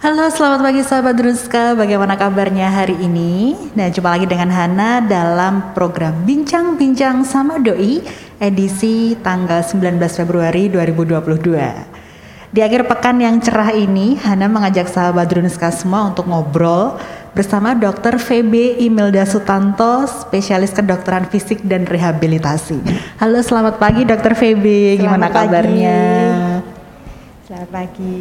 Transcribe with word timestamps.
Halo, 0.00 0.32
selamat 0.32 0.64
pagi 0.64 0.80
sahabat 0.80 1.12
Druska. 1.12 1.76
Bagaimana 1.76 2.16
kabarnya 2.16 2.72
hari 2.72 2.96
ini? 3.04 3.52
Nah, 3.76 3.92
jumpa 3.92 4.16
lagi 4.16 4.24
dengan 4.24 4.48
Hana 4.48 5.04
dalam 5.04 5.76
program 5.76 6.24
Bincang-Bincang 6.24 7.20
sama 7.28 7.60
Doi 7.60 8.00
edisi 8.40 9.12
tanggal 9.20 9.60
19 9.60 10.00
Februari 10.00 10.72
2022. 10.72 12.48
Di 12.48 12.64
akhir 12.64 12.88
pekan 12.88 13.20
yang 13.20 13.44
cerah 13.44 13.76
ini, 13.76 14.16
Hana 14.16 14.48
mengajak 14.48 14.88
sahabat 14.88 15.28
Druska 15.28 15.68
semua 15.68 16.08
untuk 16.08 16.32
ngobrol 16.32 16.96
bersama 17.36 17.76
Dr. 17.76 18.16
VB 18.16 18.80
Imelda 18.80 19.28
Sutanto, 19.28 20.08
spesialis 20.08 20.72
kedokteran 20.72 21.28
fisik 21.28 21.60
dan 21.60 21.84
rehabilitasi. 21.84 22.80
Halo, 23.20 23.44
selamat 23.44 23.76
pagi 23.76 24.08
Dr. 24.08 24.32
VB. 24.32 24.96
Gimana 24.96 25.28
Selamat 25.28 25.36
pagi. 25.36 25.44
kabarnya? 25.44 26.00
Selamat 27.44 27.68
pagi. 27.68 28.20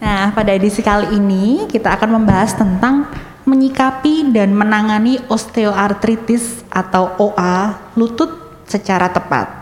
Nah, 0.00 0.32
pada 0.32 0.56
edisi 0.56 0.80
kali 0.80 1.20
ini 1.20 1.68
kita 1.68 1.92
akan 1.92 2.16
membahas 2.16 2.56
tentang 2.56 3.04
menyikapi 3.44 4.32
dan 4.32 4.56
menangani 4.56 5.20
osteoartritis 5.28 6.64
atau 6.72 7.12
OA 7.20 7.76
lutut 8.00 8.32
secara 8.64 9.12
tepat. 9.12 9.60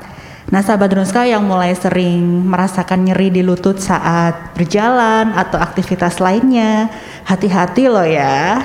Nah, 0.48 0.62
sahabat 0.62 0.94
Druska 0.94 1.26
yang 1.26 1.42
mulai 1.42 1.74
sering 1.74 2.22
merasakan 2.46 3.04
nyeri 3.10 3.34
di 3.34 3.42
lutut 3.42 3.82
saat 3.82 4.54
berjalan 4.54 5.34
atau 5.34 5.58
aktivitas 5.60 6.22
lainnya, 6.22 6.88
hati-hati 7.26 7.90
loh 7.90 8.06
ya. 8.06 8.62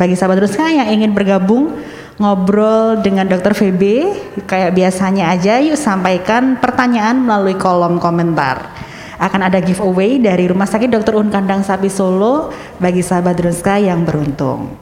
Bagi 0.00 0.16
sahabat 0.16 0.40
Druska 0.40 0.72
yang 0.72 0.88
ingin 0.88 1.12
bergabung 1.12 1.76
ngobrol 2.16 3.04
dengan 3.04 3.28
Dr. 3.28 3.52
VB, 3.52 3.82
kayak 4.48 4.72
biasanya 4.72 5.36
aja 5.36 5.60
yuk 5.60 5.76
sampaikan 5.76 6.56
pertanyaan 6.56 7.20
melalui 7.20 7.54
kolom 7.60 8.00
komentar 8.00 8.88
akan 9.20 9.52
ada 9.52 9.60
giveaway 9.60 10.16
dari 10.16 10.48
Rumah 10.48 10.64
Sakit 10.64 10.88
Dr. 10.88 11.20
Un 11.20 11.28
Kandang 11.28 11.60
Sapi 11.60 11.92
Solo 11.92 12.48
bagi 12.80 13.04
sahabat 13.04 13.36
Druska 13.36 13.76
yang 13.76 14.08
beruntung. 14.08 14.72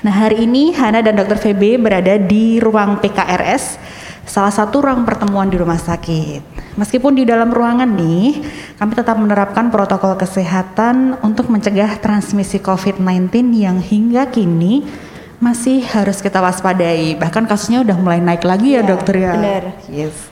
Nah 0.00 0.14
hari 0.14 0.46
ini 0.46 0.70
Hana 0.72 1.02
dan 1.02 1.18
Dr. 1.18 1.36
VB 1.36 1.76
berada 1.76 2.16
di 2.16 2.56
ruang 2.56 3.02
PKRS, 3.02 3.76
salah 4.24 4.54
satu 4.54 4.86
ruang 4.86 5.02
pertemuan 5.02 5.50
di 5.50 5.58
rumah 5.58 5.76
sakit. 5.76 6.62
Meskipun 6.78 7.18
di 7.18 7.26
dalam 7.26 7.50
ruangan 7.50 7.90
nih, 7.98 8.46
kami 8.78 8.92
tetap 8.94 9.18
menerapkan 9.18 9.68
protokol 9.68 10.14
kesehatan 10.14 11.18
untuk 11.20 11.50
mencegah 11.50 11.98
transmisi 11.98 12.62
COVID-19 12.62 13.28
yang 13.58 13.82
hingga 13.82 14.30
kini 14.30 14.86
masih 15.42 15.82
harus 15.82 16.22
kita 16.22 16.38
waspadai. 16.38 17.18
Bahkan 17.18 17.50
kasusnya 17.50 17.82
udah 17.82 17.96
mulai 17.98 18.22
naik 18.22 18.46
lagi 18.46 18.78
ya, 18.78 18.80
Ya, 18.80 18.86
dokter 18.86 19.14
ya. 19.18 19.34
benar. 19.34 19.64
Yes. 19.90 20.29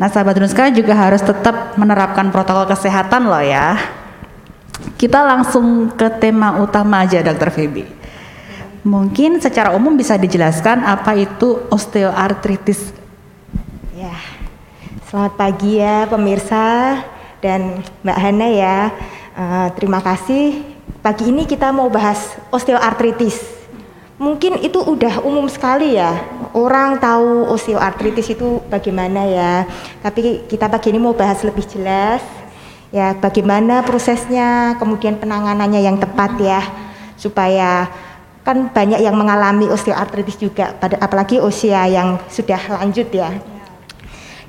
Nah, 0.00 0.08
sahabat 0.08 0.32
Druska 0.32 0.72
juga 0.72 0.96
harus 0.96 1.20
tetap 1.20 1.76
menerapkan 1.76 2.32
protokol 2.32 2.64
kesehatan 2.64 3.28
loh 3.28 3.44
ya. 3.44 3.76
Kita 4.96 5.20
langsung 5.20 5.92
ke 5.92 6.08
tema 6.16 6.56
utama 6.56 7.04
aja, 7.04 7.20
Dokter 7.20 7.52
Feby. 7.52 7.84
Mungkin 8.80 9.44
secara 9.44 9.76
umum 9.76 9.92
bisa 9.92 10.16
dijelaskan 10.16 10.88
apa 10.88 11.12
itu 11.20 11.68
osteoartritis. 11.68 12.96
Ya. 13.92 14.16
Selamat 15.04 15.36
pagi 15.36 15.84
ya 15.84 16.08
pemirsa 16.08 16.96
dan 17.44 17.84
Mbak 18.00 18.18
Hana 18.24 18.48
ya. 18.48 18.78
Eh, 19.36 19.68
terima 19.76 20.00
kasih. 20.00 20.64
Pagi 21.04 21.28
ini 21.28 21.44
kita 21.44 21.76
mau 21.76 21.92
bahas 21.92 22.40
osteoartritis. 22.48 23.59
Mungkin 24.20 24.60
itu 24.60 24.76
udah 24.76 25.24
umum 25.24 25.48
sekali 25.48 25.96
ya. 25.96 26.12
Orang 26.52 27.00
tahu 27.00 27.48
osteoartritis 27.56 28.36
itu 28.36 28.60
bagaimana 28.68 29.24
ya. 29.24 29.64
Tapi 30.04 30.44
kita 30.44 30.68
pagi 30.68 30.92
ini 30.92 31.00
mau 31.00 31.16
bahas 31.16 31.40
lebih 31.40 31.64
jelas 31.64 32.20
ya 32.92 33.16
bagaimana 33.16 33.80
prosesnya, 33.80 34.76
kemudian 34.76 35.16
penanganannya 35.16 35.80
yang 35.80 35.96
tepat 35.96 36.36
ya 36.36 36.60
supaya 37.16 37.88
kan 38.44 38.68
banyak 38.68 39.00
yang 39.00 39.16
mengalami 39.16 39.72
osteoartritis 39.72 40.36
juga 40.36 40.76
pada 40.76 41.00
apalagi 41.00 41.40
usia 41.40 41.88
yang 41.88 42.20
sudah 42.28 42.60
lanjut 42.76 43.08
ya. 43.08 43.32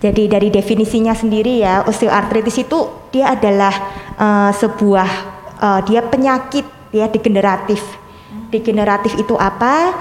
Jadi 0.01 0.27
dari 0.27 0.49
definisinya 0.49 1.15
sendiri 1.15 1.61
ya, 1.63 1.87
osteoartritis 1.87 2.65
itu 2.65 3.07
dia 3.13 3.39
adalah 3.39 3.71
eh, 4.19 4.51
sebuah 4.51 5.09
eh, 5.63 5.79
dia 5.87 6.03
penyakit 6.03 6.65
ya 6.91 7.07
degeneratif. 7.07 8.00
Degeneratif 8.51 9.15
itu 9.15 9.39
apa? 9.39 9.95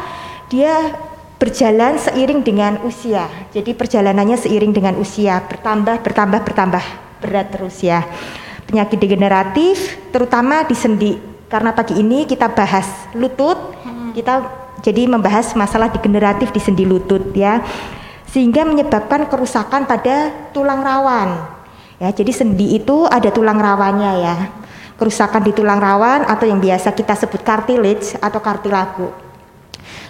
Dia 0.50 0.92
berjalan 1.40 1.96
seiring 1.96 2.44
dengan 2.44 2.82
usia. 2.84 3.30
Jadi 3.54 3.72
perjalanannya 3.72 4.36
seiring 4.36 4.76
dengan 4.76 4.98
usia, 5.00 5.40
bertambah 5.46 6.04
bertambah 6.04 6.40
bertambah 6.44 6.84
berat 7.22 7.48
terus 7.54 7.80
ya. 7.80 8.04
Penyakit 8.68 8.98
degeneratif 9.00 9.96
terutama 10.12 10.66
di 10.68 10.76
sendi. 10.76 11.12
Karena 11.50 11.74
pagi 11.74 11.98
ini 11.98 12.28
kita 12.28 12.52
bahas 12.52 12.86
lutut, 13.16 13.58
kita 14.14 14.46
jadi 14.84 15.06
membahas 15.06 15.54
masalah 15.56 15.90
degeneratif 15.90 16.52
di 16.54 16.60
sendi 16.60 16.84
lutut 16.86 17.34
ya 17.36 17.60
sehingga 18.30 18.62
menyebabkan 18.62 19.26
kerusakan 19.26 19.90
pada 19.90 20.30
tulang 20.54 20.86
rawan. 20.86 21.58
Ya, 22.00 22.08
jadi 22.14 22.32
sendi 22.32 22.78
itu 22.78 23.04
ada 23.04 23.28
tulang 23.28 23.58
rawannya 23.60 24.12
ya. 24.22 24.36
Kerusakan 25.00 25.40
di 25.40 25.56
tulang 25.56 25.80
rawan 25.80 26.28
atau 26.28 26.44
yang 26.44 26.60
biasa 26.60 26.92
kita 26.92 27.16
sebut 27.16 27.40
cartilage 27.40 28.20
atau 28.20 28.36
kartilago. 28.44 29.08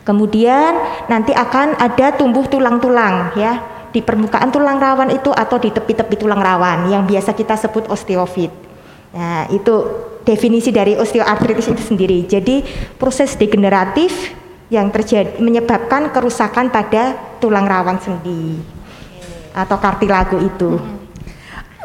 Kemudian 0.02 1.06
nanti 1.06 1.30
akan 1.30 1.78
ada 1.78 2.10
tumbuh 2.18 2.42
tulang-tulang 2.50 3.38
ya 3.38 3.62
di 3.94 4.02
permukaan 4.02 4.50
tulang 4.50 4.82
rawan 4.82 5.14
itu 5.14 5.30
atau 5.30 5.62
di 5.62 5.70
tepi-tepi 5.70 6.18
tulang 6.18 6.42
rawan 6.42 6.90
yang 6.90 7.06
biasa 7.06 7.30
kita 7.38 7.54
sebut 7.54 7.86
osteofit. 7.86 8.50
Nah, 9.14 9.46
itu 9.50 9.74
definisi 10.22 10.70
dari 10.70 10.94
osteoartritis 10.94 11.70
itu 11.70 11.82
sendiri. 11.82 12.26
Jadi 12.26 12.62
proses 12.98 13.34
degeneratif 13.34 14.34
yang 14.70 14.90
terjadi 14.94 15.42
menyebabkan 15.42 16.14
kerusakan 16.14 16.70
pada 16.70 17.18
tulang 17.42 17.66
rawan 17.66 17.98
sendi 17.98 18.62
atau 19.50 19.76
kartilago 19.82 20.38
itu. 20.38 20.78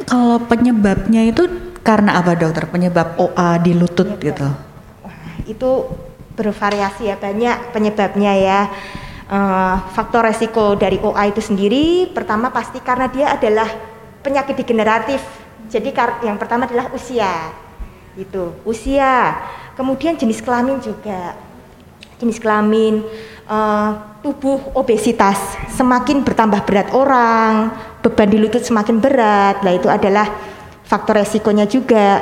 Kalau 0.05 0.37
penyebabnya 0.45 1.25
itu 1.25 1.49
karena 1.85 2.17
apa 2.17 2.33
dokter? 2.33 2.65
Penyebab 2.65 3.13
OA 3.21 3.61
di 3.61 3.77
lutut 3.77 4.17
gitu. 4.17 4.49
Wah, 5.05 5.37
itu 5.45 5.85
bervariasi 6.33 7.13
ya 7.13 7.15
banyak 7.15 7.69
penyebabnya 7.69 8.33
ya. 8.33 8.61
Eh, 9.25 9.75
faktor 9.93 10.25
resiko 10.25 10.73
dari 10.73 10.97
OA 10.97 11.29
itu 11.29 11.41
sendiri 11.41 12.09
pertama 12.09 12.49
pasti 12.49 12.81
karena 12.81 13.05
dia 13.09 13.37
adalah 13.37 13.69
penyakit 14.25 14.57
degeneratif. 14.57 15.21
Jadi 15.69 15.93
yang 16.25 16.41
pertama 16.41 16.65
adalah 16.65 16.89
usia. 16.89 17.53
Itu, 18.17 18.57
usia. 18.65 19.37
Kemudian 19.77 20.17
jenis 20.17 20.41
kelamin 20.41 20.81
juga. 20.81 21.37
Jenis 22.17 22.41
kelamin 22.41 23.05
eh, 23.45 23.91
tubuh 24.25 24.73
obesitas 24.73 25.37
semakin 25.69 26.25
bertambah 26.25 26.65
berat 26.65 26.89
orang, 26.97 27.69
beban 28.01 28.25
di 28.25 28.41
lutut 28.41 28.65
semakin 28.65 28.97
berat. 28.97 29.61
Nah, 29.61 29.73
itu 29.73 29.85
adalah 29.85 30.54
faktor 30.85 31.19
resikonya 31.19 31.65
juga. 31.65 32.21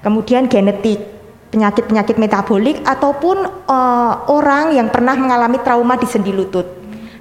Kemudian 0.00 0.46
genetik 0.46 1.02
penyakit-penyakit 1.50 2.16
metabolik 2.16 2.80
ataupun 2.86 3.44
eh, 3.46 4.14
orang 4.30 4.76
yang 4.78 4.88
pernah 4.88 5.18
mengalami 5.18 5.58
trauma 5.60 5.98
di 5.98 6.06
sendi 6.06 6.30
lutut. 6.32 6.66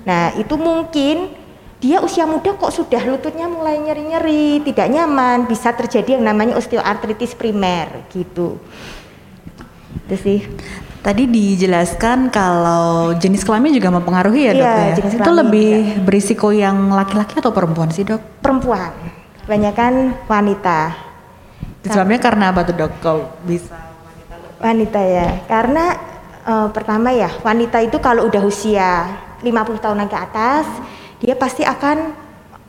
Nah, 0.08 0.32
itu 0.40 0.56
mungkin 0.56 1.36
dia 1.78 2.02
usia 2.02 2.26
muda 2.26 2.58
kok 2.58 2.74
sudah 2.74 3.04
lututnya 3.06 3.46
mulai 3.46 3.78
nyeri-nyeri, 3.78 4.66
tidak 4.66 4.88
nyaman, 4.90 5.46
bisa 5.46 5.70
terjadi 5.76 6.18
yang 6.18 6.26
namanya 6.26 6.58
osteoartritis 6.58 7.38
primer 7.38 8.08
gitu. 8.10 8.58
Itu 10.08 10.16
sih. 10.18 10.42
Tadi 11.06 11.24
dijelaskan 11.24 12.34
kalau 12.34 13.16
jenis 13.16 13.46
kelamin 13.46 13.78
juga 13.78 13.94
mempengaruhi 13.94 14.50
ya 14.50 14.52
Iya, 14.52 14.60
dok 14.60 14.68
ya. 14.68 14.96
jenis 15.00 15.14
Itu 15.22 15.32
lebih 15.32 15.72
berisiko 16.04 16.52
yang 16.52 16.92
laki-laki 16.92 17.40
atau 17.40 17.54
perempuan 17.54 17.94
sih 17.94 18.04
dok? 18.04 18.20
Perempuan, 18.44 18.92
kebanyakan 19.48 20.28
wanita. 20.28 20.92
Sebabnya 21.88 22.20
karena 22.20 22.52
apa 22.52 22.68
tuh 22.68 22.76
dok? 22.76 22.92
Kalau 23.00 23.32
bisa 23.48 23.80
Wanita 24.60 25.00
ya, 25.00 25.48
karena 25.48 25.96
eh, 26.44 26.68
pertama 26.76 27.14
ya 27.16 27.30
wanita 27.46 27.80
itu 27.80 28.02
kalau 28.04 28.28
udah 28.28 28.44
usia 28.44 29.08
50 29.40 29.80
tahunan 29.80 30.10
ke 30.10 30.18
atas, 30.18 30.66
dia 31.24 31.38
pasti 31.38 31.62
akan 31.64 32.12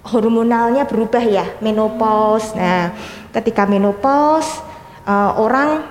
hormonalnya 0.07 0.87
berubah 0.87 1.25
ya, 1.25 1.49
menopause. 1.59 2.55
Nah, 2.55 2.95
ketika 3.35 3.67
menopause 3.67 4.63
eh, 5.03 5.33
orang 5.35 5.83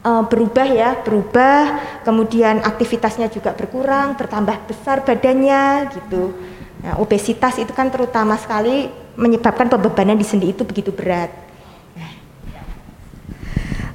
eh, 0.00 0.24
berubah 0.30 0.68
ya, 0.70 0.90
berubah, 1.04 1.60
kemudian 2.06 2.64
aktivitasnya 2.64 3.28
juga 3.28 3.52
berkurang, 3.52 4.16
bertambah 4.16 4.64
besar 4.64 5.04
badannya 5.04 5.92
gitu. 5.92 6.53
Nah, 6.84 7.00
obesitas 7.00 7.56
itu 7.56 7.72
kan 7.72 7.88
terutama 7.88 8.36
sekali 8.36 8.92
menyebabkan 9.16 9.72
pembebanan 9.72 10.20
di 10.20 10.26
sendi 10.26 10.52
itu 10.52 10.68
begitu 10.68 10.92
berat. 10.92 11.32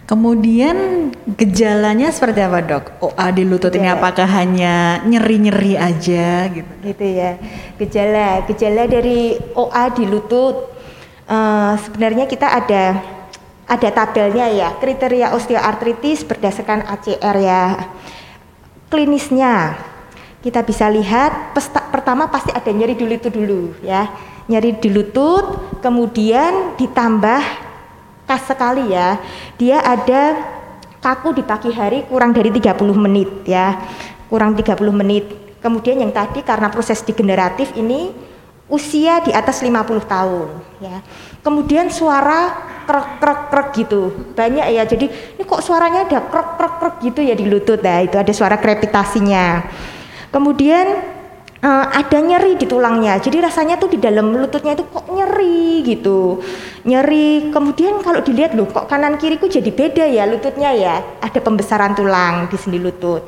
Kemudian 0.10 1.14
gejalanya 1.38 2.10
seperti 2.10 2.42
apa 2.42 2.66
dok? 2.66 2.86
OA 2.98 3.30
di 3.30 3.46
lutut 3.46 3.70
ini 3.78 3.94
apakah 3.94 4.26
hanya 4.26 5.06
nyeri-nyeri 5.06 5.78
aja 5.78 6.50
gitu? 6.50 6.72
gitu 6.82 7.06
ya 7.06 7.38
gejala 7.78 8.42
gejala 8.50 8.90
dari 8.90 9.38
OA 9.54 9.94
di 9.94 10.10
lutut 10.10 10.74
eh, 11.30 11.74
sebenarnya 11.78 12.26
kita 12.26 12.48
ada 12.50 12.98
ada 13.70 13.90
tabelnya 13.94 14.50
ya, 14.50 14.74
kriteria 14.82 15.38
osteoartritis 15.38 16.26
berdasarkan 16.26 16.90
ACR 16.90 17.38
ya. 17.38 17.64
Klinisnya 18.90 19.78
kita 20.40 20.64
bisa 20.64 20.88
lihat 20.88 21.52
pesta, 21.52 21.84
pertama 21.92 22.32
pasti 22.32 22.56
ada 22.56 22.72
nyeri 22.72 22.96
di 22.96 23.04
lutut 23.04 23.32
dulu 23.32 23.76
ya. 23.84 24.08
Nyeri 24.50 24.80
di 24.80 24.90
lutut, 24.90 25.78
kemudian 25.84 26.74
ditambah 26.80 27.42
khas 28.26 28.42
sekali 28.48 28.96
ya. 28.96 29.20
Dia 29.60 29.84
ada 29.84 30.40
kaku 31.04 31.36
di 31.36 31.44
pagi 31.44 31.70
hari 31.76 32.08
kurang 32.08 32.32
dari 32.32 32.50
30 32.50 32.72
menit 32.96 33.30
ya. 33.44 33.78
Kurang 34.32 34.56
30 34.56 34.80
menit. 34.96 35.26
Kemudian 35.60 36.00
yang 36.00 36.16
tadi 36.16 36.40
karena 36.40 36.72
proses 36.72 37.04
degeneratif 37.04 37.76
ini 37.76 38.16
usia 38.72 39.20
di 39.20 39.36
atas 39.36 39.60
50 39.60 39.76
tahun 40.08 40.48
ya. 40.80 41.04
Kemudian 41.44 41.92
suara 41.92 42.56
krek 42.88 43.20
krek 43.20 43.40
krek 43.52 43.68
gitu. 43.76 44.02
Banyak 44.40 44.72
ya. 44.72 44.88
Jadi 44.88 45.12
ini 45.36 45.44
kok 45.44 45.60
suaranya 45.60 46.08
ada 46.08 46.24
krek 46.24 46.50
krek 46.56 46.74
krek 46.80 46.96
gitu 47.12 47.20
ya 47.28 47.36
di 47.36 47.44
lutut 47.44 47.84
ya. 47.84 48.02
Itu 48.08 48.16
ada 48.16 48.32
suara 48.32 48.56
krepitasinya. 48.56 49.68
Kemudian 50.30 50.88
uh, 51.66 51.86
ada 51.90 52.18
nyeri 52.22 52.56
di 52.56 52.66
tulangnya. 52.70 53.18
Jadi 53.18 53.42
rasanya 53.42 53.81
tuh 53.81 53.90
di 53.92 53.98
dalam 53.98 54.30
lututnya 54.34 54.78
itu 54.78 54.86
kok 54.86 55.10
nyeri 55.10 55.81
gitu. 55.84 56.40
Nyeri. 56.86 57.50
Kemudian 57.50 58.00
kalau 58.06 58.22
dilihat 58.22 58.54
loh 58.54 58.70
kok 58.70 58.86
kanan 58.86 59.18
kiriku 59.18 59.50
jadi 59.50 59.70
beda 59.74 60.06
ya 60.06 60.30
lututnya 60.30 60.70
ya. 60.74 60.96
Ada 61.20 61.42
pembesaran 61.42 61.98
tulang 61.98 62.48
di 62.48 62.58
sendi 62.62 62.78
lutut. 62.78 63.26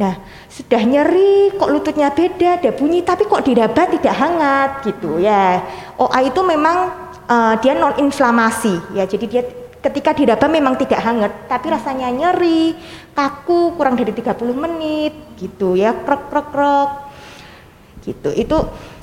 Nah, 0.00 0.16
sudah 0.48 0.80
nyeri, 0.80 1.52
kok 1.60 1.68
lututnya 1.68 2.08
beda, 2.08 2.56
ada 2.56 2.72
bunyi, 2.72 3.04
tapi 3.04 3.28
kok 3.28 3.44
diraba 3.44 3.84
tidak 3.84 4.14
hangat 4.16 4.70
gitu 4.88 5.20
ya. 5.20 5.60
OA 6.00 6.32
itu 6.32 6.40
memang 6.40 6.88
uh, 7.28 7.54
dia 7.60 7.76
non 7.76 7.92
inflamasi 8.00 8.96
ya, 8.96 9.04
jadi 9.04 9.24
dia 9.28 9.42
ketika 9.80 10.12
diraba 10.12 10.46
memang 10.46 10.76
tidak 10.76 11.00
hangat, 11.00 11.32
tapi 11.48 11.72
rasanya 11.72 12.12
nyeri, 12.12 12.76
kaku, 13.16 13.74
kurang 13.74 13.96
dari 13.96 14.12
30 14.12 14.36
menit 14.52 15.14
gitu 15.40 15.76
ya, 15.76 15.96
krek 15.96 16.28
krek 16.28 16.48
krek 16.52 16.90
gitu. 18.04 18.30
Itu 18.36 18.58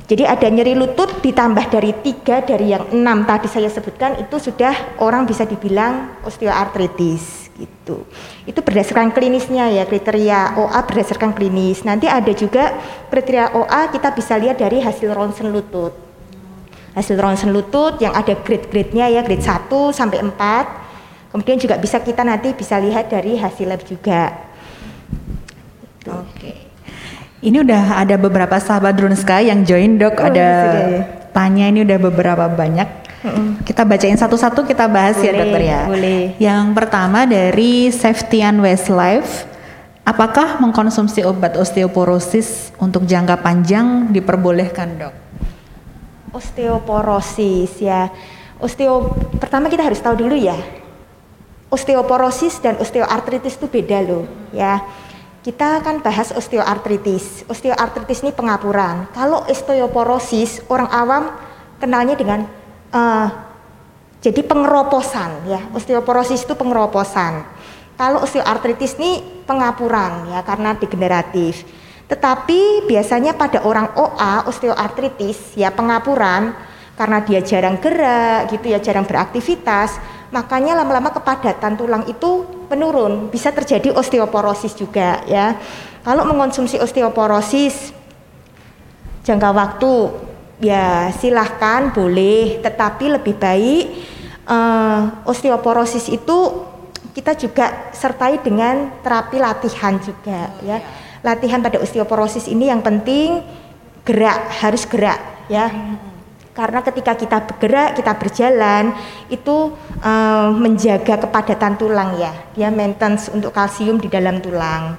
jadi 0.07 0.23
ada 0.23 0.47
nyeri 0.47 0.71
lutut 0.71 1.19
ditambah 1.19 1.67
dari 1.67 1.91
tiga 1.99 2.39
dari 2.39 2.71
yang 2.71 2.87
enam 2.95 3.27
tadi 3.27 3.51
saya 3.51 3.67
sebutkan 3.67 4.15
itu 4.23 4.39
sudah 4.39 4.95
orang 5.03 5.27
bisa 5.27 5.43
dibilang 5.43 6.23
osteoartritis 6.23 7.51
gitu. 7.59 8.07
Itu 8.47 8.63
berdasarkan 8.63 9.11
klinisnya 9.11 9.67
ya 9.67 9.83
kriteria 9.83 10.55
OA 10.63 10.79
berdasarkan 10.87 11.35
klinis. 11.35 11.83
Nanti 11.83 12.07
ada 12.07 12.31
juga 12.31 12.71
kriteria 13.11 13.51
OA 13.51 13.91
kita 13.91 14.15
bisa 14.15 14.39
lihat 14.39 14.63
dari 14.63 14.79
hasil 14.79 15.11
ronsen 15.11 15.51
lutut. 15.51 16.06
Hasil 16.97 17.21
ronsen 17.21 17.53
lutut 17.53 18.01
yang 18.01 18.17
ada 18.17 18.33
grade-grade-nya 18.33 19.05
ya 19.13 19.21
grade 19.21 19.45
1 19.45 19.69
sampai 19.93 20.25
4. 20.25 21.29
Kemudian 21.29 21.61
juga 21.61 21.77
bisa 21.77 22.01
kita 22.01 22.25
nanti 22.25 22.57
bisa 22.57 22.81
lihat 22.81 23.13
dari 23.13 23.37
hasil 23.37 23.69
lab 23.69 23.85
juga. 23.85 24.33
Oke. 26.09 26.65
Ini 27.45 27.61
udah 27.61 28.01
ada 28.01 28.17
beberapa 28.17 28.57
sahabat 28.57 28.97
Drunska 28.97 29.45
yang 29.45 29.61
join 29.61 30.01
dok. 30.01 30.17
Oh, 30.17 30.25
ada 30.25 30.49
ya. 30.89 31.01
tanya 31.29 31.69
ini 31.69 31.85
udah 31.85 31.99
beberapa 32.01 32.49
banyak 32.49 33.07
kita 33.65 33.81
bacain 33.83 34.17
satu-satu 34.17 34.63
kita 34.63 34.85
bahas 34.85 35.17
ya, 35.19 35.31
boleh, 35.31 35.33
ya 35.33 35.41
dokter 35.41 35.61
ya. 35.61 35.81
Boleh. 35.89 36.21
Yang 36.37 36.65
pertama 36.77 37.19
dari 37.25 37.89
Safetyan 37.89 38.55
Westlife, 38.61 39.49
apakah 40.05 40.61
mengkonsumsi 40.61 41.25
obat 41.25 41.57
osteoporosis 41.57 42.71
untuk 42.77 43.03
jangka 43.09 43.41
panjang 43.41 44.13
diperbolehkan 44.13 44.89
dok? 45.01 45.13
Osteoporosis 46.33 47.83
ya. 47.83 48.11
Osteo 48.57 49.13
pertama 49.37 49.69
kita 49.69 49.85
harus 49.85 50.01
tahu 50.01 50.17
dulu 50.27 50.35
ya. 50.35 50.57
Osteoporosis 51.67 52.63
dan 52.63 52.79
osteoartritis 52.79 53.59
itu 53.59 53.67
beda 53.67 53.99
loh 54.03 54.25
ya. 54.55 54.81
Kita 55.43 55.79
akan 55.79 56.03
bahas 56.03 56.35
osteoartritis. 56.35 57.47
Osteoartritis 57.47 58.23
ini 58.23 58.31
pengapuran. 58.35 59.07
Kalau 59.15 59.47
osteoporosis 59.47 60.67
orang 60.67 60.89
awam 60.91 61.23
kenalnya 61.79 62.17
dengan 62.17 62.49
uh, 62.91 63.47
jadi 64.21 64.41
pengeroposan 64.43 65.45
ya 65.47 65.61
osteoporosis 65.73 66.45
itu 66.45 66.53
pengeroposan 66.57 67.45
kalau 67.97 68.21
osteoartritis 68.25 68.97
ini 69.01 69.43
pengapuran 69.45 70.33
ya 70.33 70.41
karena 70.45 70.73
degeneratif 70.77 71.65
tetapi 72.07 72.87
biasanya 72.87 73.35
pada 73.35 73.67
orang 73.67 73.91
OA 73.99 74.47
osteoartritis 74.47 75.59
ya 75.59 75.75
pengapuran 75.75 76.55
karena 76.95 77.19
dia 77.21 77.43
jarang 77.43 77.77
gerak 77.83 78.47
gitu 78.47 78.71
ya 78.71 78.79
jarang 78.79 79.03
beraktivitas 79.03 79.99
makanya 80.31 80.75
lama-lama 80.75 81.11
kepadatan 81.11 81.75
tulang 81.75 82.03
itu 82.07 82.47
menurun. 82.71 83.31
Bisa 83.31 83.51
terjadi 83.51 83.95
osteoporosis 83.95 84.75
juga 84.75 85.23
ya. 85.27 85.55
Kalau 86.03 86.23
mengonsumsi 86.23 86.79
osteoporosis 86.79 87.91
jangka 89.27 89.49
waktu 89.51 89.91
ya 90.63 91.11
silahkan 91.15 91.91
boleh. 91.91 92.63
Tetapi 92.63 93.19
lebih 93.19 93.35
baik 93.35 93.85
uh, 94.47 95.27
osteoporosis 95.27 96.11
itu 96.11 96.37
kita 97.15 97.33
juga 97.35 97.91
sertai 97.91 98.39
dengan 98.39 99.01
terapi 99.01 99.41
latihan 99.41 99.97
juga 99.97 100.53
ya 100.61 100.77
latihan 101.27 101.59
pada 101.59 101.83
osteoporosis 101.83 102.47
ini 102.47 102.71
yang 102.71 102.79
penting 102.79 103.43
gerak 104.07 104.47
harus 104.63 104.87
gerak 104.87 105.19
ya 105.51 105.67
karena 106.55 106.79
ketika 106.81 107.13
kita 107.19 107.37
bergerak 107.43 107.99
kita 107.99 108.15
berjalan 108.15 108.95
itu 109.27 109.75
uh, 109.99 110.49
menjaga 110.55 111.27
kepadatan 111.27 111.75
tulang 111.75 112.15
ya 112.15 112.31
dia 112.55 112.71
maintenance 112.71 113.27
untuk 113.27 113.51
kalsium 113.51 113.99
di 113.99 114.07
dalam 114.07 114.39
tulang 114.39 114.95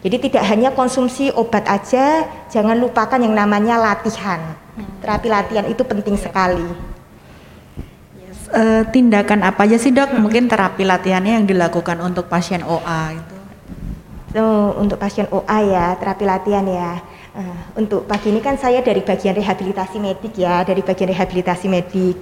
jadi 0.00 0.16
tidak 0.16 0.44
hanya 0.48 0.72
konsumsi 0.72 1.28
obat 1.36 1.68
aja 1.68 2.24
jangan 2.48 2.80
lupakan 2.80 3.20
yang 3.20 3.36
namanya 3.36 3.76
latihan 3.76 4.56
Terapi 5.00 5.28
latihan 5.32 5.66
itu 5.68 5.82
penting 5.86 6.16
sekali. 6.20 6.66
Uh, 8.46 8.86
tindakan 8.94 9.42
apa 9.42 9.66
aja 9.66 9.76
sih 9.80 9.90
dok? 9.90 10.14
Mungkin 10.14 10.46
terapi 10.46 10.86
latihannya 10.86 11.42
yang 11.42 11.46
dilakukan 11.48 11.98
untuk 11.98 12.30
pasien 12.30 12.62
OA 12.62 13.18
itu? 13.18 13.35
So, 14.36 14.76
untuk 14.76 15.00
pasien 15.00 15.24
OA 15.32 15.64
ya, 15.64 15.96
terapi 15.96 16.28
latihan 16.28 16.60
ya. 16.68 17.00
Uh, 17.32 17.56
untuk 17.80 18.04
pagi 18.04 18.28
ini 18.28 18.44
kan 18.44 18.60
saya 18.60 18.84
dari 18.84 19.00
bagian 19.00 19.32
rehabilitasi 19.32 19.96
medik 19.96 20.36
ya, 20.36 20.60
dari 20.60 20.84
bagian 20.84 21.08
rehabilitasi 21.08 21.72
medik. 21.72 22.20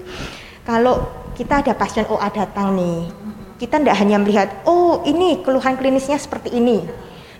Kalau 0.62 1.11
kita 1.35 1.66
ada 1.66 1.75
pasien 1.75 2.06
OA 2.06 2.30
datang 2.30 2.78
nih, 2.78 3.11
kita 3.59 3.83
tidak 3.83 3.99
hanya 3.99 4.23
melihat, 4.23 4.62
oh 4.62 5.02
ini 5.02 5.42
keluhan 5.42 5.75
klinisnya 5.75 6.14
seperti 6.14 6.54
ini. 6.54 6.87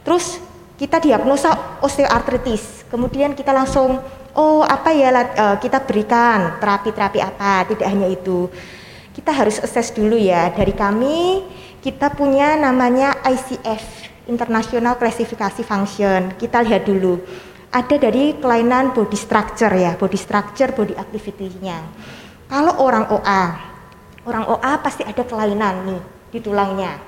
Terus 0.03 0.43
kita 0.75 0.99
diagnosa 0.99 1.79
osteoartritis, 1.79 2.91
kemudian 2.91 3.39
kita 3.39 3.55
langsung 3.55 4.03
oh 4.35 4.67
apa 4.67 4.91
ya 4.91 5.15
uh, 5.15 5.57
kita 5.63 5.87
berikan 5.87 6.59
terapi-terapi 6.59 7.23
apa 7.23 7.71
tidak 7.71 7.87
hanya 7.95 8.11
itu 8.11 8.51
kita 9.15 9.31
harus 9.31 9.63
assess 9.63 9.95
dulu 9.95 10.19
ya 10.19 10.51
dari 10.51 10.75
kami 10.75 11.47
kita 11.79 12.11
punya 12.11 12.59
namanya 12.59 13.15
ICF 13.23 14.04
International 14.31 14.95
Classification 14.97 15.65
Function 15.65 16.21
kita 16.41 16.65
lihat 16.65 16.89
dulu 16.89 17.21
ada 17.75 17.97
dari 17.99 18.39
kelainan 18.39 18.95
body 18.95 19.19
structure 19.19 19.73
ya 19.75 19.99
body 19.99 20.19
structure 20.19 20.71
body 20.73 20.95
activity-nya 20.97 21.79
kalau 22.49 22.81
orang 22.81 23.05
OA 23.11 23.45
orang 24.25 24.45
OA 24.49 24.73
pasti 24.81 25.03
ada 25.05 25.23
kelainan 25.27 25.75
nih 25.85 26.03
di 26.35 26.39
tulangnya 26.41 26.99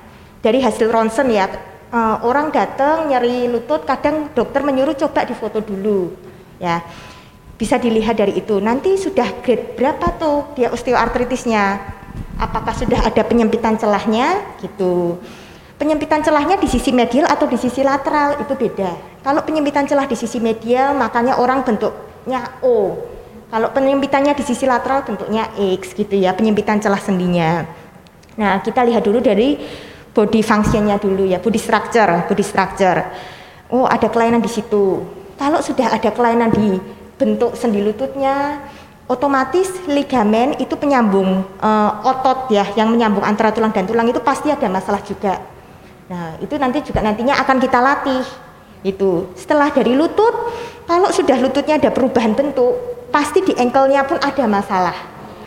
dari 0.44 0.61
hasil 0.61 0.92
ronsen 0.92 1.32
ya 1.32 1.49
uh, 1.90 2.23
orang 2.26 2.52
datang 2.52 3.08
nyeri 3.08 3.49
lutut 3.49 3.87
kadang 3.88 4.30
dokter 4.37 4.61
menyuruh 4.62 4.94
coba 4.94 5.25
difoto 5.25 5.64
dulu 5.64 6.12
ya 6.61 6.85
bisa 7.56 7.80
dilihat 7.80 8.20
dari 8.20 8.37
itu. 8.37 8.61
Nanti 8.61 9.00
sudah 9.00 9.40
grade 9.40 9.76
berapa 9.76 10.06
tuh 10.20 10.52
dia 10.56 10.68
osteoartritisnya? 10.70 11.96
Apakah 12.37 12.76
sudah 12.76 13.00
ada 13.00 13.25
penyempitan 13.25 13.80
celahnya 13.80 14.44
gitu. 14.61 15.16
Penyempitan 15.76 16.25
celahnya 16.25 16.56
di 16.56 16.64
sisi 16.73 16.88
medial 16.88 17.28
atau 17.28 17.45
di 17.45 17.61
sisi 17.61 17.85
lateral 17.85 18.40
itu 18.40 18.56
beda. 18.56 19.21
Kalau 19.21 19.45
penyempitan 19.45 19.85
celah 19.85 20.09
di 20.09 20.16
sisi 20.16 20.40
medial 20.40 20.97
makanya 20.97 21.37
orang 21.37 21.61
bentuknya 21.68 22.49
O. 22.64 22.97
Kalau 23.52 23.68
penyempitannya 23.76 24.33
di 24.33 24.40
sisi 24.40 24.64
lateral 24.64 25.04
bentuknya 25.04 25.52
X 25.52 25.92
gitu 25.92 26.16
ya, 26.16 26.33
penyempitan 26.33 26.80
celah 26.80 26.97
sendinya. 26.97 27.68
Nah, 28.40 28.64
kita 28.64 28.88
lihat 28.88 29.04
dulu 29.04 29.21
dari 29.21 29.61
body 30.16 30.40
functionnya 30.40 30.97
dulu 30.97 31.28
ya, 31.28 31.45
body 31.45 31.61
structure, 31.61 32.25
body 32.25 32.45
structure. 32.45 32.99
Oh, 33.68 33.85
ada 33.85 34.09
kelainan 34.09 34.40
di 34.40 34.49
situ. 34.49 35.04
Kalau 35.37 35.61
sudah 35.61 35.92
ada 35.92 36.09
kelainan 36.09 36.56
di 36.56 36.80
bentuk 37.21 37.52
sendi 37.52 37.85
lututnya 37.85 38.64
otomatis 39.06 39.71
ligamen 39.87 40.59
itu 40.59 40.75
penyambung 40.75 41.45
uh, 41.61 41.90
otot 42.02 42.50
ya 42.50 42.66
yang 42.75 42.90
menyambung 42.90 43.23
antara 43.23 43.54
tulang 43.54 43.71
dan 43.71 43.87
tulang 43.87 44.09
itu 44.09 44.18
pasti 44.25 44.49
ada 44.49 44.66
masalah 44.73 45.04
juga. 45.04 45.55
Nah, 46.06 46.38
itu 46.38 46.54
nanti 46.54 46.82
juga 46.86 47.02
nantinya 47.02 47.34
akan 47.42 47.56
kita 47.58 47.78
latih. 47.82 48.25
Itu. 48.86 49.34
Setelah 49.34 49.75
dari 49.75 49.98
lutut, 49.98 50.34
kalau 50.86 51.10
sudah 51.10 51.34
lututnya 51.42 51.78
ada 51.78 51.90
perubahan 51.90 52.38
bentuk, 52.38 52.78
pasti 53.10 53.42
di 53.42 53.52
ankle-nya 53.58 54.06
pun 54.06 54.18
ada 54.22 54.44
masalah. 54.46 54.94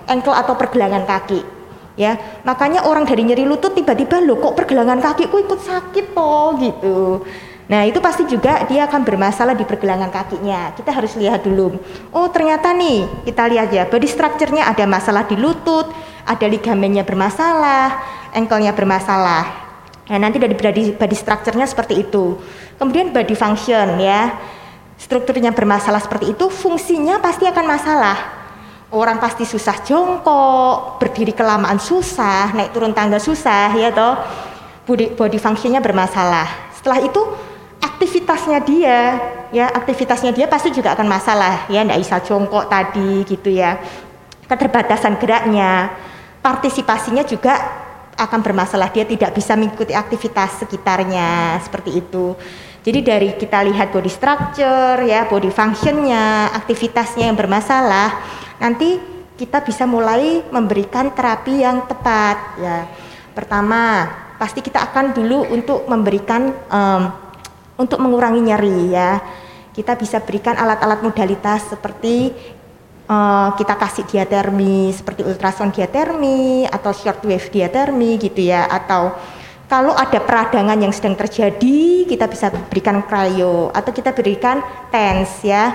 Ankle 0.10 0.36
atau 0.36 0.58
pergelangan 0.58 1.06
kaki. 1.08 1.60
ya 2.00 2.16
makanya 2.48 2.88
orang 2.88 3.04
dari 3.04 3.28
nyeri 3.28 3.44
lutut 3.44 3.76
tiba-tiba 3.76 4.24
lo 4.24 4.40
kok 4.40 4.56
pergelangan 4.56 5.04
kakiku 5.04 5.36
ikut 5.44 5.60
sakit 5.60 6.16
toh 6.16 6.56
gitu 6.56 7.28
nah 7.68 7.84
itu 7.84 8.00
pasti 8.00 8.24
juga 8.24 8.64
dia 8.72 8.88
akan 8.88 9.04
bermasalah 9.04 9.52
di 9.52 9.68
pergelangan 9.68 10.08
kakinya 10.08 10.72
kita 10.80 10.96
harus 10.96 11.20
lihat 11.20 11.44
dulu 11.44 11.76
oh 12.16 12.28
ternyata 12.32 12.72
nih 12.72 13.04
kita 13.28 13.52
lihat 13.52 13.70
ya 13.76 13.84
body 13.84 14.08
structure-nya 14.08 14.72
ada 14.72 14.88
masalah 14.88 15.28
di 15.28 15.36
lutut 15.36 15.92
ada 16.24 16.46
ligamennya 16.48 17.04
bermasalah 17.04 18.00
ankle-nya 18.32 18.72
bermasalah 18.72 19.69
Nah, 20.10 20.18
nanti 20.18 20.42
dari 20.42 20.58
body, 20.58 20.98
body 20.98 21.16
structure-nya 21.16 21.70
seperti 21.70 22.02
itu. 22.02 22.42
Kemudian 22.82 23.14
body 23.14 23.36
function 23.38 24.02
ya. 24.02 24.34
Strukturnya 25.00 25.56
bermasalah 25.56 26.04
seperti 26.04 26.36
itu, 26.36 26.52
fungsinya 26.52 27.24
pasti 27.24 27.48
akan 27.48 27.66
masalah. 27.66 28.18
Orang 28.90 29.22
pasti 29.22 29.46
susah 29.46 29.86
jongkok, 29.86 30.98
berdiri 30.98 31.32
kelamaan 31.32 31.78
susah, 31.78 32.52
naik 32.58 32.74
turun 32.74 32.92
tangga 32.92 33.22
susah 33.22 33.70
ya 33.78 33.94
toh. 33.94 34.18
Body, 34.90 35.14
body 35.14 35.38
function-nya 35.38 35.80
bermasalah. 35.80 36.74
Setelah 36.74 37.06
itu 37.06 37.22
aktivitasnya 37.80 38.60
dia 38.66 39.00
ya, 39.54 39.70
aktivitasnya 39.70 40.34
dia 40.34 40.50
pasti 40.50 40.74
juga 40.74 40.98
akan 40.98 41.06
masalah 41.06 41.70
ya, 41.70 41.86
enggak 41.86 42.02
bisa 42.02 42.18
jongkok 42.26 42.66
tadi 42.66 43.24
gitu 43.30 43.54
ya. 43.54 43.78
Keterbatasan 44.50 45.22
geraknya, 45.22 45.94
partisipasinya 46.42 47.22
juga 47.24 47.86
akan 48.20 48.44
bermasalah 48.44 48.92
dia 48.92 49.08
tidak 49.08 49.32
bisa 49.32 49.56
mengikuti 49.56 49.96
aktivitas 49.96 50.60
sekitarnya 50.60 51.58
seperti 51.64 52.04
itu. 52.04 52.36
Jadi 52.84 53.00
dari 53.00 53.30
kita 53.36 53.64
lihat 53.64 53.96
body 53.96 54.12
structure 54.12 55.00
ya 55.08 55.28
body 55.28 55.52
functionnya 55.52 56.52
aktivitasnya 56.56 57.32
yang 57.32 57.38
bermasalah 57.40 58.20
nanti 58.60 59.00
kita 59.40 59.64
bisa 59.64 59.88
mulai 59.88 60.44
memberikan 60.52 61.16
terapi 61.16 61.64
yang 61.64 61.88
tepat 61.88 62.38
ya. 62.60 62.78
Pertama 63.32 64.04
pasti 64.36 64.60
kita 64.60 64.84
akan 64.92 65.16
dulu 65.16 65.48
untuk 65.48 65.88
memberikan 65.88 66.52
um, 66.68 67.04
untuk 67.80 68.04
mengurangi 68.04 68.44
nyeri 68.44 68.92
ya. 68.92 69.24
Kita 69.72 69.96
bisa 69.96 70.20
berikan 70.20 70.60
alat-alat 70.60 71.00
modalitas 71.00 71.72
seperti 71.72 72.36
uh, 73.10 73.50
kita 73.58 73.74
kasih 73.76 74.06
diatermi 74.06 74.94
seperti 74.94 75.26
ultrasound 75.26 75.74
diatermi 75.74 76.70
atau 76.70 76.94
shortwave 76.94 77.50
diatermi 77.50 78.22
gitu 78.22 78.46
ya. 78.46 78.70
Atau 78.70 79.18
kalau 79.66 79.98
ada 79.98 80.22
peradangan 80.22 80.78
yang 80.78 80.94
sedang 80.94 81.18
terjadi 81.18 82.06
kita 82.06 82.30
bisa 82.30 82.54
berikan 82.70 83.02
cryo 83.06 83.74
atau 83.74 83.92
kita 83.92 84.14
berikan 84.14 84.62
TENS 84.94 85.32
ya 85.44 85.74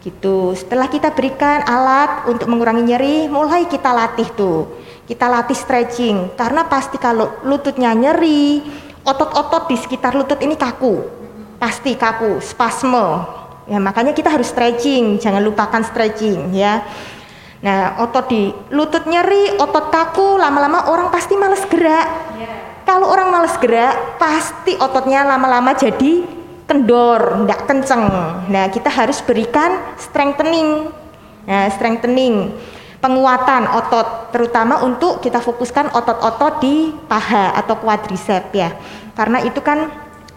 gitu. 0.00 0.56
Setelah 0.56 0.88
kita 0.88 1.12
berikan 1.12 1.60
alat 1.66 2.24
untuk 2.30 2.48
mengurangi 2.48 2.86
nyeri 2.86 3.16
mulai 3.28 3.66
kita 3.66 3.90
latih 3.92 4.30
tuh. 4.32 4.80
Kita 5.04 5.26
latih 5.26 5.58
stretching 5.58 6.38
karena 6.38 6.70
pasti 6.70 6.94
kalau 6.94 7.42
lututnya 7.42 7.90
nyeri 7.90 8.62
otot-otot 9.02 9.66
di 9.66 9.76
sekitar 9.76 10.14
lutut 10.14 10.38
ini 10.38 10.54
kaku. 10.54 11.18
Pasti 11.60 11.92
kaku 11.92 12.40
spasme 12.40 13.40
Ya, 13.70 13.78
makanya 13.78 14.10
kita 14.10 14.26
harus 14.26 14.50
stretching, 14.50 15.22
jangan 15.22 15.46
lupakan 15.46 15.78
stretching 15.86 16.50
ya. 16.50 16.82
Nah, 17.62 18.02
otot 18.02 18.26
di 18.26 18.50
lutut 18.74 19.06
nyeri, 19.06 19.54
otot 19.62 19.94
kaku, 19.94 20.34
lama-lama 20.34 20.90
orang 20.90 21.14
pasti 21.14 21.38
males 21.38 21.62
gerak. 21.70 22.06
Yeah. 22.34 22.82
Kalau 22.82 23.06
orang 23.06 23.30
males 23.30 23.54
gerak, 23.62 24.18
pasti 24.18 24.74
ototnya 24.74 25.22
lama-lama 25.22 25.70
jadi 25.78 26.26
kendor, 26.66 27.46
tidak 27.46 27.60
kenceng. 27.70 28.04
Nah, 28.50 28.66
kita 28.74 28.90
harus 28.90 29.22
berikan 29.22 29.94
strengthening. 29.94 30.90
Nah, 31.46 31.70
strengthening 31.70 32.50
penguatan 32.98 33.64
otot 33.70 34.34
terutama 34.34 34.84
untuk 34.84 35.24
kita 35.24 35.38
fokuskan 35.40 35.94
otot-otot 35.94 36.58
di 36.58 36.90
paha 37.06 37.54
atau 37.54 37.78
quadricep 37.78 38.50
ya. 38.50 38.74
Karena 39.14 39.40
itu 39.46 39.62
kan 39.62 39.88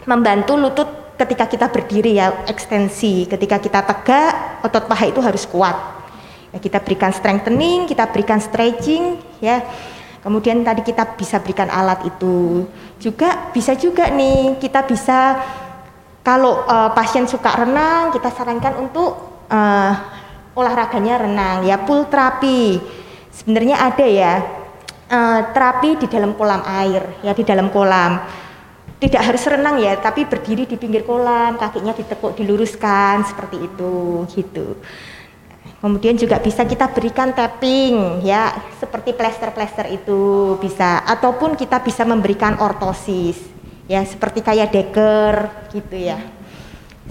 membantu 0.06 0.54
lutut 0.54 1.03
ketika 1.24 1.48
kita 1.48 1.68
berdiri 1.72 2.20
ya 2.20 2.44
ekstensi, 2.46 3.26
ketika 3.26 3.58
kita 3.58 3.80
tegak 3.82 4.64
otot 4.64 4.86
paha 4.86 5.08
itu 5.08 5.24
harus 5.24 5.48
kuat. 5.48 5.76
Ya, 6.54 6.62
kita 6.62 6.78
berikan 6.84 7.10
strengthening, 7.10 7.90
kita 7.90 8.06
berikan 8.12 8.38
stretching 8.38 9.18
ya. 9.42 9.64
Kemudian 10.22 10.64
tadi 10.64 10.86
kita 10.86 11.18
bisa 11.20 11.40
berikan 11.44 11.68
alat 11.68 12.06
itu. 12.08 12.68
Juga 13.02 13.52
bisa 13.52 13.76
juga 13.76 14.08
nih 14.08 14.56
kita 14.60 14.88
bisa 14.88 15.42
kalau 16.24 16.64
uh, 16.64 16.96
pasien 16.96 17.28
suka 17.28 17.52
renang, 17.52 18.16
kita 18.16 18.32
sarankan 18.32 18.80
untuk 18.80 19.44
uh, 19.52 19.94
olahraganya 20.56 21.28
renang 21.28 21.68
ya 21.68 21.82
pool 21.84 22.08
terapi. 22.08 22.80
Sebenarnya 23.34 23.84
ada 23.84 24.06
ya 24.08 24.34
uh, 25.10 25.40
terapi 25.52 26.00
di 26.00 26.08
dalam 26.08 26.38
kolam 26.38 26.64
air 26.64 27.20
ya 27.26 27.36
di 27.36 27.44
dalam 27.44 27.68
kolam 27.74 28.43
tidak 29.04 29.20
harus 29.20 29.44
renang 29.44 29.84
ya, 29.84 30.00
tapi 30.00 30.24
berdiri 30.24 30.64
di 30.64 30.80
pinggir 30.80 31.04
kolam, 31.04 31.60
kakinya 31.60 31.92
ditekuk, 31.92 32.40
diluruskan 32.40 33.28
seperti 33.28 33.68
itu, 33.68 34.24
gitu. 34.32 34.80
Kemudian 35.84 36.16
juga 36.16 36.40
bisa 36.40 36.64
kita 36.64 36.88
berikan 36.88 37.36
tapping 37.36 38.24
ya, 38.24 38.56
seperti 38.80 39.12
plester-plester 39.12 39.92
itu 39.92 40.56
bisa, 40.64 41.04
ataupun 41.04 41.60
kita 41.60 41.84
bisa 41.84 42.08
memberikan 42.08 42.56
ortosis 42.64 43.36
ya, 43.92 44.00
seperti 44.08 44.40
kayak 44.40 44.72
deker 44.72 45.52
gitu 45.76 45.96
ya 46.00 46.33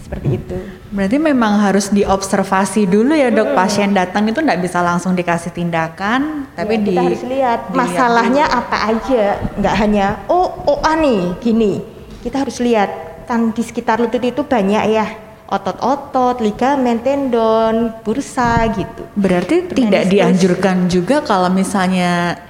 seperti 0.01 0.41
itu. 0.41 0.57
Berarti 0.93 1.17
memang 1.21 1.61
harus 1.61 1.93
diobservasi 1.93 2.89
dulu 2.89 3.13
ya 3.13 3.29
dok. 3.29 3.53
Hmm. 3.53 3.57
Pasien 3.57 3.91
datang 3.93 4.25
itu 4.29 4.41
tidak 4.41 4.61
bisa 4.65 4.81
langsung 4.81 5.13
dikasih 5.13 5.53
tindakan, 5.53 6.49
tapi 6.57 6.81
ya, 6.81 6.85
di, 6.85 6.93
kita 6.93 7.03
harus 7.05 7.25
lihat 7.29 7.61
masalahnya 7.73 8.45
dulu. 8.49 8.61
apa 8.61 8.77
aja. 8.89 9.25
Nggak 9.61 9.75
hanya 9.77 10.07
oh 10.33 10.49
oh 10.69 10.79
ah 10.81 10.97
nih 10.97 11.37
gini. 11.41 11.85
Kita 12.25 12.47
harus 12.47 12.63
lihat 12.63 12.91
kan 13.29 13.53
di 13.53 13.63
sekitar 13.65 14.01
lutut 14.01 14.23
itu 14.23 14.43
banyak 14.47 14.85
ya 14.93 15.07
otot-otot, 15.53 16.41
ligamen, 16.41 17.05
tendon, 17.05 17.93
bursa 18.01 18.65
gitu. 18.73 19.05
Berarti 19.13 19.69
tidak 19.69 20.09
dianjurkan 20.09 20.89
juga 20.89 21.21
kalau 21.21 21.53
misalnya 21.53 22.41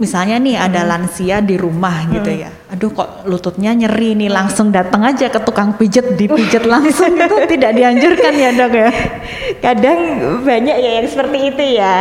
misalnya 0.00 0.40
nih 0.40 0.56
hmm. 0.56 0.66
ada 0.66 0.80
lansia 0.88 1.36
di 1.44 1.60
rumah 1.60 2.08
gitu 2.08 2.16
hmm. 2.16 2.16
gitu 2.16 2.30
ya. 2.48 2.50
Aduh 2.72 2.90
kok 2.96 3.28
lututnya 3.28 3.76
nyeri 3.76 4.16
nih 4.16 4.32
langsung 4.32 4.72
datang 4.72 5.04
aja 5.04 5.28
ke 5.28 5.38
tukang 5.44 5.76
pijet 5.76 6.16
dipijet 6.16 6.64
langsung 6.64 7.12
itu 7.12 7.36
tidak 7.44 7.76
dianjurkan 7.76 8.32
ya 8.32 8.50
dok 8.56 8.72
ya? 8.72 8.90
Kadang 9.68 9.98
banyak 10.40 10.76
ya 10.80 10.90
yang 11.04 11.06
seperti 11.06 11.38
itu 11.52 11.64
ya. 11.76 11.96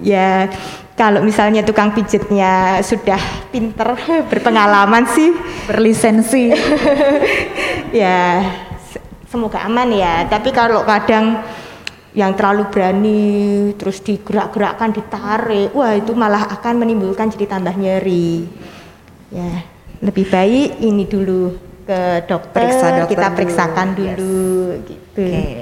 Ya 0.00 0.48
kalau 0.96 1.20
misalnya 1.20 1.60
tukang 1.60 1.92
pijetnya 1.92 2.80
sudah 2.80 3.20
pinter 3.52 3.92
berpengalaman 4.26 5.04
sih. 5.12 5.30
Berlisensi. 5.68 6.50
Ya 7.90 8.46
semoga 9.26 9.66
aman 9.66 9.90
ya. 9.90 10.22
Tapi 10.30 10.54
kalau 10.54 10.86
kadang 10.86 11.42
yang 12.10 12.34
terlalu 12.34 12.66
berani 12.74 13.22
terus 13.78 14.02
digerak-gerakkan 14.02 14.90
ditarik 14.90 15.70
wah 15.70 15.94
itu 15.94 16.10
malah 16.10 16.50
akan 16.58 16.82
menimbulkan 16.82 17.30
jadi 17.30 17.54
tambah 17.54 17.74
nyeri 17.78 18.50
ya 19.30 19.62
lebih 20.02 20.26
baik 20.26 20.82
ini 20.82 21.06
dulu 21.06 21.54
ke 21.86 22.26
dokter, 22.26 22.66
Periksa 22.66 22.86
dokter 23.02 23.10
kita 23.14 23.26
periksakan 23.30 23.88
dulu 23.94 24.74
yes. 24.74 24.82
gitu 24.90 25.22
okay. 25.22 25.54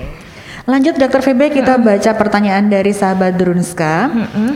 lanjut 0.65 0.95
dokter 0.97 1.21
VB 1.21 1.41
kita 1.53 1.77
hmm. 1.77 1.85
baca 1.85 2.11
pertanyaan 2.17 2.65
dari 2.73 2.93
sahabat 2.97 3.37
Drunska 3.37 4.09
hmm. 4.09 4.53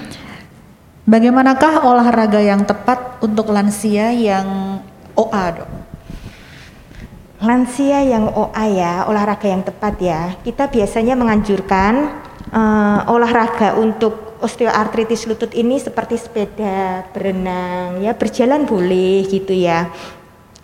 bagaimanakah 1.04 1.84
olahraga 1.84 2.40
yang 2.40 2.64
tepat 2.64 3.20
untuk 3.20 3.52
lansia 3.52 4.16
yang 4.16 4.80
OA 5.12 5.44
dok 5.60 5.81
lansia 7.42 8.06
yang 8.06 8.30
OA 8.30 8.66
ya, 8.78 8.94
olahraga 9.10 9.50
yang 9.50 9.66
tepat 9.66 9.94
ya. 9.98 10.38
Kita 10.46 10.70
biasanya 10.70 11.18
menganjurkan 11.18 12.22
uh, 12.54 13.10
olahraga 13.10 13.74
untuk 13.74 14.38
osteoartritis 14.38 15.26
lutut 15.26 15.50
ini 15.54 15.82
seperti 15.82 16.18
sepeda, 16.18 17.06
berenang, 17.10 17.98
ya 17.98 18.14
berjalan 18.14 18.62
boleh 18.62 19.26
gitu 19.26 19.54
ya. 19.54 19.90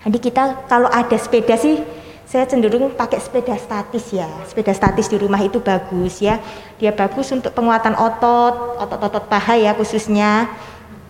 Jadi 0.06 0.18
kita 0.22 0.70
kalau 0.70 0.86
ada 0.86 1.18
sepeda 1.18 1.58
sih 1.58 1.82
saya 2.28 2.44
cenderung 2.46 2.94
pakai 2.94 3.18
sepeda 3.18 3.58
statis 3.58 4.14
ya. 4.14 4.30
Sepeda 4.46 4.70
statis 4.70 5.10
di 5.10 5.18
rumah 5.18 5.42
itu 5.42 5.58
bagus 5.58 6.22
ya. 6.22 6.38
Dia 6.78 6.94
bagus 6.94 7.34
untuk 7.34 7.50
penguatan 7.50 7.98
otot, 7.98 8.78
otot-otot 8.78 9.26
paha 9.26 9.58
ya 9.58 9.74
khususnya 9.74 10.46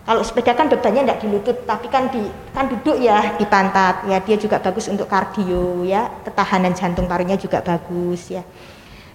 kalau 0.09 0.25
sepeda 0.25 0.57
kan 0.57 0.65
bebannya 0.65 1.05
tidak 1.05 1.21
di 1.21 1.27
lutut, 1.29 1.57
tapi 1.69 1.85
kan 1.85 2.09
di 2.09 2.25
kan 2.49 2.65
duduk 2.65 2.97
ya 2.97 3.37
di 3.37 3.45
pantat. 3.45 4.09
Ya 4.09 4.17
dia 4.17 4.41
juga 4.41 4.57
bagus 4.57 4.89
untuk 4.89 5.05
kardio 5.05 5.85
ya, 5.85 6.09
ketahanan 6.25 6.73
jantung 6.73 7.05
parunya 7.05 7.37
juga 7.37 7.61
bagus 7.61 8.33
ya. 8.33 8.41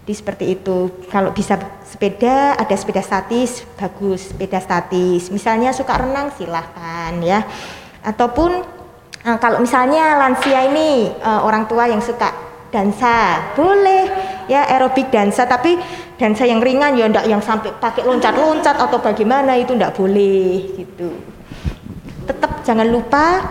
Di 0.07 0.15
seperti 0.15 0.55
itu. 0.55 0.95
Kalau 1.11 1.35
bisa 1.35 1.59
sepeda, 1.83 2.55
ada 2.55 2.71
sepeda 2.79 3.03
statis, 3.03 3.67
bagus 3.75 4.31
sepeda 4.31 4.63
statis. 4.63 5.35
Misalnya 5.35 5.75
suka 5.75 5.99
renang 5.99 6.31
silahkan 6.39 7.19
ya. 7.27 7.43
Ataupun 8.07 8.63
uh, 9.27 9.39
kalau 9.43 9.59
misalnya 9.59 10.15
lansia 10.15 10.63
ini 10.63 11.11
uh, 11.11 11.43
orang 11.43 11.67
tua 11.67 11.91
yang 11.91 11.99
suka 11.99 12.31
dansa, 12.71 13.51
boleh 13.59 14.07
ya 14.47 14.71
aerobik 14.71 15.11
dansa 15.11 15.43
tapi 15.43 15.75
dansa 16.15 16.47
yang 16.47 16.63
ringan 16.63 16.95
ya 16.95 17.11
ndak 17.11 17.27
yang 17.27 17.43
sampai 17.43 17.75
pakai 17.75 18.07
loncat-loncat 18.07 18.77
atau 18.79 18.99
bagaimana 19.03 19.59
itu 19.59 19.75
ndak 19.75 19.99
boleh 19.99 20.79
gitu. 20.79 21.11
Tetap 22.25 22.63
jangan 22.63 22.87
lupa 22.89 23.43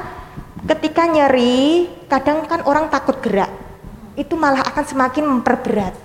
ketika 0.63 1.03
nyeri 1.05 1.91
kadang 2.07 2.47
kan 2.47 2.63
orang 2.63 2.87
takut 2.87 3.19
gerak 3.19 3.51
itu 4.15 4.33
malah 4.37 4.63
akan 4.63 4.85
semakin 4.85 5.23
memperberat. 5.27 5.95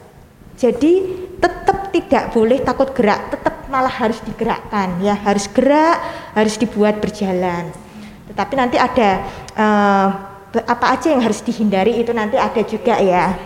Jadi 0.58 1.06
tetap 1.38 1.94
tidak 1.94 2.34
boleh 2.34 2.58
takut 2.66 2.90
gerak, 2.90 3.30
tetap 3.30 3.70
malah 3.70 3.92
harus 3.92 4.18
digerakkan 4.26 4.98
ya, 4.98 5.14
harus 5.14 5.46
gerak, 5.46 6.02
harus 6.34 6.58
dibuat 6.58 6.98
berjalan. 6.98 7.70
Tetapi 8.26 8.54
nanti 8.58 8.76
ada 8.76 9.22
uh, 9.54 10.08
apa 10.66 10.86
aja 10.96 11.12
yang 11.14 11.22
harus 11.22 11.44
dihindari 11.44 12.00
itu 12.00 12.10
nanti 12.10 12.34
ada 12.34 12.60
juga 12.66 12.98
ya. 12.98 13.38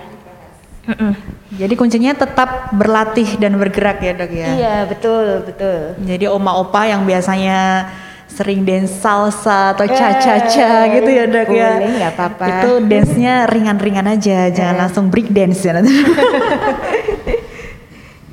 Jadi 1.53 1.75
kuncinya 1.79 2.11
tetap 2.17 2.75
berlatih 2.75 3.39
dan 3.39 3.55
bergerak 3.55 4.03
ya 4.03 4.12
dok 4.19 4.33
ya. 4.35 4.49
Iya 4.57 4.77
betul 4.91 5.47
betul. 5.47 5.95
Jadi 6.03 6.25
oma 6.27 6.59
opa 6.59 6.91
yang 6.91 7.07
biasanya 7.07 7.87
sering 8.33 8.65
dance 8.65 8.97
salsa 8.97 9.77
atau 9.77 9.85
cha-cha-cha 9.85 10.89
eh, 10.89 10.99
gitu 10.99 11.11
ya 11.12 11.25
dok 11.29 11.53
boleh, 11.53 11.61
ya. 11.61 11.71
Boleh 11.79 12.07
apa-apa. 12.09 12.45
Itu 12.49 12.71
dance-nya 12.89 13.45
ringan-ringan 13.47 14.07
aja, 14.09 14.49
jangan 14.49 14.75
eh. 14.75 14.81
langsung 14.81 15.05
break 15.12 15.29
dance 15.31 15.61
ya. 15.62 15.77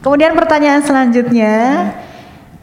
Kemudian 0.03 0.31
pertanyaan 0.31 0.79
selanjutnya, 0.79 1.55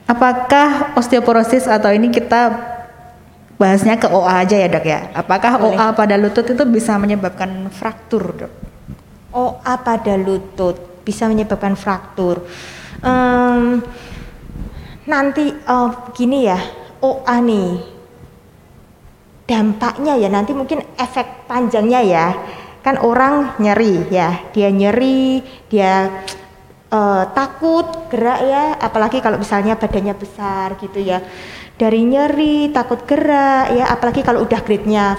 apakah 0.09 0.97
osteoporosis 0.97 1.69
atau 1.69 1.93
ini 1.93 2.09
kita 2.09 2.57
bahasnya 3.61 4.00
ke 4.00 4.09
OA 4.09 4.35
aja 4.49 4.57
ya 4.57 4.69
dok 4.73 4.87
ya? 4.88 5.00
Apakah 5.12 5.61
Boleh. 5.61 5.76
OA 5.76 5.87
pada 5.93 6.16
lutut 6.16 6.49
itu 6.49 6.64
bisa 6.64 6.97
menyebabkan 6.97 7.69
fraktur 7.69 8.33
dok? 8.33 8.65
OA 9.37 9.75
pada 9.85 10.16
lutut 10.16 11.05
bisa 11.05 11.28
menyebabkan 11.28 11.76
fraktur. 11.76 12.40
Um, 13.05 13.85
nanti 15.05 15.52
uh, 15.69 16.11
gini 16.16 16.49
ya, 16.49 16.59
OA 17.05 17.37
nih 17.45 17.97
dampaknya 19.47 20.19
ya 20.19 20.26
nanti 20.26 20.50
mungkin 20.52 20.83
efek 20.99 21.47
panjangnya 21.47 22.02
ya 22.02 22.26
kan 22.83 22.99
orang 22.99 23.55
nyeri 23.62 24.11
ya 24.11 24.50
dia 24.50 24.75
nyeri 24.75 25.38
dia 25.71 26.23
uh, 26.90 27.23
takut 27.31 28.11
gerak 28.11 28.43
ya 28.43 28.64
apalagi 28.83 29.23
kalau 29.23 29.38
misalnya 29.38 29.78
badannya 29.78 30.14
besar 30.19 30.75
gitu 30.83 30.99
ya 30.99 31.23
dari 31.78 32.02
nyeri 32.02 32.75
takut 32.75 33.07
gerak 33.07 33.71
ya 33.71 33.87
apalagi 33.87 34.26
kalau 34.26 34.43
udah 34.43 34.61
grade-nya 34.66 35.14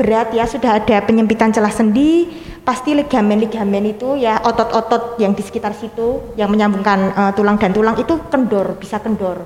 berat 0.00 0.32
ya 0.32 0.48
sudah 0.48 0.80
ada 0.80 1.04
penyempitan 1.04 1.52
celah 1.52 1.68
sendi 1.68 2.24
pasti 2.64 2.96
ligamen-ligamen 2.96 3.92
itu 3.92 4.16
ya 4.16 4.40
otot-otot 4.40 5.20
yang 5.20 5.36
di 5.36 5.44
sekitar 5.44 5.76
situ 5.76 6.32
yang 6.40 6.48
menyambungkan 6.48 7.12
uh, 7.12 7.32
tulang 7.36 7.60
dan 7.60 7.76
tulang 7.76 8.00
itu 8.00 8.16
kendor 8.32 8.80
bisa 8.80 8.96
kendor. 8.96 9.44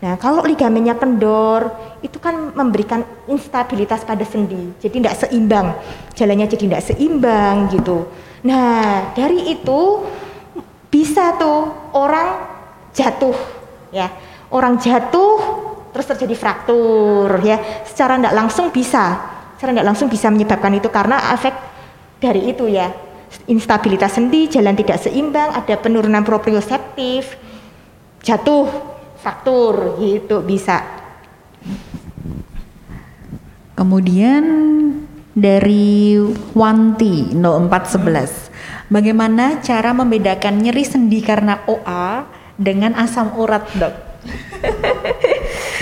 Nah 0.00 0.16
kalau 0.16 0.40
ligamennya 0.48 0.96
kendor 0.96 1.68
itu 2.00 2.16
kan 2.16 2.56
memberikan 2.56 3.04
instabilitas 3.28 4.00
pada 4.08 4.24
sendi 4.24 4.72
jadi 4.80 4.96
tidak 4.96 5.14
seimbang 5.20 5.76
jalannya 6.16 6.48
jadi 6.48 6.64
tidak 6.64 6.82
seimbang 6.88 7.68
gitu. 7.68 8.08
Nah 8.48 9.12
dari 9.12 9.52
itu 9.52 10.08
bisa 10.88 11.36
tuh 11.36 11.92
orang 11.92 12.48
jatuh 12.96 13.36
ya 13.92 14.08
orang 14.48 14.80
jatuh 14.80 15.38
terus 15.92 16.06
terjadi 16.06 16.34
fraktur 16.34 17.28
ya 17.44 17.84
secara 17.86 18.18
tidak 18.18 18.34
langsung 18.34 18.72
bisa 18.72 19.29
secara 19.60 19.76
tidak 19.76 19.92
langsung 19.92 20.08
bisa 20.08 20.32
menyebabkan 20.32 20.72
itu 20.72 20.88
karena 20.88 21.36
efek 21.36 21.52
dari 22.16 22.48
itu 22.48 22.64
ya 22.64 22.88
instabilitas 23.44 24.16
sendi, 24.16 24.48
jalan 24.48 24.72
tidak 24.72 24.96
seimbang, 25.04 25.52
ada 25.52 25.76
penurunan 25.76 26.24
proprioseptif, 26.24 27.36
jatuh, 28.24 28.72
fraktur 29.20 30.00
gitu 30.00 30.40
bisa. 30.40 30.80
Kemudian 33.76 34.44
dari 35.36 36.16
Wanti 36.56 37.36
0411, 37.36 38.88
bagaimana 38.88 39.60
cara 39.60 39.92
membedakan 39.92 40.56
nyeri 40.56 40.88
sendi 40.88 41.20
karena 41.20 41.60
OA 41.68 42.24
dengan 42.56 42.96
asam 42.96 43.36
urat, 43.36 43.68
Dok? 43.76 43.94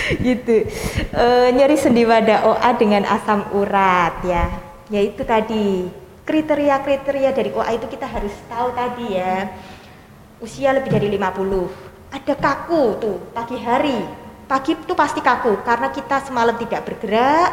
gitu. 0.26 0.66
E, 1.12 1.24
nyeri 1.52 1.76
sendi 1.76 2.02
pada 2.04 2.48
OA 2.48 2.70
dengan 2.76 3.04
asam 3.08 3.44
urat 3.52 4.24
ya. 4.24 4.48
Yaitu 4.88 5.22
tadi. 5.22 5.88
Kriteria-kriteria 6.28 7.32
dari 7.32 7.50
OA 7.56 7.80
itu 7.80 7.88
kita 7.88 8.04
harus 8.04 8.32
tahu 8.52 8.76
tadi 8.76 9.16
ya. 9.16 9.48
Usia 10.44 10.76
lebih 10.76 10.92
dari 10.92 11.08
50 11.08 11.88
ada 12.08 12.34
kaku 12.34 12.82
tuh 13.00 13.16
pagi 13.36 13.56
hari. 13.60 14.00
Pagi 14.48 14.72
itu 14.72 14.94
pasti 14.96 15.20
kaku 15.20 15.60
karena 15.60 15.92
kita 15.92 16.24
semalam 16.24 16.56
tidak 16.56 16.88
bergerak 16.88 17.52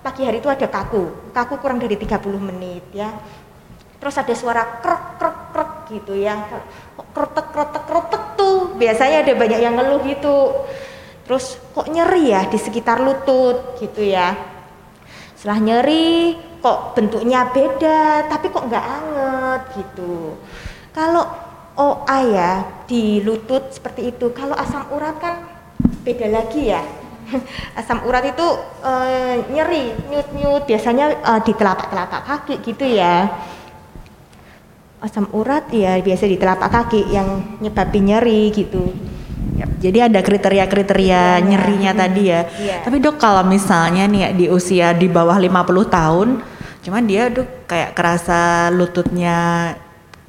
pagi 0.00 0.24
hari 0.24 0.40
itu 0.40 0.48
ada 0.48 0.64
kaku. 0.64 1.32
Kaku 1.36 1.60
kurang 1.60 1.76
dari 1.76 2.00
30 2.00 2.16
menit 2.40 2.84
ya. 2.96 3.12
Terus 4.00 4.16
ada 4.16 4.32
suara 4.32 4.80
krek 4.80 5.20
krek 5.20 5.38
krek 5.52 5.72
gitu 5.92 6.16
ya. 6.16 6.40
Kretek 7.12 7.46
kretek 7.52 7.84
kretek 7.84 8.22
tuh. 8.40 8.72
Biasanya 8.80 9.20
ada 9.28 9.32
banyak 9.36 9.60
yang 9.60 9.76
ngeluh 9.76 10.00
gitu 10.08 10.36
terus 11.30 11.62
kok 11.70 11.86
nyeri 11.86 12.34
ya 12.34 12.50
di 12.50 12.58
sekitar 12.58 12.98
lutut 12.98 13.78
gitu 13.78 14.02
ya. 14.02 14.34
Setelah 15.38 15.62
nyeri 15.62 16.34
kok 16.58 16.98
bentuknya 16.98 17.46
beda 17.54 18.26
tapi 18.26 18.50
kok 18.50 18.66
nggak 18.66 18.82
anget 18.82 19.62
gitu. 19.78 20.34
Kalau 20.90 21.22
OA 21.78 22.18
ya 22.34 22.52
di 22.90 23.22
lutut 23.22 23.70
seperti 23.70 24.10
itu. 24.10 24.34
Kalau 24.34 24.58
asam 24.58 24.90
urat 24.90 25.22
kan 25.22 25.46
beda 26.02 26.26
lagi 26.34 26.74
ya. 26.74 26.82
Asam 27.78 28.02
urat 28.10 28.26
itu 28.26 28.46
e, 28.82 28.92
nyeri 29.54 29.94
nyut-nyut. 30.10 30.66
Biasanya 30.66 31.14
e, 31.14 31.32
di 31.46 31.54
telapak-telapak 31.54 32.26
kaki 32.26 32.54
gitu 32.66 32.90
ya. 32.90 33.30
Asam 34.98 35.30
urat 35.30 35.70
ya 35.70 35.94
biasa 36.02 36.26
di 36.26 36.34
telapak 36.34 36.74
kaki 36.74 37.06
yang 37.14 37.54
nyebabin 37.62 38.10
nyeri 38.10 38.50
gitu 38.50 39.09
jadi 39.80 40.12
ada 40.12 40.20
kriteria-kriteria 40.20 41.08
ya, 41.08 41.42
nyerinya 41.42 41.92
ya. 41.92 41.98
tadi 41.98 42.22
ya. 42.28 42.40
ya. 42.60 42.76
Tapi 42.84 42.96
dok 43.00 43.16
kalau 43.16 43.42
misalnya 43.48 44.04
nih 44.06 44.20
ya, 44.20 44.30
di 44.36 44.46
usia 44.52 44.88
di 44.92 45.08
bawah 45.08 45.36
50 45.36 45.50
tahun, 45.88 46.28
cuman 46.84 47.02
dia 47.08 47.32
dok 47.32 47.66
kayak 47.66 47.96
kerasa 47.96 48.68
lututnya 48.72 49.38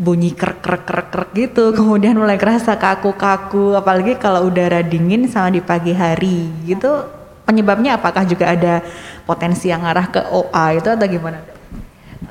bunyi 0.02 0.34
krek 0.34 0.66
krek 0.66 0.84
krek 0.88 1.08
krek 1.14 1.30
gitu, 1.38 1.72
kemudian 1.78 2.18
mulai 2.18 2.40
kerasa 2.40 2.80
kaku-kaku, 2.80 3.78
apalagi 3.78 4.18
kalau 4.18 4.50
udara 4.50 4.82
dingin 4.82 5.30
sama 5.30 5.54
di 5.54 5.62
pagi 5.62 5.94
hari 5.94 6.50
gitu. 6.66 7.20
Penyebabnya 7.42 8.00
apakah 8.00 8.24
juga 8.24 8.54
ada 8.54 8.80
potensi 9.28 9.68
yang 9.68 9.84
arah 9.84 10.08
ke 10.08 10.22
OA 10.30 10.80
itu 10.80 10.88
atau 10.88 11.08
gimana? 11.10 11.42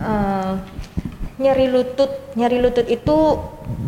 Uh, 0.00 0.56
nyeri 1.40 1.72
lutut, 1.72 2.37
nyeri 2.37 2.61
lutut 2.61 2.85
itu 2.85 3.16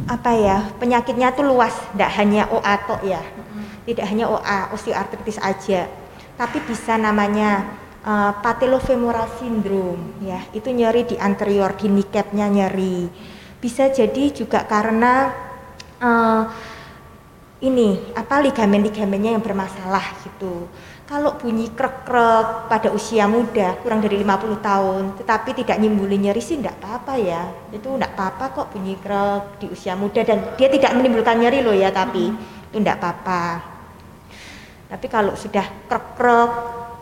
apa 0.08 0.32
ya 0.32 0.72
penyakitnya 0.80 1.36
tuh 1.36 1.44
luas. 1.44 1.76
Tidak 1.92 2.10
hanya 2.16 2.48
OA 2.48 2.74
tok 2.88 3.02
ya. 3.04 3.20
Tidak 3.84 4.06
hanya 4.08 4.32
OA 4.32 4.72
osteoartritis 4.72 5.36
aja. 5.36 5.84
Tapi 6.40 6.64
bisa 6.64 6.96
namanya 6.96 7.76
uh, 8.08 8.32
patellofemoral 8.40 9.36
syndrome 9.36 10.16
ya. 10.24 10.40
Itu 10.56 10.72
nyeri 10.72 11.04
di 11.04 11.16
anterior 11.20 11.76
di 11.76 11.92
kneecapnya 11.92 12.48
nyeri. 12.48 13.12
Bisa 13.60 13.92
jadi 13.92 14.32
juga 14.32 14.64
karena 14.64 15.30
uh, 16.00 16.42
ini 17.62 18.10
apa 18.18 18.42
ligamen-ligamennya 18.42 19.38
yang 19.38 19.44
bermasalah 19.44 20.02
gitu 20.26 20.66
kalau 21.12 21.36
bunyi 21.36 21.68
krek-krek 21.68 22.72
pada 22.72 22.88
usia 22.88 23.28
muda 23.28 23.76
kurang 23.84 24.00
dari 24.00 24.16
50 24.24 24.64
tahun 24.64 25.02
tetapi 25.20 25.60
tidak 25.60 25.76
nyimbulin 25.76 26.24
nyeri 26.24 26.40
sih 26.40 26.56
enggak 26.56 26.80
apa-apa 26.80 27.20
ya. 27.20 27.52
Itu 27.68 28.00
enggak 28.00 28.16
apa-apa 28.16 28.44
kok 28.56 28.66
bunyi 28.72 28.96
krek 28.96 29.60
di 29.60 29.68
usia 29.68 29.92
muda 29.92 30.24
dan 30.24 30.56
dia 30.56 30.72
tidak 30.72 30.96
menimbulkan 30.96 31.36
nyeri 31.36 31.60
loh 31.60 31.76
ya 31.76 31.92
tapi 31.92 32.32
itu 32.32 32.76
enggak 32.80 32.96
apa-apa. 32.96 33.60
Tapi 34.88 35.06
kalau 35.12 35.36
sudah 35.36 35.68
krek-krek 35.84 36.50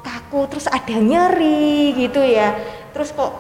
kaku 0.03 0.41
terus 0.51 0.67
ada 0.67 0.97
nyeri 0.99 1.95
gitu 1.95 2.19
ya. 2.27 2.59
Terus 2.91 3.15
kok 3.15 3.31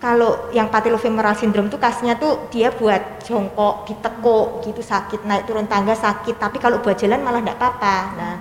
kalau 0.00 0.48
yang 0.56 0.72
patellofemoral 0.72 1.36
syndrome 1.36 1.68
tuh 1.68 1.76
kasnya 1.76 2.16
tuh 2.16 2.48
dia 2.48 2.72
buat 2.72 3.20
jongkok 3.28 3.84
ditekuk 3.84 4.64
gitu 4.64 4.80
sakit 4.80 5.28
naik 5.28 5.44
turun 5.44 5.68
tangga 5.68 5.92
sakit 5.92 6.40
tapi 6.40 6.56
kalau 6.56 6.80
buat 6.80 6.96
jalan 6.96 7.20
malah 7.20 7.44
enggak 7.44 7.60
apa-apa. 7.60 7.96
Nah 8.16 8.36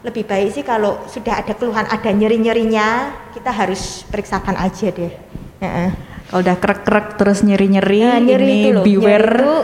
lebih 0.00 0.24
baik 0.24 0.48
sih 0.56 0.64
kalau 0.64 1.04
sudah 1.04 1.44
ada 1.44 1.52
keluhan 1.52 1.84
ada 1.84 2.08
nyeri-nyerinya 2.08 3.12
kita 3.36 3.52
harus 3.52 4.04
periksakan 4.08 4.56
aja 4.56 4.88
deh. 4.88 5.12
Uh-uh. 5.60 5.90
Kalau 6.30 6.46
udah 6.46 6.56
krek-krek 6.62 7.18
terus 7.18 7.42
nyeri-nyeri, 7.42 8.06
nah, 8.06 8.22
nyeri 8.22 8.46
ini 8.46 8.54
itu 8.62 8.68
loh, 8.70 8.84
beware. 8.86 9.34
Nyeri 9.34 9.42
itu, 9.42 9.56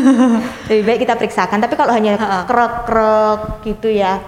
lebih 0.70 0.84
baik 0.86 0.98
kita 1.02 1.14
periksakan. 1.18 1.58
Tapi 1.58 1.74
kalau 1.74 1.90
hanya 1.90 2.14
krek-krek 2.46 3.66
gitu 3.66 3.90
ya, 3.90 4.22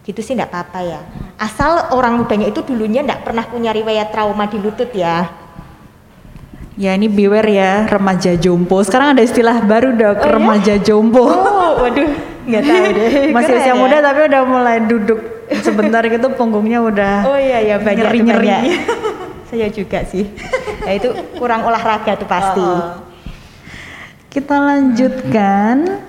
gitu 0.00 0.24
sih 0.24 0.32
enggak 0.32 0.48
apa-apa 0.48 0.80
ya. 0.80 1.00
Asal 1.36 1.92
orang 1.92 2.16
mudanya 2.16 2.48
itu 2.48 2.64
dulunya 2.64 3.04
enggak 3.04 3.20
pernah 3.20 3.44
punya 3.44 3.76
riwayat 3.76 4.16
trauma 4.16 4.48
di 4.48 4.56
lutut 4.56 4.88
ya. 4.96 5.28
Ya 6.74 6.96
ini 6.96 7.06
beware 7.06 7.52
ya 7.52 7.72
remaja 7.86 8.34
jompo. 8.34 8.80
Sekarang 8.82 9.14
ada 9.14 9.22
istilah 9.22 9.60
baru 9.62 9.94
dok 9.94 10.18
Oh, 10.18 10.24
ya? 10.24 10.32
remaja 10.40 10.74
jompo. 10.80 11.22
Oh, 11.22 11.84
waduh, 11.84 12.10
nggak 12.44 12.62
tahu 12.62 12.84
deh. 12.92 13.12
Masih 13.36 13.52
usia 13.56 13.72
ya. 13.72 13.74
muda 13.74 13.96
tapi 14.04 14.20
udah 14.28 14.42
mulai 14.44 14.76
duduk 14.84 15.20
sebentar 15.60 16.00
gitu 16.04 16.26
punggungnya 16.32 16.80
udah 16.80 17.14
Oh 17.28 17.36
iya 17.36 17.60
ya 17.60 17.76
banyak 17.80 18.04
nyeri 18.04 18.20
nyeri. 18.20 18.48
banyak. 18.48 18.62
Saya 19.50 19.66
juga 19.70 20.02
sih. 20.04 20.28
Nah 20.84 20.92
itu 20.92 21.08
kurang 21.36 21.64
olahraga 21.64 22.16
tuh 22.16 22.28
pasti. 22.28 22.60
Oh. 22.60 23.00
Kita 24.32 24.58
lanjutkan. 24.58 26.02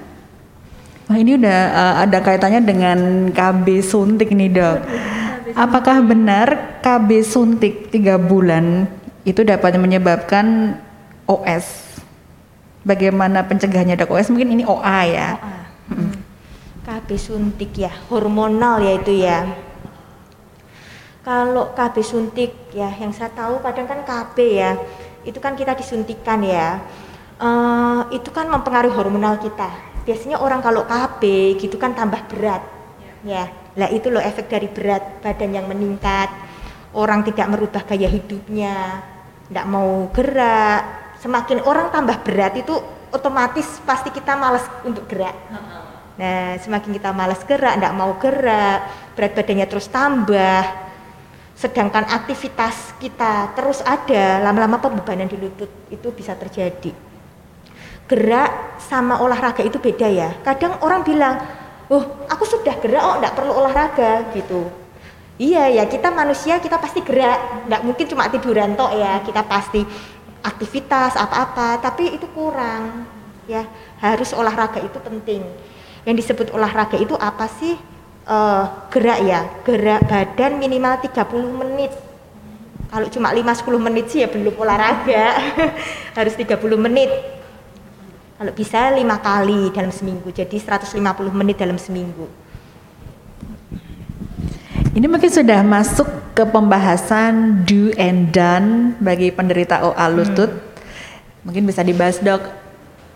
Wah 1.06 1.17
ini 1.21 1.38
udah 1.38 1.60
uh, 1.69 1.95
ada 2.02 2.17
kaitannya 2.26 2.65
dengan 2.65 3.30
KB 3.30 3.86
suntik 3.86 4.34
nih 4.34 4.50
dok. 4.50 4.82
Apakah 5.54 6.02
benar 6.02 6.82
KB 6.82 7.21
suntik 7.21 7.93
tiga 7.93 8.17
bulan 8.17 8.89
itu 9.21 9.45
dapat 9.45 9.78
menyebabkan 9.78 10.76
OS? 11.30 11.86
Bagaimana 12.82 13.45
pencegahannya 13.45 13.93
dok 14.02 14.17
OS? 14.17 14.34
Mungkin 14.34 14.58
ini 14.58 14.63
OA 14.65 15.00
ya. 15.13 15.30
Hmm. 15.38 15.55
KB 17.06 17.22
suntik 17.22 17.78
ya, 17.78 17.94
hormonal 18.10 18.82
ya 18.82 18.98
itu 18.98 19.13
ya. 19.13 19.46
Kalau 21.22 21.70
KB 21.78 22.02
suntik 22.02 22.74
ya, 22.74 22.89
yang 22.98 23.13
saya 23.13 23.30
tahu 23.30 23.62
kadang 23.62 23.86
kan 23.86 24.02
KB 24.02 24.38
ya, 24.41 24.74
itu 25.22 25.38
kan 25.38 25.54
kita 25.54 25.78
disuntikan 25.78 26.41
ya. 26.41 26.82
Eh, 27.38 28.02
itu 28.10 28.34
kan 28.34 28.50
mempengaruhi 28.50 28.89
hormonal 28.89 29.38
kita. 29.38 29.70
Biasanya 30.02 30.41
orang 30.41 30.65
kalau 30.65 30.82
KB 30.89 31.22
gitu 31.62 31.78
kan 31.78 31.94
tambah 31.94 32.26
berat, 32.26 32.65
ya. 33.22 33.54
Lah 33.78 33.89
itu 33.94 34.10
loh 34.10 34.26
efek 34.26 34.50
dari 34.50 34.65
berat 34.65 35.22
badan 35.22 35.62
yang 35.62 35.70
meningkat. 35.70 36.34
Orang 36.89 37.22
tidak 37.22 37.54
merubah 37.54 37.86
gaya 37.86 38.10
hidupnya, 38.10 39.06
tidak 39.46 39.65
mau 39.70 40.10
gerak. 40.10 41.13
Semakin 41.22 41.62
orang 41.70 41.94
tambah 41.94 42.18
berat 42.26 42.58
itu 42.58 42.74
otomatis 43.13 43.78
pasti 43.86 44.10
kita 44.10 44.34
malas 44.34 44.65
untuk 44.82 45.06
gerak. 45.06 45.38
Nah, 46.15 46.56
semakin 46.56 46.95
kita 46.95 47.12
malas 47.12 47.43
gerak, 47.43 47.75
tidak 47.75 47.91
mau 47.91 48.15
gerak, 48.15 48.80
berat 49.19 49.32
badannya 49.36 49.67
terus 49.67 49.91
tambah. 49.91 50.63
Sedangkan 51.56 52.08
aktivitas 52.08 52.95
kita 52.99 53.51
terus 53.56 53.84
ada, 53.84 54.39
lama-lama 54.43 54.80
pembebanan 54.80 55.28
di 55.28 55.36
lutut 55.36 55.71
itu 55.91 56.08
bisa 56.15 56.36
terjadi. 56.36 56.91
Gerak 58.08 58.80
sama 58.80 59.19
olahraga 59.19 59.60
itu 59.63 59.75
beda 59.75 60.08
ya. 60.08 60.30
Kadang 60.39 60.80
orang 60.84 61.04
bilang, 61.04 61.36
"Oh, 61.91 62.28
aku 62.32 62.47
sudah 62.47 62.75
gerak, 62.80 63.04
oh, 63.04 63.15
tidak 63.19 63.34
perlu 63.36 63.51
olahraga." 63.51 64.32
gitu. 64.32 64.71
Iya 65.36 65.67
ya, 65.67 65.84
kita 65.84 66.15
manusia 66.15 66.63
kita 66.63 66.80
pasti 66.80 67.04
gerak, 67.04 67.67
tidak 67.67 67.82
mungkin 67.84 68.06
cuma 68.08 68.32
tiduran 68.32 68.71
tok 68.80 68.91
ya. 68.95 69.19
Kita 69.19 69.43
pasti 69.43 69.84
aktivitas 70.47 71.19
apa-apa, 71.19 71.84
tapi 71.84 72.15
itu 72.15 72.28
kurang. 72.32 73.04
Ya, 73.51 73.67
harus 73.99 74.32
olahraga 74.32 74.80
itu 74.80 74.95
penting. 75.04 75.43
Yang 76.06 76.15
disebut 76.22 76.54
olahraga 76.54 76.96
itu 77.02 77.18
apa 77.18 77.50
sih? 77.50 77.74
Eh, 78.26 78.63
gerak 78.89 79.20
ya, 79.22 79.46
gerak 79.62 80.10
badan 80.10 80.58
minimal 80.58 80.98
30 80.98 81.46
menit. 81.62 81.94
Kalau 82.89 83.06
cuma 83.13 83.30
5-10 83.30 83.78
menit 83.78 84.06
sih 84.10 84.26
ya 84.26 84.30
belum 84.30 84.58
olahraga. 84.58 85.38
harus 86.18 86.34
30 86.34 86.58
menit. 86.78 87.13
Kalau 88.36 88.52
bisa 88.52 88.89
lima 88.91 89.22
kali 89.22 89.70
dalam 89.70 89.94
seminggu, 89.94 90.34
jadi 90.34 90.58
150 90.58 90.98
menit 91.32 91.56
dalam 91.62 91.78
seminggu. 91.78 92.26
Ini 94.96 95.06
mungkin 95.06 95.30
sudah 95.30 95.62
masuk 95.62 96.08
ke 96.34 96.44
pembahasan 96.50 97.63
do 97.63 97.94
and 97.96 98.34
done 98.34 98.98
bagi 99.00 99.30
penderita 99.30 99.86
OA 99.86 100.06
lutut. 100.10 100.50
Mungkin 101.46 101.70
bisa 101.70 101.86
dibahas 101.86 102.18
dok 102.20 102.64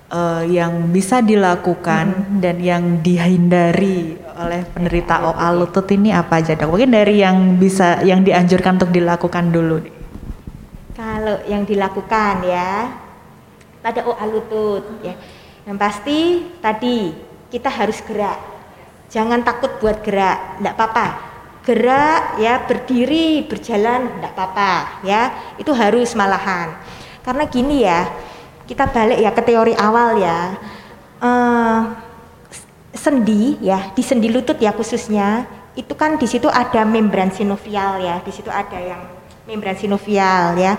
eh, 0.10 0.44
yang 0.50 0.90
bisa 0.90 1.22
dilakukan 1.22 2.38
dan 2.42 2.58
yang 2.60 3.00
dihindari 3.00 4.18
oleh 4.40 4.64
penderita 4.72 5.20
OA 5.30 5.48
lutut 5.54 5.88
ini 5.92 6.16
apa 6.16 6.40
aja 6.40 6.56
dok? 6.56 6.72
Mungkin 6.72 6.92
dari 6.92 7.20
yang 7.20 7.60
bisa 7.60 8.02
yang 8.02 8.24
dianjurkan 8.24 8.80
untuk 8.80 8.92
dilakukan 8.92 9.52
dulu. 9.52 9.84
nih. 9.84 9.94
Kalau 10.96 11.38
yang 11.48 11.64
dilakukan 11.64 12.44
ya 12.44 12.92
pada 13.84 14.04
OA 14.08 14.26
lutut 14.28 14.84
ya. 15.04 15.16
Yang 15.68 15.78
pasti 15.78 16.20
tadi 16.64 17.12
kita 17.52 17.68
harus 17.68 18.00
gerak. 18.04 18.40
Jangan 19.10 19.42
takut 19.42 19.74
buat 19.82 20.06
gerak, 20.06 20.62
enggak 20.62 20.76
apa-apa. 20.78 21.08
Gerak 21.66 22.40
ya 22.40 22.62
berdiri, 22.64 23.44
berjalan 23.46 24.08
enggak 24.20 24.34
apa-apa 24.38 24.72
ya. 25.04 25.22
Itu 25.58 25.74
harus 25.76 26.14
malahan. 26.14 26.78
Karena 27.26 27.44
gini 27.50 27.84
ya, 27.84 28.08
kita 28.70 28.86
balik 28.94 29.18
ya 29.18 29.34
ke 29.34 29.42
teori 29.42 29.74
awal 29.74 30.22
ya. 30.22 30.54
Eh, 31.26 31.82
sendi 32.94 33.58
ya, 33.66 33.90
di 33.98 34.06
sendi 34.06 34.30
lutut 34.30 34.62
ya 34.62 34.70
khususnya, 34.78 35.50
itu 35.74 35.98
kan 35.98 36.22
di 36.22 36.30
situ 36.30 36.46
ada 36.46 36.86
membran 36.86 37.34
sinovial 37.34 37.98
ya. 37.98 38.22
Di 38.22 38.30
situ 38.30 38.54
ada 38.54 38.78
yang 38.78 39.02
membran 39.50 39.74
sinovial 39.74 40.54
ya. 40.62 40.78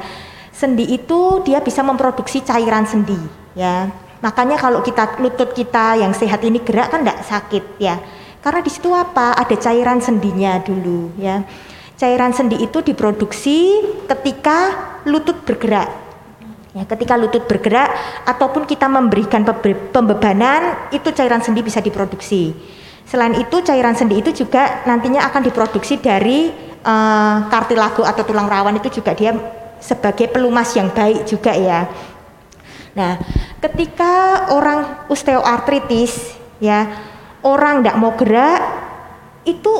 Sendi 0.55 0.87
itu 0.87 1.43
dia 1.43 1.59
bisa 1.59 1.83
memproduksi 1.83 2.47
cairan 2.47 2.87
sendi 2.87 3.19
ya. 3.59 3.91
Makanya 4.23 4.61
kalau 4.61 4.85
kita 4.85 5.19
lutut 5.19 5.51
kita 5.57 5.97
yang 5.99 6.13
sehat 6.15 6.45
ini 6.47 6.63
gerak 6.63 6.95
kan 6.95 7.03
tidak 7.03 7.27
sakit 7.27 7.65
ya. 7.83 7.99
Karena 8.41 8.61
di 8.63 8.71
situ 8.71 8.93
apa? 8.93 9.35
Ada 9.35 9.57
cairan 9.57 9.99
sendinya 9.99 10.61
dulu 10.61 11.11
ya. 11.19 11.43
Cairan 11.97 12.33
sendi 12.33 12.61
itu 12.61 12.81
diproduksi 12.81 13.81
ketika 14.09 14.73
lutut 15.09 15.41
bergerak. 15.45 16.10
Ya, 16.71 16.87
ketika 16.87 17.19
lutut 17.19 17.51
bergerak 17.51 17.91
ataupun 18.23 18.63
kita 18.63 18.87
memberikan 18.87 19.43
pembe- 19.43 19.91
pembebanan, 19.91 20.91
itu 20.95 21.11
cairan 21.11 21.43
sendi 21.43 21.67
bisa 21.67 21.83
diproduksi. 21.83 22.55
Selain 23.03 23.35
itu, 23.35 23.59
cairan 23.67 23.99
sendi 23.99 24.23
itu 24.23 24.31
juga 24.31 24.87
nantinya 24.87 25.27
akan 25.27 25.43
diproduksi 25.51 25.99
dari 25.99 26.47
eh, 26.79 27.37
kartilago 27.51 28.07
atau 28.07 28.23
tulang 28.23 28.47
rawan 28.47 28.79
itu 28.79 29.03
juga 29.03 29.19
dia 29.19 29.35
sebagai 29.83 30.31
pelumas 30.31 30.71
yang 30.79 30.95
baik 30.95 31.27
juga 31.27 31.59
ya. 31.59 31.91
Nah, 32.95 33.19
ketika 33.59 34.47
orang 34.55 35.11
osteoartritis 35.11 36.39
ya, 36.63 36.87
orang 37.43 37.83
tidak 37.83 37.97
mau 37.99 38.15
gerak 38.15 38.61
itu 39.43 39.73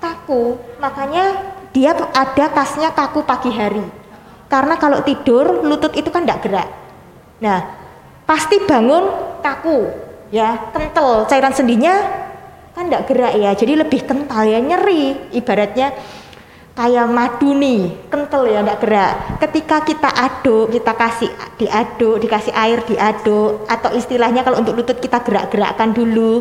kaku, 0.00 0.56
makanya 0.80 1.44
dia 1.76 1.92
ada 1.92 2.46
kasnya 2.56 2.88
kaku 2.96 3.20
pagi 3.26 3.52
hari. 3.52 3.97
Karena 4.48 4.80
kalau 4.80 5.04
tidur 5.04 5.60
lutut 5.60 5.92
itu 5.92 6.08
kan 6.08 6.24
tidak 6.24 6.40
gerak. 6.48 6.68
Nah, 7.44 7.58
pasti 8.24 8.58
bangun 8.64 9.04
kaku, 9.44 9.92
ya, 10.32 10.72
kental 10.72 11.28
cairan 11.28 11.52
sendinya 11.52 11.94
kan 12.72 12.88
tidak 12.88 13.12
gerak 13.12 13.32
ya, 13.36 13.50
jadi 13.52 13.72
lebih 13.84 14.08
kental 14.08 14.48
ya 14.48 14.58
nyeri. 14.58 15.30
Ibaratnya 15.36 15.92
kayak 16.78 17.06
madu 17.10 17.52
nih, 17.58 18.08
kental 18.08 18.48
ya 18.48 18.64
tidak 18.64 18.78
gerak. 18.80 19.12
Ketika 19.42 19.76
kita 19.82 20.10
aduk, 20.14 20.72
kita 20.72 20.92
kasih 20.94 21.30
diaduk, 21.58 22.16
dikasih 22.22 22.54
air 22.54 22.80
diaduk, 22.86 23.66
atau 23.68 23.90
istilahnya 23.92 24.46
kalau 24.46 24.62
untuk 24.62 24.78
lutut 24.78 24.98
kita 25.02 25.20
gerak-gerakkan 25.20 25.92
dulu, 25.92 26.40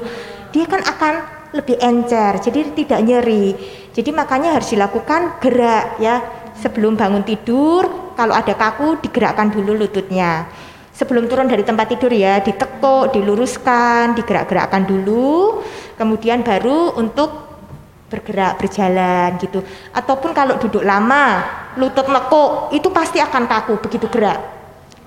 dia 0.55 0.63
kan 0.69 0.79
akan 0.85 1.13
lebih 1.57 1.79
encer, 1.79 2.37
jadi 2.43 2.69
tidak 2.75 2.99
nyeri. 3.01 3.55
Jadi 3.97 4.13
makanya 4.13 4.53
harus 4.53 4.69
dilakukan 4.69 5.41
gerak 5.41 5.97
ya. 5.97 6.21
Sebelum 6.57 6.97
bangun 6.97 7.21
tidur, 7.21 8.13
kalau 8.17 8.33
ada 8.33 8.53
kaku 8.57 8.97
digerakkan 9.01 9.53
dulu 9.53 9.77
lututnya. 9.77 10.49
Sebelum 10.97 11.29
turun 11.29 11.45
dari 11.45 11.61
tempat 11.61 11.93
tidur 11.93 12.09
ya, 12.09 12.41
ditekuk, 12.41 13.13
diluruskan, 13.13 14.17
digerak-gerakkan 14.17 14.89
dulu, 14.89 15.61
kemudian 15.93 16.41
baru 16.41 16.97
untuk 16.97 17.47
bergerak 18.07 18.57
berjalan 18.57 19.35
gitu. 19.37 19.61
Ataupun 19.91 20.31
kalau 20.31 20.55
duduk 20.57 20.81
lama 20.81 21.43
lutut 21.75 22.07
nekuk 22.07 22.73
itu 22.73 22.87
pasti 22.89 23.19
akan 23.19 23.45
kaku 23.45 23.77
begitu 23.83 24.07
gerak. 24.09 24.39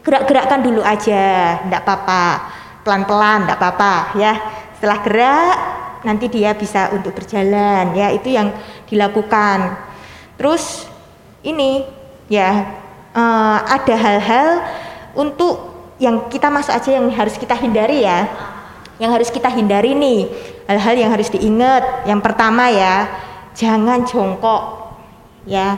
Gerak-gerakkan 0.05 0.61
dulu 0.63 0.85
aja 0.85 1.59
enggak 1.65 1.83
apa-apa. 1.83 2.25
Pelan-pelan 2.85 3.49
enggak 3.49 3.59
apa-apa 3.59 3.95
ya. 4.17 4.33
Setelah 4.77 4.99
gerak 5.05 5.57
nanti 6.05 6.31
dia 6.31 6.55
bisa 6.55 6.93
untuk 6.93 7.17
berjalan 7.17 7.97
ya. 7.97 8.13
Itu 8.13 8.29
yang 8.31 8.53
dilakukan. 8.87 9.77
Terus 10.37 10.89
ini 11.41 11.85
ya 12.29 12.69
eh, 13.17 13.59
ada 13.65 13.95
hal-hal 13.97 14.49
untuk 15.17 15.71
yang 16.01 16.33
kita 16.33 16.49
masuk 16.49 16.73
aja 16.73 16.91
yang 16.97 17.07
harus 17.13 17.37
kita 17.37 17.53
hindari 17.55 18.09
ya. 18.09 18.27
Yang 19.01 19.11
harus 19.17 19.29
kita 19.33 19.49
hindari 19.49 19.97
nih 19.97 20.29
hal-hal 20.69 20.97
yang 20.97 21.11
harus 21.13 21.29
diingat. 21.29 22.09
Yang 22.09 22.21
pertama 22.25 22.73
ya 22.73 23.09
jangan 23.53 24.05
jongkok 24.09 24.97
ya. 25.45 25.77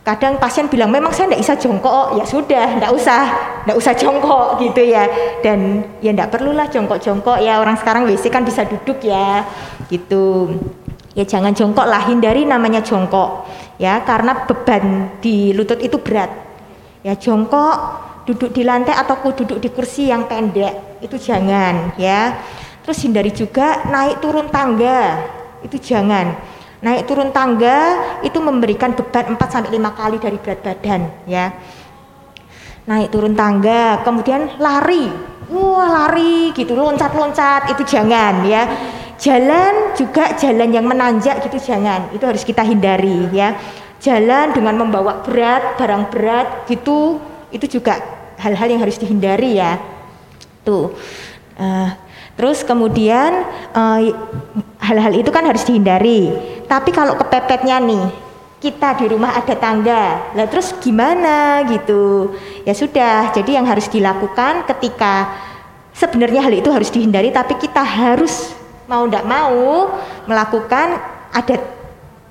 Kadang 0.00 0.40
pasien 0.40 0.64
bilang 0.72 0.88
memang 0.88 1.12
saya 1.12 1.28
tidak 1.28 1.44
bisa 1.44 1.54
jongkok. 1.60 2.16
Ya 2.16 2.24
sudah 2.24 2.66
tidak 2.80 2.92
usah 2.96 3.22
tidak 3.64 3.76
usah 3.76 3.92
jongkok 3.92 4.46
gitu 4.64 4.82
ya. 4.88 5.04
Dan 5.44 5.84
ya 6.00 6.16
tidak 6.16 6.32
perlulah 6.32 6.66
jongkok-jongkok 6.72 7.44
ya. 7.44 7.60
Orang 7.60 7.76
sekarang 7.76 8.08
WC 8.08 8.32
kan 8.32 8.44
bisa 8.44 8.64
duduk 8.64 9.04
ya 9.04 9.44
gitu 9.92 10.56
ya 11.14 11.24
jangan 11.26 11.50
jongkok 11.50 11.86
lah 11.86 12.06
hindari 12.06 12.46
namanya 12.46 12.80
jongkok 12.82 13.46
ya 13.82 14.02
karena 14.06 14.46
beban 14.46 15.16
di 15.18 15.50
lutut 15.50 15.82
itu 15.82 15.98
berat 15.98 16.30
ya 17.02 17.18
jongkok 17.18 17.76
duduk 18.30 18.54
di 18.54 18.62
lantai 18.62 18.94
ataupun 18.94 19.32
duduk 19.42 19.58
di 19.58 19.68
kursi 19.74 20.06
yang 20.06 20.30
pendek 20.30 21.02
itu 21.02 21.16
jangan 21.16 21.96
ya. 21.96 22.38
Terus 22.80 22.98
hindari 23.04 23.32
juga 23.34 23.84
naik 23.88 24.22
turun 24.22 24.48
tangga 24.48 25.20
itu 25.64 25.76
jangan. 25.76 26.32
Naik 26.80 27.04
turun 27.04 27.28
tangga 27.28 28.00
itu 28.24 28.40
memberikan 28.40 28.96
beban 28.96 29.36
4 29.36 29.52
sampai 29.52 29.76
5 29.76 29.98
kali 30.00 30.16
dari 30.16 30.36
berat 30.40 30.60
badan 30.64 31.02
ya. 31.28 31.52
Naik 32.88 33.12
turun 33.12 33.36
tangga, 33.36 34.00
kemudian 34.00 34.56
lari. 34.56 35.12
Wah, 35.52 35.86
lari 35.92 36.56
gitu, 36.56 36.72
loncat-loncat 36.72 37.76
itu 37.76 37.84
jangan 37.84 38.48
ya. 38.48 38.64
Jalan 39.20 39.92
juga 40.00 40.32
jalan 40.40 40.72
yang 40.72 40.88
menanjak 40.88 41.44
gitu 41.44 41.60
jangan. 41.60 42.08
Itu 42.16 42.24
harus 42.24 42.40
kita 42.40 42.64
hindari 42.64 43.28
ya. 43.36 43.52
Jalan 44.00 44.56
dengan 44.56 44.80
membawa 44.80 45.20
berat, 45.20 45.76
barang 45.76 46.08
berat 46.08 46.48
gitu 46.72 47.20
itu 47.52 47.78
juga 47.78 48.00
hal-hal 48.40 48.72
yang 48.72 48.80
harus 48.80 48.96
dihindari 48.96 49.60
ya. 49.60 49.76
Tuh. 50.64 50.96
Uh, 51.60 51.92
terus 52.32 52.64
kemudian 52.64 53.44
uh, 53.76 54.00
hal-hal 54.80 55.12
itu 55.12 55.28
kan 55.28 55.44
harus 55.44 55.68
dihindari. 55.68 56.32
Tapi 56.64 56.88
kalau 56.88 57.20
kepepetnya 57.20 57.76
nih, 57.76 58.08
kita 58.60 58.96
di 59.00 59.06
rumah 59.08 59.36
ada 59.36 59.52
tangga, 59.56 60.32
lah 60.32 60.46
terus 60.48 60.72
gimana 60.80 61.64
gitu? 61.68 62.32
Ya 62.64 62.72
sudah, 62.72 63.32
jadi 63.36 63.60
yang 63.60 63.68
harus 63.68 63.88
dilakukan 63.88 64.64
ketika 64.68 65.32
sebenarnya 65.92 66.44
hal 66.44 66.54
itu 66.56 66.72
harus 66.72 66.88
dihindari, 66.88 67.32
tapi 67.32 67.56
kita 67.60 67.84
harus 67.84 68.56
mau 68.90 69.06
tidak 69.06 69.22
mau 69.22 69.94
melakukan 70.26 70.98
ada 71.30 71.56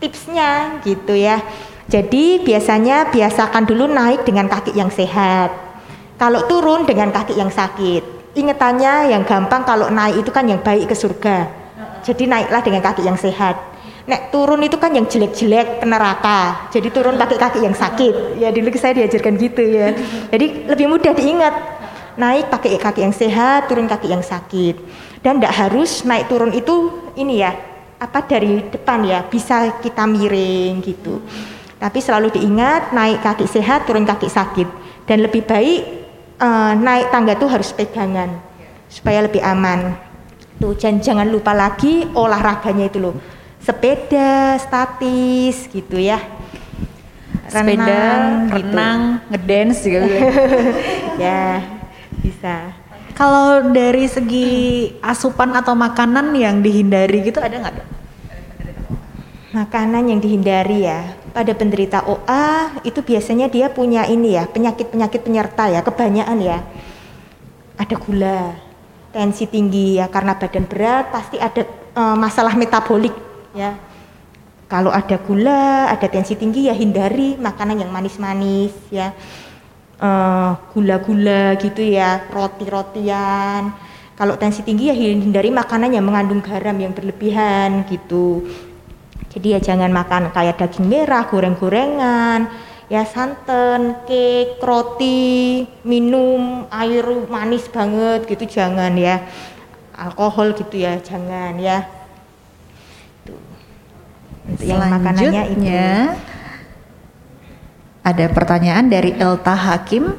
tipsnya 0.04 0.84
gitu 0.84 1.15
ya. 1.15 1.39
Jadi 1.88 2.43
biasanya 2.43 3.08
biasakan 3.10 3.63
dulu 3.63 3.88
naik 3.88 4.28
dengan 4.28 4.52
kaki 4.52 4.76
yang 4.76 4.91
sehat. 4.91 5.56
Kalau 6.19 6.43
turun 6.52 6.84
dengan 6.84 7.15
kaki 7.15 7.39
yang 7.39 7.48
sakit. 7.48 8.36
Ingetannya 8.36 9.10
yang 9.15 9.24
gampang 9.24 9.63
kalau 9.63 9.88
naik 9.89 10.22
itu 10.22 10.30
kan 10.36 10.45
yang 10.45 10.60
baik 10.60 10.91
ke 10.91 10.95
surga. 11.00 11.48
Jadi 12.04 12.28
naiklah 12.28 12.62
dengan 12.62 12.84
kaki 12.84 13.08
yang 13.08 13.15
sehat. 13.15 13.56
Nek 14.06 14.30
turun 14.30 14.62
itu 14.62 14.78
kan 14.78 14.91
yang 14.93 15.08
jelek-jelek 15.08 15.82
ke 15.82 15.86
neraka. 15.88 16.69
Jadi 16.69 16.91
turun 16.91 17.15
pakai 17.15 17.38
kaki 17.39 17.60
yang 17.63 17.74
sakit. 17.74 18.38
Ya 18.38 18.52
dulu 18.52 18.69
saya 18.76 19.00
diajarkan 19.00 19.34
gitu 19.39 19.63
ya. 19.63 19.95
Jadi 20.30 20.69
lebih 20.69 20.86
mudah 20.91 21.15
diingat. 21.15 21.79
Naik 22.19 22.51
pakai 22.51 22.75
kaki 22.75 22.99
yang 23.08 23.15
sehat, 23.15 23.71
turun 23.71 23.88
kaki 23.88 24.12
yang 24.12 24.19
sakit. 24.19 24.75
Dan 25.23 25.39
tidak 25.39 25.55
harus 25.55 26.03
naik 26.03 26.27
turun 26.27 26.51
itu 26.51 27.08
ini 27.15 27.39
ya 27.39 27.55
apa 27.99 28.23
dari 28.23 28.63
depan 28.67 29.03
ya 29.08 29.23
bisa 29.23 29.79
kita 29.79 30.03
miring 30.03 30.84
gitu. 30.84 31.23
Tapi 31.79 31.99
selalu 32.03 32.36
diingat 32.36 32.91
naik 32.91 33.23
kaki 33.23 33.47
sehat, 33.47 33.88
turun 33.88 34.03
kaki 34.03 34.27
sakit. 34.27 34.67
Dan 35.08 35.23
lebih 35.23 35.47
baik 35.47 35.82
uh, 36.43 36.75
naik 36.75 37.08
tangga 37.08 37.39
tuh 37.39 37.47
harus 37.47 37.71
pegangan 37.71 38.36
supaya 38.91 39.23
lebih 39.23 39.39
aman. 39.39 39.95
Tuh 40.60 40.75
jangan 40.75 40.99
jangan 40.99 41.27
lupa 41.32 41.55
lagi 41.55 42.03
olahraganya 42.12 42.91
itu 42.91 42.99
loh. 42.99 43.15
Sepeda, 43.63 44.60
statis 44.60 45.71
gitu 45.71 45.95
ya. 45.95 46.19
Renang, 47.49 47.65
Sepeda, 47.65 48.03
gitu. 48.05 48.53
renang, 48.62 48.99
ngedance 49.34 49.79
juga 49.82 49.99
ya, 51.23 51.45
bisa. 52.19 52.75
Kalau 53.15 53.73
dari 53.75 54.08
segi 54.08 54.49
asupan 55.03 55.51
atau 55.58 55.75
makanan 55.75 56.32
yang 56.36 56.63
dihindari 56.63 57.25
gitu 57.27 57.43
ada 57.43 57.55
nggak? 57.60 57.75
Makanan 59.49 60.13
yang 60.13 60.19
dihindari 60.21 60.86
ya 60.86 61.19
pada 61.29 61.53
penderita 61.53 62.05
OA 62.05 62.82
itu 62.86 62.99
biasanya 63.01 63.47
dia 63.49 63.69
punya 63.69 64.05
ini 64.05 64.38
ya 64.38 64.45
penyakit-penyakit 64.49 65.21
penyerta 65.23 65.69
ya 65.69 65.82
kebanyakan 65.82 66.38
ya 66.41 66.58
ada 67.79 67.95
gula 67.95 68.53
tensi 69.15 69.47
tinggi 69.49 69.97
ya 69.97 70.12
karena 70.12 70.38
badan 70.38 70.65
berat 70.69 71.10
pasti 71.10 71.41
ada 71.41 71.65
e, 71.95 72.01
masalah 72.17 72.53
metabolik 72.53 73.13
ya 73.55 73.73
kalau 74.69 74.93
ada 74.93 75.17
gula 75.17 75.89
ada 75.89 76.05
tensi 76.05 76.38
tinggi 76.38 76.69
ya 76.69 76.75
hindari 76.75 77.39
makanan 77.39 77.82
yang 77.82 77.89
manis-manis 77.89 78.75
ya 78.93 79.15
eh, 79.99 80.51
gula-gula 80.71 81.59
gitu 81.59 81.83
ya 81.83 82.23
roti-rotian 82.31 83.75
kalau 84.15 84.35
tensi 84.35 84.63
tinggi 84.63 84.91
ya 84.91 84.95
hindari 84.95 85.51
makanan 85.51 85.95
yang 85.95 86.03
mengandung 86.03 86.43
garam 86.43 86.75
yang 86.75 86.91
berlebihan 86.91 87.88
gitu 87.88 88.43
jadi 89.29 89.47
ya 89.57 89.59
jangan 89.62 89.93
makan 89.93 90.33
kayak 90.33 90.57
daging 90.57 90.89
merah, 90.89 91.29
goreng-gorengan, 91.29 92.49
ya 92.89 93.05
santan, 93.05 94.01
cake, 94.09 94.57
roti, 94.57 95.69
minum 95.85 96.65
air 96.73 97.05
manis 97.29 97.69
banget 97.69 98.25
gitu 98.25 98.59
jangan 98.59 98.97
ya. 98.97 99.21
Alkohol 99.93 100.57
gitu 100.57 100.81
ya, 100.81 100.97
jangan 100.97 101.62
ya. 101.62 101.85
Itu. 103.21 103.38
Untuk 104.49 104.65
yang 104.65 104.81
makanannya 104.81 105.43
itu. 105.53 105.77
Ada 108.03 108.31
pertanyaan 108.31 108.88
dari 108.88 109.15
Elta 109.15 109.53
Hakim. 109.53 110.15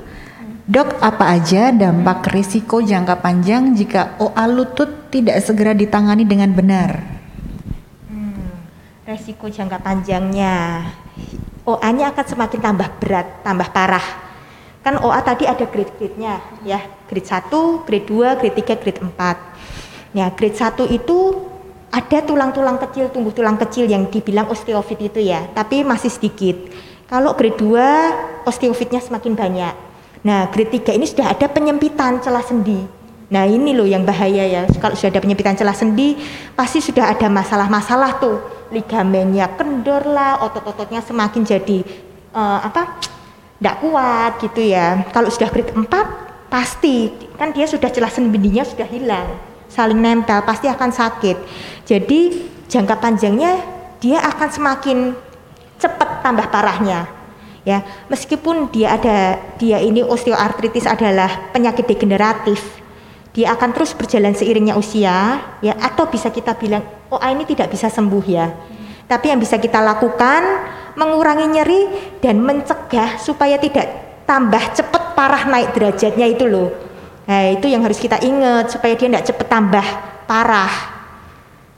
Dok, 0.70 1.02
apa 1.02 1.34
aja 1.34 1.74
dampak 1.74 2.30
risiko 2.30 2.78
jangka 2.78 3.18
panjang 3.18 3.74
jika 3.74 4.14
OA 4.22 4.44
lutut 4.46 5.10
tidak 5.10 5.42
segera 5.42 5.74
ditangani 5.74 6.22
dengan 6.22 6.54
benar? 6.54 7.20
resiko 9.10 9.50
jangka 9.50 9.82
panjangnya 9.82 10.86
OA-nya 11.66 12.14
akan 12.14 12.24
semakin 12.24 12.60
tambah 12.62 12.88
berat, 13.02 13.26
tambah 13.44 13.68
parah. 13.74 14.06
Kan 14.80 14.96
OA 14.96 15.20
tadi 15.20 15.44
ada 15.44 15.68
grade-grade-nya 15.68 16.40
ya, 16.64 16.80
grade 17.04 17.28
1, 17.28 17.84
grade 17.84 18.06
2, 18.08 18.40
grade 18.40 18.56
3, 18.64 18.80
grade 18.80 19.00
4. 19.04 20.16
Ya, 20.16 20.26
grade 20.32 20.56
1 20.56 20.88
itu 20.88 21.18
ada 21.92 22.18
tulang-tulang 22.24 22.80
kecil, 22.80 23.12
tumbuh 23.12 23.34
tulang 23.34 23.60
kecil 23.60 23.84
yang 23.84 24.08
dibilang 24.08 24.48
osteofit 24.48 25.12
itu 25.12 25.20
ya, 25.20 25.46
tapi 25.52 25.84
masih 25.84 26.08
sedikit. 26.08 26.56
Kalau 27.10 27.34
grade 27.34 27.58
2, 27.58 28.46
osteofitnya 28.46 29.02
semakin 29.02 29.34
banyak. 29.34 29.74
Nah, 30.22 30.46
grade 30.46 30.78
3 30.78 30.94
ini 30.94 31.10
sudah 31.10 31.34
ada 31.34 31.50
penyempitan 31.50 32.22
celah 32.22 32.46
sendi. 32.46 32.78
Nah, 33.34 33.50
ini 33.50 33.74
loh 33.74 33.82
yang 33.82 34.06
bahaya 34.06 34.46
ya. 34.46 34.62
Kalau 34.78 34.94
sudah 34.94 35.18
ada 35.18 35.18
penyempitan 35.18 35.58
celah 35.58 35.74
sendi, 35.74 36.14
pasti 36.54 36.78
sudah 36.78 37.10
ada 37.10 37.26
masalah-masalah 37.26 38.22
tuh 38.22 38.38
ligamennya 38.70 39.58
kendor 39.58 40.06
lah, 40.06 40.38
otot-ototnya 40.46 41.02
semakin 41.02 41.42
jadi 41.42 41.82
uh, 42.30 42.62
apa? 42.62 43.02
tidak 43.58 43.76
kuat 43.82 44.32
gitu 44.40 44.62
ya. 44.72 45.04
Kalau 45.12 45.28
sudah 45.28 45.50
grade 45.52 45.74
4 45.74 45.84
pasti 46.48 47.12
kan 47.36 47.52
dia 47.52 47.68
sudah 47.68 47.92
celah 47.92 48.08
sendinya 48.08 48.64
sudah 48.64 48.88
hilang, 48.88 49.36
saling 49.68 49.98
nempel 50.00 50.40
pasti 50.46 50.70
akan 50.70 50.90
sakit. 50.94 51.36
Jadi 51.84 52.48
jangka 52.72 52.96
panjangnya 52.96 53.60
dia 54.00 54.24
akan 54.24 54.48
semakin 54.48 54.98
cepat 55.80 56.20
tambah 56.20 56.46
parahnya. 56.52 57.08
Ya, 57.60 57.84
meskipun 58.08 58.72
dia 58.72 58.96
ada 58.96 59.36
dia 59.60 59.80
ini 59.84 60.00
osteoartritis 60.00 60.88
adalah 60.88 61.52
penyakit 61.52 61.84
degeneratif, 61.84 62.80
dia 63.36 63.52
akan 63.52 63.76
terus 63.76 63.92
berjalan 63.92 64.32
seiringnya 64.32 64.80
usia 64.80 65.38
ya 65.60 65.74
atau 65.76 66.08
bisa 66.08 66.32
kita 66.32 66.56
bilang 66.56 66.80
oh 67.12 67.20
ini 67.20 67.44
tidak 67.44 67.68
bisa 67.68 67.92
sembuh 67.92 68.24
ya. 68.24 68.48
Tapi 69.04 69.26
yang 69.28 69.42
bisa 69.42 69.60
kita 69.60 69.76
lakukan 69.82 70.42
mengurangi 70.96 71.46
nyeri 71.52 71.82
dan 72.22 72.40
mencegah 72.40 73.20
supaya 73.20 73.58
tidak 73.60 73.86
tambah 74.24 74.62
cepat 74.72 75.12
parah 75.12 75.44
naik 75.50 75.74
derajatnya 75.76 76.26
itu 76.26 76.48
loh. 76.48 76.70
Nah 77.28 77.54
itu 77.54 77.70
yang 77.70 77.84
harus 77.84 78.00
kita 78.00 78.18
ingat 78.24 78.72
supaya 78.72 78.96
dia 78.96 79.06
tidak 79.06 79.26
cepat 79.30 79.46
tambah 79.46 79.86
parah 80.26 80.89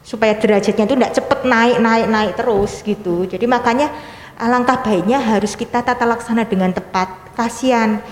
supaya 0.02 0.34
derajatnya 0.34 0.84
itu 0.84 0.94
tidak 0.98 1.14
cepat 1.14 1.40
naik 1.46 1.78
naik 1.78 2.06
naik 2.10 2.32
terus 2.34 2.82
gitu 2.82 3.26
jadi 3.26 3.46
makanya 3.46 3.88
alangkah 4.38 4.82
baiknya 4.82 5.22
harus 5.22 5.54
kita 5.54 5.82
tata 5.82 6.02
laksana 6.02 6.42
dengan 6.44 6.74
tepat 6.74 7.32
kasihan 7.38 8.02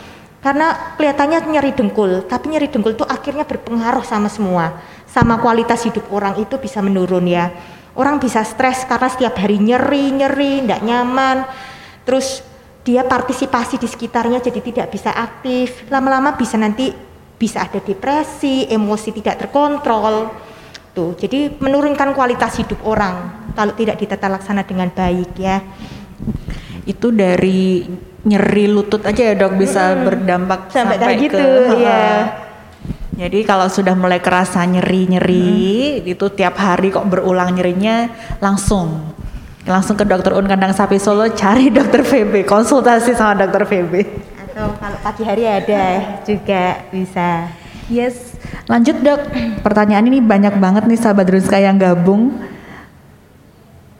karena 0.40 0.96
kelihatannya 0.96 1.52
nyeri 1.52 1.76
dengkul, 1.76 2.24
tapi 2.24 2.56
nyeri 2.56 2.72
dengkul 2.72 2.96
itu 2.96 3.04
akhirnya 3.04 3.44
berpengaruh 3.44 4.00
sama 4.00 4.32
semua. 4.32 4.80
Sama 5.04 5.36
kualitas 5.36 5.84
hidup 5.84 6.08
orang 6.08 6.40
itu 6.40 6.56
bisa 6.56 6.80
menurun 6.80 7.28
ya. 7.28 7.52
Orang 7.92 8.16
bisa 8.16 8.40
stres 8.40 8.88
karena 8.88 9.12
setiap 9.12 9.36
hari 9.36 9.60
nyeri-nyeri, 9.60 10.64
tidak 10.64 10.80
nyaman. 10.80 11.44
Terus 12.08 12.40
dia 12.80 13.04
partisipasi 13.04 13.76
di 13.76 13.84
sekitarnya 13.84 14.40
jadi 14.40 14.60
tidak 14.64 14.86
bisa 14.88 15.12
aktif. 15.12 15.84
Lama-lama 15.92 16.32
bisa 16.32 16.56
nanti 16.56 16.88
bisa 17.36 17.60
ada 17.60 17.76
depresi, 17.76 18.64
emosi 18.64 19.12
tidak 19.20 19.44
terkontrol. 19.44 20.32
Tuh, 20.90 21.14
jadi 21.14 21.54
menurunkan 21.54 22.12
kualitas 22.18 22.58
hidup 22.58 22.82
orang 22.82 23.30
kalau 23.54 23.72
tidak 23.78 23.98
ditata 23.98 24.26
laksana 24.26 24.66
dengan 24.66 24.90
baik 24.90 25.38
ya. 25.38 25.62
Itu 26.82 27.14
dari 27.14 27.86
nyeri 28.26 28.66
lutut 28.68 29.06
aja 29.06 29.32
ya 29.32 29.34
dok 29.38 29.56
bisa 29.56 29.94
hmm. 29.94 30.02
berdampak 30.04 30.60
sampai, 30.68 30.96
sampai 30.98 31.14
gitu 31.22 31.38
ke, 31.40 31.78
ya. 31.80 32.06
Jadi 33.20 33.44
kalau 33.44 33.68
sudah 33.68 33.92
mulai 33.96 34.20
kerasa 34.20 34.64
nyeri-nyeri 34.64 36.00
hmm. 36.00 36.12
itu 36.12 36.26
tiap 36.34 36.56
hari 36.60 36.92
kok 36.92 37.06
berulang 37.06 37.54
nyerinya 37.54 38.10
langsung 38.42 39.12
langsung 39.68 39.94
ke 39.94 40.08
dokter 40.08 40.32
Un 40.34 40.48
Kandang 40.48 40.72
Sapi 40.72 40.96
Solo 40.96 41.28
cari 41.32 41.70
dokter 41.76 42.02
VB 42.02 42.44
konsultasi 42.48 43.14
sama 43.14 43.44
dokter 43.44 43.62
VB 43.68 43.94
atau 44.50 44.60
atau 44.60 44.76
kalau 44.76 44.98
pagi 45.00 45.24
hari 45.24 45.48
ada 45.48 45.84
juga 46.28 46.84
bisa. 46.92 47.48
Yes, 47.88 48.29
lanjut 48.66 48.96
dok. 49.02 49.20
Pertanyaan 49.64 50.06
ini 50.08 50.18
banyak 50.22 50.56
banget 50.56 50.84
nih 50.86 51.00
sahabat 51.00 51.28
Ruska 51.30 51.58
yang 51.58 51.76
gabung. 51.76 52.38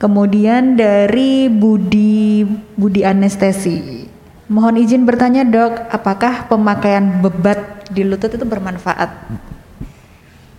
Kemudian 0.01 0.81
dari 0.81 1.53
Budi 1.53 2.43
Budi 2.77 3.05
Anestesi. 3.05 4.09
Mohon 4.51 4.83
izin 4.83 5.07
bertanya 5.07 5.47
dok, 5.47 5.93
apakah 5.95 6.51
pemakaian 6.51 7.23
bebat 7.23 7.87
di 7.93 8.03
lutut 8.03 8.35
itu 8.35 8.43
bermanfaat? 8.43 9.11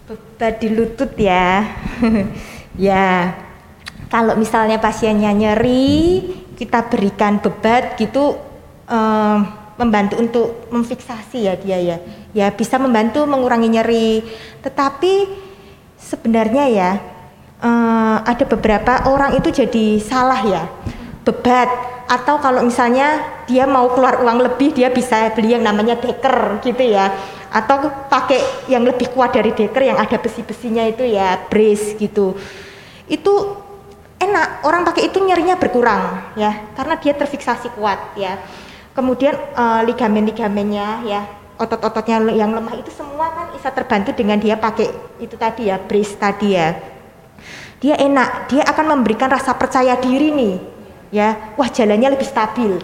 Bebat 0.08 0.54
di 0.64 0.70
lutut 0.72 1.12
ya, 1.20 1.68
ya. 2.88 3.36
Kalau 4.08 4.40
misalnya 4.40 4.80
pasiennya 4.80 5.36
nyeri, 5.36 6.24
kita 6.56 6.88
berikan 6.88 7.44
bebat 7.44 8.00
gitu 8.00 8.40
um, 8.88 9.61
membantu 9.80 10.20
untuk 10.20 10.48
memfiksasi 10.72 11.48
ya 11.48 11.54
dia 11.56 11.78
ya. 11.80 11.98
Ya 12.32 12.48
bisa 12.52 12.80
membantu 12.80 13.24
mengurangi 13.28 13.70
nyeri. 13.72 14.24
Tetapi 14.64 15.28
sebenarnya 16.00 16.66
ya 16.72 16.92
um, 17.62 18.18
ada 18.24 18.44
beberapa 18.48 19.08
orang 19.08 19.38
itu 19.40 19.52
jadi 19.52 20.00
salah 20.02 20.42
ya 20.44 20.64
bebat. 21.24 21.70
Atau 22.12 22.44
kalau 22.44 22.60
misalnya 22.68 23.24
dia 23.48 23.64
mau 23.64 23.88
keluar 23.96 24.20
uang 24.20 24.44
lebih 24.44 24.76
dia 24.76 24.92
bisa 24.92 25.32
beli 25.32 25.56
yang 25.56 25.64
namanya 25.64 25.96
deker 25.96 26.60
gitu 26.60 26.84
ya. 26.84 27.12
Atau 27.52 27.88
pakai 28.08 28.68
yang 28.72 28.84
lebih 28.84 29.12
kuat 29.12 29.36
dari 29.36 29.52
deker 29.52 29.84
yang 29.84 30.00
ada 30.00 30.16
besi-besinya 30.20 30.88
itu 30.88 31.04
ya 31.08 31.40
brace 31.48 31.96
gitu. 32.00 32.36
Itu 33.08 33.34
enak. 34.20 34.68
Orang 34.68 34.84
pakai 34.84 35.08
itu 35.08 35.24
nyerinya 35.24 35.56
berkurang 35.56 36.36
ya 36.36 36.70
karena 36.76 36.96
dia 37.00 37.16
terfiksasi 37.16 37.74
kuat 37.76 38.16
ya 38.20 38.40
kemudian 38.92 39.36
uh, 39.56 39.82
ligamen-ligamennya 39.88 40.88
ya 41.08 41.22
otot-ototnya 41.62 42.34
yang 42.34 42.58
lemah 42.58 42.74
itu 42.74 42.90
semua 42.90 43.30
kan 43.30 43.54
bisa 43.54 43.70
terbantu 43.70 44.18
dengan 44.18 44.42
dia 44.42 44.58
pakai 44.58 44.90
itu 45.22 45.38
tadi 45.38 45.70
ya 45.70 45.78
brace 45.78 46.18
tadi 46.18 46.58
ya. 46.58 46.74
Dia 47.82 47.98
enak 47.98 48.50
dia 48.50 48.66
akan 48.66 48.98
memberikan 48.98 49.30
rasa 49.30 49.54
percaya 49.54 49.94
diri 50.02 50.34
nih 50.34 50.56
ya. 51.14 51.54
Wah 51.54 51.70
jalannya 51.70 52.18
lebih 52.18 52.26
stabil. 52.26 52.82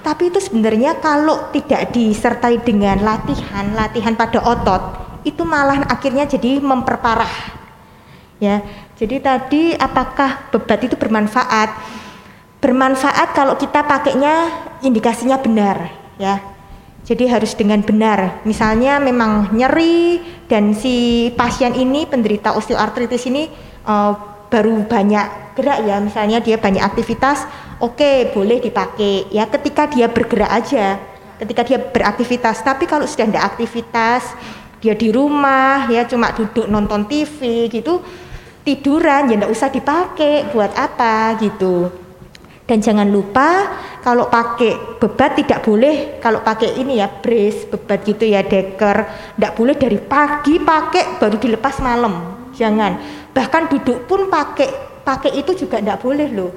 Tapi 0.00 0.32
itu 0.32 0.40
sebenarnya 0.42 0.98
kalau 0.98 1.52
tidak 1.52 1.94
disertai 1.94 2.58
dengan 2.64 2.98
latihan 3.04 3.70
latihan 3.76 4.16
pada 4.16 4.42
otot 4.42 4.82
itu 5.22 5.42
malah 5.44 5.84
akhirnya 5.86 6.24
jadi 6.24 6.58
memperparah 6.64 7.52
ya. 8.40 8.64
Jadi 8.96 9.20
tadi 9.20 9.62
apakah 9.76 10.48
bebat 10.48 10.80
itu 10.80 10.96
bermanfaat 10.96 11.68
bermanfaat 12.66 13.30
kalau 13.30 13.54
kita 13.54 13.86
pakainya 13.86 14.50
indikasinya 14.82 15.38
benar 15.38 15.86
ya. 16.18 16.42
Jadi 17.06 17.30
harus 17.30 17.54
dengan 17.54 17.86
benar. 17.86 18.42
Misalnya 18.42 18.98
memang 18.98 19.54
nyeri 19.54 20.18
dan 20.50 20.74
si 20.74 21.30
pasien 21.38 21.70
ini 21.78 22.02
penderita 22.02 22.58
osteoartritis 22.58 23.30
ini 23.30 23.46
uh, 23.86 24.18
baru 24.50 24.82
banyak 24.82 25.54
gerak 25.54 25.86
ya. 25.86 26.02
Misalnya 26.02 26.42
dia 26.42 26.58
banyak 26.58 26.82
aktivitas 26.82 27.46
oke 27.78 28.02
okay, 28.02 28.34
boleh 28.34 28.58
dipakai. 28.58 29.30
Ya 29.30 29.46
ketika 29.46 29.86
dia 29.86 30.10
bergerak 30.10 30.50
aja 30.50 30.98
ketika 31.38 31.62
dia 31.62 31.78
beraktivitas. 31.78 32.66
Tapi 32.66 32.90
kalau 32.90 33.06
sudah 33.06 33.30
tidak 33.30 33.46
aktivitas 33.54 34.34
dia 34.82 34.98
di 34.98 35.14
rumah 35.14 35.86
ya 35.86 36.02
cuma 36.10 36.34
duduk 36.34 36.66
nonton 36.66 37.06
TV 37.06 37.70
gitu 37.70 38.02
tiduran 38.66 39.30
ya 39.30 39.38
ndak 39.38 39.54
usah 39.54 39.70
dipakai. 39.70 40.50
Buat 40.50 40.74
apa? 40.74 41.38
Gitu 41.38 42.05
dan 42.66 42.82
jangan 42.82 43.06
lupa 43.06 43.78
kalau 44.02 44.26
pakai 44.26 44.98
bebat 44.98 45.38
tidak 45.38 45.62
boleh 45.62 46.18
kalau 46.18 46.42
pakai 46.42 46.74
ini 46.82 46.98
ya 46.98 47.06
brace 47.06 47.70
bebat 47.70 48.02
gitu 48.02 48.26
ya 48.26 48.42
deker 48.42 49.06
ndak 49.38 49.54
boleh 49.54 49.78
dari 49.78 50.02
pagi 50.02 50.58
pakai 50.58 51.22
baru 51.22 51.38
dilepas 51.38 51.78
malam. 51.78 52.34
Jangan. 52.58 52.98
Bahkan 53.30 53.62
duduk 53.70 54.10
pun 54.10 54.26
pakai 54.26 55.00
pakai 55.06 55.38
itu 55.38 55.54
juga 55.54 55.78
ndak 55.78 56.02
boleh 56.02 56.26
loh. 56.34 56.50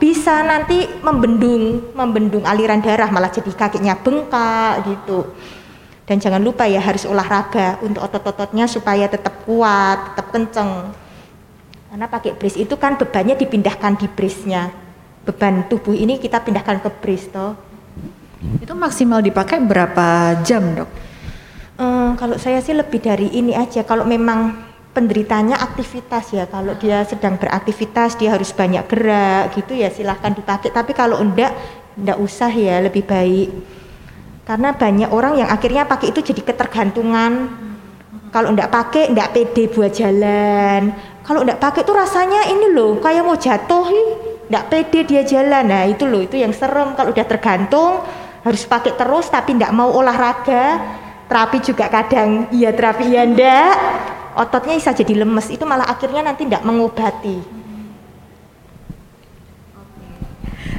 Bisa 0.00 0.40
nanti 0.40 0.88
membendung 1.04 1.92
membendung 1.92 2.48
aliran 2.48 2.80
darah 2.80 3.12
malah 3.12 3.28
jadi 3.28 3.52
kakinya 3.52 3.92
bengkak 4.00 4.88
gitu. 4.88 5.36
Dan 6.08 6.16
jangan 6.16 6.40
lupa 6.40 6.64
ya 6.64 6.80
harus 6.80 7.04
olahraga 7.04 7.76
untuk 7.84 8.00
otot-ototnya 8.00 8.64
supaya 8.64 9.04
tetap 9.04 9.44
kuat 9.44 10.16
tetap 10.16 10.32
kenceng. 10.32 10.96
Karena 11.92 12.08
pakai 12.08 12.32
brace 12.40 12.56
itu 12.56 12.72
kan 12.80 12.96
bebannya 12.96 13.36
dipindahkan 13.36 14.00
di 14.00 14.08
brace-nya. 14.08 14.91
Beban 15.22 15.70
tubuh 15.70 15.94
ini 15.94 16.18
kita 16.18 16.42
pindahkan 16.42 16.82
ke 16.82 16.90
brace 16.98 17.30
toh. 17.30 17.54
Itu 18.58 18.74
maksimal 18.74 19.22
dipakai 19.22 19.62
berapa 19.62 20.38
jam, 20.42 20.74
Dok? 20.74 20.90
Um, 21.78 22.18
kalau 22.18 22.34
saya 22.38 22.58
sih 22.58 22.74
lebih 22.74 22.98
dari 22.98 23.30
ini 23.30 23.54
aja. 23.54 23.86
Kalau 23.86 24.02
memang 24.02 24.58
penderitanya 24.90 25.62
aktivitas 25.62 26.34
ya, 26.34 26.50
kalau 26.50 26.74
dia 26.74 27.06
sedang 27.06 27.38
beraktivitas 27.38 28.18
dia 28.18 28.34
harus 28.34 28.50
banyak 28.50 28.82
gerak 28.90 29.54
gitu 29.54 29.78
ya 29.78 29.94
silahkan 29.94 30.34
dipakai. 30.34 30.74
Tapi 30.74 30.90
kalau 30.90 31.22
enggak, 31.22 31.54
enggak 31.94 32.18
usah 32.18 32.50
ya, 32.50 32.82
lebih 32.82 33.06
baik. 33.06 33.54
Karena 34.42 34.74
banyak 34.74 35.10
orang 35.14 35.38
yang 35.38 35.48
akhirnya 35.54 35.86
pakai 35.86 36.10
itu 36.10 36.18
jadi 36.18 36.42
ketergantungan. 36.42 37.62
Kalau 38.34 38.50
enggak 38.50 38.74
pakai, 38.74 39.14
enggak 39.14 39.30
pede 39.30 39.70
buat 39.70 39.94
jalan 39.94 41.12
kalau 41.22 41.46
enggak 41.46 41.62
pakai 41.62 41.82
tuh 41.86 41.94
rasanya 41.94 42.50
ini 42.50 42.74
loh 42.74 42.98
kayak 42.98 43.22
mau 43.22 43.38
jatuh 43.38 43.86
enggak 44.52 44.68
pede 44.68 45.00
dia 45.08 45.24
jalan. 45.24 45.64
Nah 45.64 45.88
itu 45.88 46.04
loh 46.04 46.20
itu 46.20 46.36
yang 46.36 46.52
serem. 46.52 46.92
Kalau 46.92 47.08
udah 47.08 47.24
tergantung 47.24 48.04
harus 48.44 48.68
pakai 48.68 48.92
terus 48.92 49.32
tapi 49.32 49.56
enggak 49.56 49.72
mau 49.72 49.88
olahraga. 49.88 50.76
Terapi 51.24 51.58
juga 51.64 51.88
kadang. 51.88 52.52
Iya 52.52 52.76
terapi. 52.76 53.08
Iya 53.08 53.24
enggak 53.24 53.72
ototnya 54.36 54.76
bisa 54.76 54.92
jadi 54.92 55.24
lemes. 55.24 55.48
Itu 55.48 55.64
malah 55.64 55.88
akhirnya 55.88 56.20
nanti 56.20 56.44
enggak 56.44 56.68
mengobati. 56.68 57.64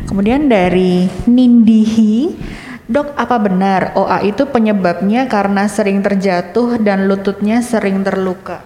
Kemudian 0.06 0.46
dari 0.46 1.10
Nindihi, 1.26 2.38
dok 2.86 3.18
apa 3.18 3.42
benar 3.42 3.98
OA 3.98 4.30
itu 4.30 4.46
penyebabnya 4.46 5.26
karena 5.26 5.66
sering 5.66 6.06
terjatuh 6.06 6.78
dan 6.78 7.10
lututnya 7.10 7.66
sering 7.66 8.06
terluka? 8.06 8.62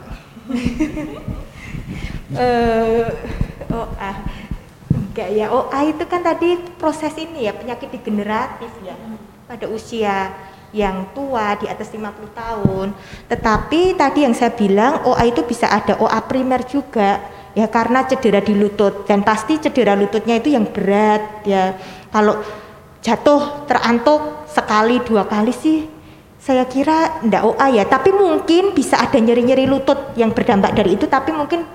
uh, 2.35 3.07
oh 3.71 3.87
enggak 5.17 5.33
ya. 5.33 5.45
Oh 5.49 5.65
ah 5.73 5.81
itu 5.81 6.05
kan 6.05 6.21
tadi 6.21 6.61
proses 6.77 7.17
ini 7.17 7.49
ya 7.49 7.57
penyakit 7.57 7.89
degeneratif 7.89 8.69
ya. 8.85 8.93
Pada 9.49 9.65
usia 9.65 10.29
yang 10.69 11.09
tua 11.17 11.57
di 11.57 11.65
atas 11.65 11.89
50 11.89 12.05
tahun. 12.37 12.93
Tetapi 13.25 13.97
tadi 13.97 14.29
yang 14.29 14.37
saya 14.37 14.53
bilang 14.53 15.01
OA 15.09 15.33
itu 15.33 15.41
bisa 15.41 15.65
ada 15.73 15.97
OA 15.97 16.21
primer 16.21 16.61
juga. 16.69 17.17
Ya 17.57 17.65
karena 17.65 18.05
cedera 18.05 18.45
di 18.45 18.53
lutut. 18.53 19.09
Dan 19.09 19.25
pasti 19.25 19.57
cedera 19.57 19.97
lututnya 19.97 20.37
itu 20.37 20.53
yang 20.53 20.69
berat 20.69 21.41
ya. 21.49 21.73
Kalau 22.13 22.37
jatuh 23.01 23.65
terantuk 23.65 24.45
sekali 24.45 25.01
dua 25.01 25.25
kali 25.25 25.49
sih 25.49 25.89
saya 26.37 26.69
kira 26.69 27.25
ndak 27.25 27.41
OA 27.41 27.81
ya. 27.81 27.83
Tapi 27.89 28.13
mungkin 28.13 28.77
bisa 28.77 29.01
ada 29.01 29.17
nyeri-nyeri 29.17 29.65
lutut 29.65 30.13
yang 30.13 30.29
berdampak 30.29 30.77
dari 30.77 30.93
itu. 30.93 31.09
Tapi 31.09 31.33
mungkin 31.33 31.65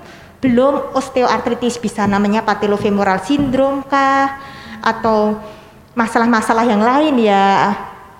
belum 0.43 0.91
osteoartritis 0.91 1.79
bisa 1.79 2.03
namanya 2.03 2.43
patellofemoral 2.43 3.23
syndrome 3.23 3.87
kah 3.87 4.43
atau 4.83 5.39
masalah-masalah 5.95 6.67
yang 6.67 6.83
lain 6.83 7.15
ya 7.23 7.71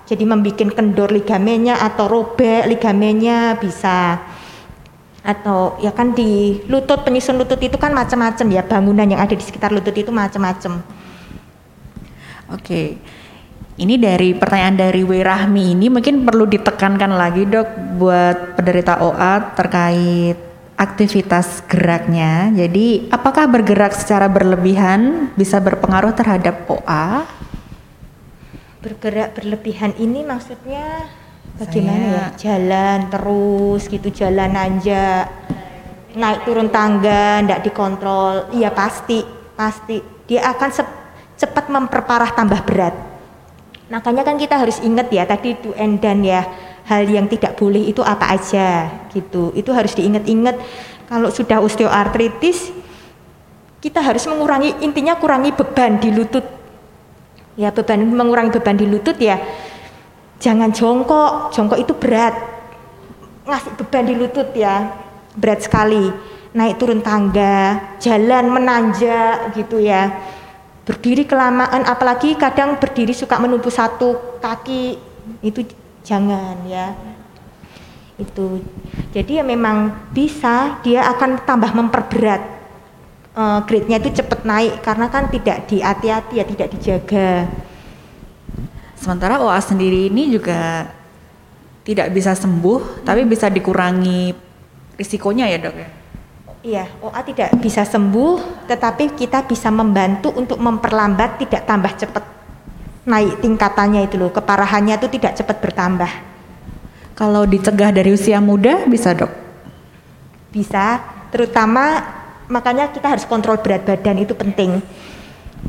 jadi 0.08 0.24
membuat 0.24 0.72
kendor 0.72 1.12
ligamennya 1.12 1.76
atau 1.76 2.08
robek 2.08 2.64
ligamennya 2.64 3.60
bisa 3.60 4.24
atau 5.24 5.80
ya 5.80 5.92
kan 5.92 6.12
di 6.12 6.60
lutut 6.68 7.00
penyusun 7.04 7.40
lutut 7.40 7.56
itu 7.60 7.76
kan 7.80 7.92
macam-macam 7.92 8.46
ya 8.52 8.60
bangunan 8.64 9.08
yang 9.08 9.20
ada 9.20 9.32
di 9.32 9.40
sekitar 9.40 9.72
lutut 9.72 9.96
itu 9.96 10.12
macam-macam. 10.12 10.84
Oke. 12.52 13.00
Ini 13.74 13.98
dari 13.98 14.36
pertanyaan 14.38 14.78
dari 14.78 15.02
Wirahmi 15.02 15.74
ini 15.74 15.90
mungkin 15.90 16.22
perlu 16.22 16.46
ditekankan 16.46 17.10
lagi 17.10 17.42
dok 17.42 17.98
buat 17.98 18.54
penderita 18.54 19.02
OA 19.02 19.32
terkait 19.58 20.53
aktivitas 20.84 21.64
geraknya. 21.64 22.52
Jadi, 22.52 23.08
apakah 23.08 23.48
bergerak 23.48 23.96
secara 23.96 24.28
berlebihan 24.28 25.32
bisa 25.32 25.56
berpengaruh 25.58 26.12
terhadap 26.12 26.68
OA? 26.68 27.24
Bergerak 28.84 29.32
berlebihan 29.32 29.96
ini 29.96 30.20
maksudnya 30.20 31.08
bagaimana 31.56 31.96
Saya... 31.96 32.12
ya? 32.12 32.26
Jalan 32.36 32.98
terus 33.08 33.82
gitu, 33.88 34.08
jalan 34.12 34.52
aja. 34.52 35.32
Naik 36.14 36.46
turun 36.46 36.68
tangga, 36.68 37.40
tidak 37.42 37.60
dikontrol. 37.64 38.52
Iya 38.52 38.70
pasti, 38.70 39.24
pasti. 39.56 39.98
Dia 40.28 40.52
akan 40.52 40.70
cepat 41.34 41.64
memperparah 41.72 42.30
tambah 42.36 42.60
berat. 42.62 42.94
Makanya 43.88 44.22
kan 44.22 44.36
kita 44.36 44.56
harus 44.60 44.78
ingat 44.80 45.10
ya 45.12 45.24
tadi 45.28 45.56
do 45.60 45.74
and 45.76 46.00
done 46.00 46.24
ya 46.24 46.44
hal 46.84 47.08
yang 47.08 47.26
tidak 47.28 47.56
boleh 47.56 47.88
itu 47.88 48.04
apa 48.04 48.36
aja 48.36 48.92
gitu. 49.12 49.52
Itu 49.56 49.72
harus 49.72 49.96
diingat-ingat 49.96 50.56
kalau 51.08 51.28
sudah 51.32 51.60
osteoartritis 51.64 52.72
kita 53.80 54.00
harus 54.00 54.24
mengurangi 54.24 54.80
intinya 54.80 55.16
kurangi 55.16 55.52
beban 55.52 56.00
di 56.00 56.08
lutut. 56.12 56.44
Ya 57.54 57.70
beban 57.70 58.02
mengurangi 58.02 58.50
beban 58.50 58.76
di 58.76 58.86
lutut 58.88 59.16
ya 59.20 59.38
jangan 60.44 60.70
jongkok, 60.76 61.56
jongkok 61.56 61.80
itu 61.80 61.96
berat, 61.96 62.34
ngasih 63.48 63.72
beban 63.80 64.04
di 64.04 64.14
lutut 64.16 64.48
ya, 64.52 64.92
berat 65.32 65.64
sekali. 65.64 66.12
Naik 66.54 66.78
turun 66.78 67.02
tangga, 67.02 67.96
jalan 67.98 68.46
menanjak 68.46 69.56
gitu 69.58 69.82
ya. 69.82 70.14
Berdiri 70.86 71.26
kelamaan, 71.26 71.82
apalagi 71.82 72.38
kadang 72.38 72.78
berdiri 72.78 73.10
suka 73.10 73.40
menumpu 73.42 73.72
satu 73.72 74.38
kaki, 74.38 74.94
itu 75.42 75.66
jangan 76.04 76.60
ya. 76.68 76.94
Itu. 78.14 78.62
Jadi 79.10 79.40
ya 79.40 79.44
memang 79.44 79.90
bisa 80.14 80.78
dia 80.86 81.02
akan 81.10 81.42
tambah 81.42 81.74
memperberat 81.74 82.42
uh, 83.34 83.60
grade-nya 83.66 83.98
itu 83.98 84.22
cepat 84.22 84.46
naik 84.46 84.84
karena 84.84 85.10
kan 85.10 85.26
tidak 85.32 85.66
dihati-hati 85.66 86.34
ya, 86.38 86.44
tidak 86.46 86.68
dijaga. 86.78 87.50
Sementara 88.94 89.42
OA 89.42 89.58
sendiri 89.58 90.06
ini 90.12 90.30
juga 90.30 90.88
tidak 91.84 92.14
bisa 92.14 92.32
sembuh, 92.32 93.04
tapi 93.04 93.26
bisa 93.28 93.50
dikurangi 93.52 94.32
risikonya 94.96 95.50
ya 95.50 95.58
dok 95.60 95.74
ya? 95.76 95.88
Iya, 96.64 96.84
OA 97.04 97.20
tidak 97.28 97.60
bisa 97.60 97.84
sembuh, 97.84 98.64
tetapi 98.64 99.12
kita 99.12 99.44
bisa 99.44 99.68
membantu 99.68 100.32
untuk 100.32 100.56
memperlambat 100.56 101.36
tidak 101.44 101.68
tambah 101.68 101.92
cepat 101.92 102.24
naik 103.04 103.40
tingkatannya 103.44 104.08
itu 104.08 104.16
loh, 104.16 104.32
keparahannya 104.32 104.96
itu 104.96 105.08
tidak 105.12 105.36
cepat 105.36 105.60
bertambah. 105.60 106.12
Kalau 107.14 107.46
dicegah 107.46 107.94
dari 107.94 108.10
usia 108.10 108.42
muda 108.42 108.88
bisa 108.90 109.14
dok? 109.14 109.30
Bisa, 110.50 110.98
terutama 111.30 112.02
makanya 112.50 112.90
kita 112.90 113.14
harus 113.14 113.24
kontrol 113.24 113.60
berat 113.62 113.86
badan 113.86 114.20
itu 114.20 114.34
penting 114.34 114.82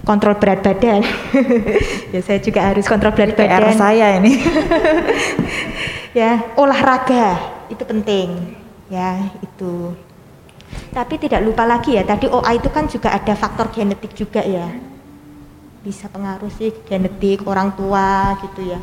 kontrol 0.04 0.36
berat 0.36 0.60
badan. 0.60 1.02
ya 2.14 2.20
saya 2.20 2.40
juga 2.44 2.68
harus 2.68 2.84
kontrol 2.84 3.16
berat 3.16 3.38
PR 3.38 3.64
badan. 3.64 3.78
saya 3.80 4.08
ini. 4.20 4.42
ya, 6.20 6.44
olahraga 6.60 7.40
itu 7.72 7.84
penting. 7.88 8.58
Ya, 8.92 9.32
itu. 9.40 9.96
Tapi 10.92 11.16
tidak 11.18 11.42
lupa 11.46 11.64
lagi 11.64 11.96
ya, 11.96 12.04
tadi 12.04 12.28
OA 12.28 12.60
itu 12.60 12.68
kan 12.68 12.92
juga 12.92 13.16
ada 13.16 13.34
faktor 13.38 13.72
genetik 13.72 14.12
juga 14.12 14.44
ya. 14.44 14.68
Bisa 15.86 16.10
pengaruh 16.10 16.50
sih 16.50 16.74
genetik 16.90 17.46
orang 17.46 17.70
tua 17.78 18.34
gitu 18.42 18.74
ya. 18.74 18.82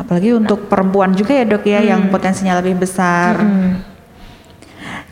Apalagi 0.00 0.32
untuk 0.32 0.72
perempuan 0.72 1.12
juga 1.12 1.36
ya 1.36 1.44
dok 1.44 1.68
ya 1.68 1.84
hmm. 1.84 1.88
yang 1.92 2.02
potensinya 2.08 2.56
lebih 2.64 2.80
besar. 2.80 3.36
Hmm. 3.36 3.84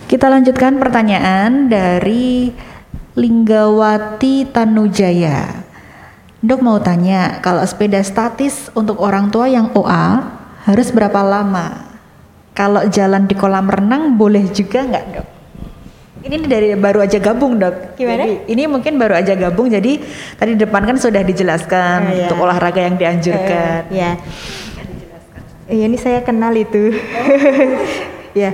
Kita 0.09 0.33
lanjutkan 0.33 0.81
pertanyaan 0.81 1.68
dari 1.68 2.49
Linggawati 3.12 4.49
Tanujaya. 4.49 5.68
Dok 6.41 6.61
mau 6.64 6.81
tanya, 6.81 7.45
kalau 7.45 7.61
sepeda 7.68 8.01
statis 8.01 8.72
untuk 8.72 8.97
orang 9.05 9.28
tua 9.28 9.53
yang 9.53 9.68
OA 9.76 10.24
harus 10.64 10.89
berapa 10.89 11.20
lama? 11.20 11.93
Kalau 12.57 12.89
jalan 12.89 13.28
di 13.28 13.37
kolam 13.37 13.68
renang 13.68 14.16
boleh 14.16 14.49
juga 14.49 14.81
nggak 14.81 15.07
dok? 15.12 15.28
Ini 16.20 16.36
dari 16.44 16.76
baru 16.76 17.00
aja 17.00 17.16
gabung 17.16 17.56
dok. 17.56 17.96
Gimana? 17.96 18.28
Jadi, 18.28 18.52
ini 18.52 18.62
mungkin 18.68 19.00
baru 19.00 19.16
aja 19.16 19.32
gabung, 19.32 19.72
jadi 19.72 20.04
tadi 20.36 20.52
depan 20.52 20.84
kan 20.84 20.96
sudah 21.00 21.24
dijelaskan 21.24 21.98
oh, 22.12 22.20
untuk 22.28 22.36
olahraga 22.44 22.84
yang 22.84 23.00
dianjurkan. 23.00 23.88
Uh, 23.88 23.94
ya. 23.94 24.10
Iya, 25.70 25.84
ini 25.88 25.96
saya 25.96 26.20
kenal 26.20 26.52
itu. 26.52 26.92
Oh. 26.92 28.36
ya. 28.40 28.52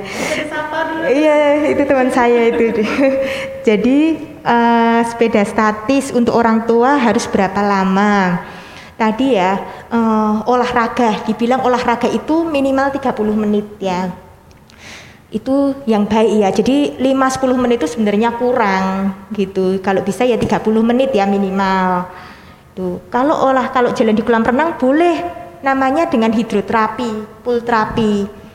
Iya, 1.10 1.34
itu 1.74 1.82
teman 1.82 2.10
saya 2.14 2.54
itu. 2.54 2.86
Jadi 3.68 3.98
uh, 4.46 5.00
sepeda 5.02 5.42
statis 5.42 6.14
untuk 6.14 6.38
orang 6.38 6.70
tua 6.70 6.94
harus 7.02 7.26
berapa 7.26 7.66
lama? 7.66 8.46
Tadi 8.96 9.36
ya 9.36 9.60
uh, 9.90 10.46
olahraga, 10.48 11.26
dibilang 11.26 11.66
olahraga 11.66 12.08
itu 12.08 12.46
minimal 12.46 12.94
30 12.94 13.42
menit 13.42 13.66
ya. 13.82 14.25
Itu 15.30 15.74
yang 15.90 16.06
baik 16.06 16.32
ya. 16.42 16.48
Jadi 16.54 16.98
5-10 17.02 17.62
menit 17.62 17.76
itu 17.82 17.88
sebenarnya 17.98 18.34
kurang 18.38 19.14
gitu. 19.34 19.78
Kalau 19.82 20.00
bisa 20.06 20.22
ya 20.22 20.38
30 20.38 20.62
menit 20.82 21.10
ya 21.10 21.26
minimal. 21.26 22.06
Tuh. 22.76 23.02
Kalau 23.10 23.34
olah 23.50 23.72
kalau 23.72 23.90
jalan 23.90 24.14
di 24.14 24.22
kolam 24.22 24.44
renang 24.44 24.76
boleh 24.76 25.24
namanya 25.64 26.06
dengan 26.06 26.30
hidroterapi, 26.30 27.42
pool 27.42 27.64
terapi 27.64 28.46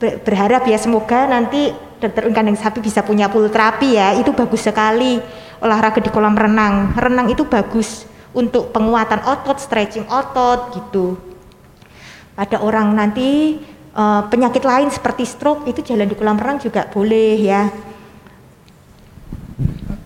berharap 0.00 0.64
ya 0.64 0.80
semoga 0.80 1.28
nanti 1.28 1.76
dokter 2.00 2.32
kandang 2.32 2.56
sapi 2.56 2.80
bisa 2.80 3.04
punya 3.04 3.28
pool 3.28 3.52
terapi 3.52 4.00
ya 4.00 4.16
itu 4.16 4.32
bagus 4.32 4.64
sekali 4.64 5.20
olahraga 5.60 6.00
di 6.00 6.08
kolam 6.08 6.32
renang 6.32 6.96
renang 6.96 7.28
itu 7.28 7.44
bagus 7.44 8.08
untuk 8.32 8.72
penguatan 8.72 9.20
otot 9.28 9.60
stretching 9.60 10.08
otot 10.08 10.72
gitu 10.72 11.20
pada 12.32 12.64
orang 12.64 12.96
nanti 12.96 13.60
uh, 14.00 14.22
penyakit 14.32 14.64
lain 14.64 14.88
seperti 14.88 15.28
stroke 15.28 15.68
itu 15.68 15.84
jalan 15.84 16.08
di 16.08 16.16
kolam 16.16 16.40
renang 16.40 16.56
juga 16.56 16.88
boleh 16.88 17.36
ya 17.36 17.68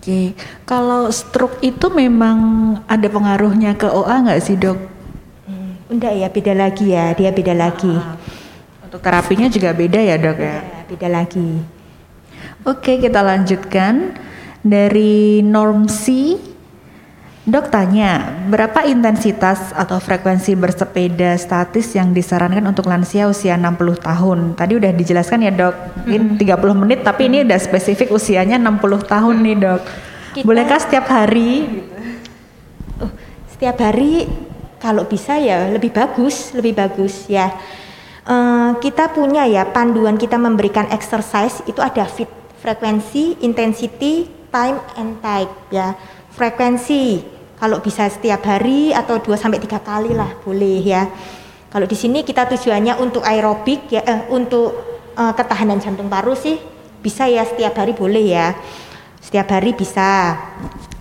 Oke, 0.05 0.37
kalau 0.69 1.09
stroke 1.09 1.57
itu 1.65 1.89
memang 1.89 2.37
ada 2.85 3.09
pengaruhnya 3.09 3.73
ke 3.73 3.89
OA 3.89 4.21
nggak 4.21 4.37
sih 4.37 4.53
dok? 4.53 4.77
Hmm, 5.49 5.81
enggak 5.89 6.13
ya, 6.13 6.29
beda 6.29 6.53
lagi 6.53 6.93
ya, 6.93 7.09
dia 7.17 7.33
beda 7.33 7.57
lagi. 7.57 7.89
Ah. 7.89 8.13
Untuk 8.85 9.01
terapinya 9.01 9.49
juga 9.49 9.73
beda 9.73 9.97
ya 9.97 10.21
dok 10.21 10.37
ya? 10.37 10.61
ya 10.61 10.81
beda 10.85 11.07
lagi. 11.09 11.49
Oke 12.69 13.01
kita 13.01 13.25
lanjutkan 13.25 14.13
dari 14.61 15.41
norm 15.41 15.89
C. 15.89 16.37
Dok 17.45 17.69
tanya, 17.69 18.41
berapa 18.49 18.89
intensitas 18.89 19.69
atau 19.77 20.01
frekuensi 20.01 20.57
bersepeda 20.57 21.37
statis 21.37 21.93
yang 21.93 22.09
disarankan 22.09 22.65
untuk 22.65 22.89
lansia 22.89 23.29
usia 23.29 23.53
60 23.53 24.01
tahun? 24.01 24.39
Tadi 24.57 24.73
udah 24.73 24.89
dijelaskan 24.89 25.45
ya 25.45 25.53
dok, 25.53 25.75
mungkin 26.09 26.41
30 26.41 26.81
menit 26.81 27.05
tapi 27.05 27.29
ini 27.29 27.45
udah 27.45 27.59
spesifik 27.61 28.09
usianya 28.09 28.57
60 28.57 28.81
tahun 29.05 29.35
nih 29.45 29.55
dok. 29.61 29.81
Kita, 30.33 30.45
Bolehkah 30.49 30.81
setiap 30.81 31.05
hari? 31.05 31.69
Oh, 32.97 33.13
setiap 33.53 33.77
hari 33.77 34.25
kalau 34.81 35.05
bisa 35.05 35.37
ya 35.37 35.69
lebih 35.69 35.93
bagus, 35.93 36.49
lebih 36.57 36.73
bagus 36.73 37.29
ya 37.29 37.53
uh, 38.25 38.73
kita 38.81 39.13
punya 39.13 39.45
ya 39.45 39.69
panduan 39.69 40.17
kita 40.17 40.35
memberikan 40.41 40.89
exercise 40.89 41.61
itu 41.69 41.77
ada 41.77 42.09
fit 42.09 42.29
frekuensi, 42.65 43.45
intensity, 43.45 44.25
time 44.49 44.81
and 44.97 45.21
type 45.21 45.53
ya. 45.69 45.93
Frekuensi 46.33 47.34
kalau 47.55 47.79
bisa 47.79 48.07
setiap 48.11 48.43
hari 48.43 48.91
atau 48.91 49.19
2 49.19 49.35
sampai 49.39 49.63
tiga 49.63 49.79
kali 49.79 50.11
lah 50.11 50.35
boleh 50.43 50.79
ya. 50.83 51.07
Kalau 51.71 51.87
di 51.87 51.95
sini 51.95 52.23
kita 52.23 52.47
tujuannya 52.47 52.99
untuk 52.99 53.23
aerobik 53.23 53.91
ya 53.91 54.03
eh, 54.03 54.21
untuk 54.31 54.75
uh, 55.15 55.33
ketahanan 55.35 55.79
jantung 55.79 56.07
paru 56.07 56.31
sih 56.35 56.55
bisa 57.03 57.27
ya 57.27 57.43
setiap 57.43 57.75
hari 57.75 57.91
boleh 57.95 58.25
ya. 58.31 58.55
Setiap 59.19 59.51
hari 59.51 59.75
bisa. 59.75 60.35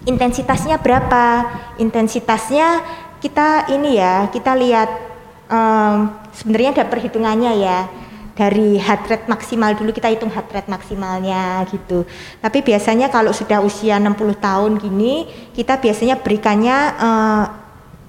Intensitasnya 0.05 0.77
berapa? 0.79 1.49
Intensitasnya 1.81 2.85
kita 3.25 3.73
ini 3.73 3.97
ya, 3.97 4.29
kita 4.29 4.53
lihat 4.53 4.91
um, 5.49 6.13
sebenarnya 6.37 6.77
ada 6.77 6.85
perhitungannya 6.93 7.53
ya 7.57 8.04
dari 8.35 8.83
heart 8.83 9.07
rate 9.07 9.27
maksimal 9.31 9.79
dulu 9.79 9.95
kita 9.95 10.11
hitung 10.11 10.31
heart 10.31 10.51
rate 10.51 10.67
maksimalnya 10.67 11.63
gitu. 11.71 12.03
Tapi 12.43 12.67
biasanya 12.67 13.07
kalau 13.09 13.31
sudah 13.31 13.63
usia 13.63 13.97
60 14.03 14.11
tahun 14.43 14.73
gini 14.83 15.31
kita 15.55 15.79
biasanya 15.79 16.19
berikannya 16.19 16.77
uh, 16.99 17.45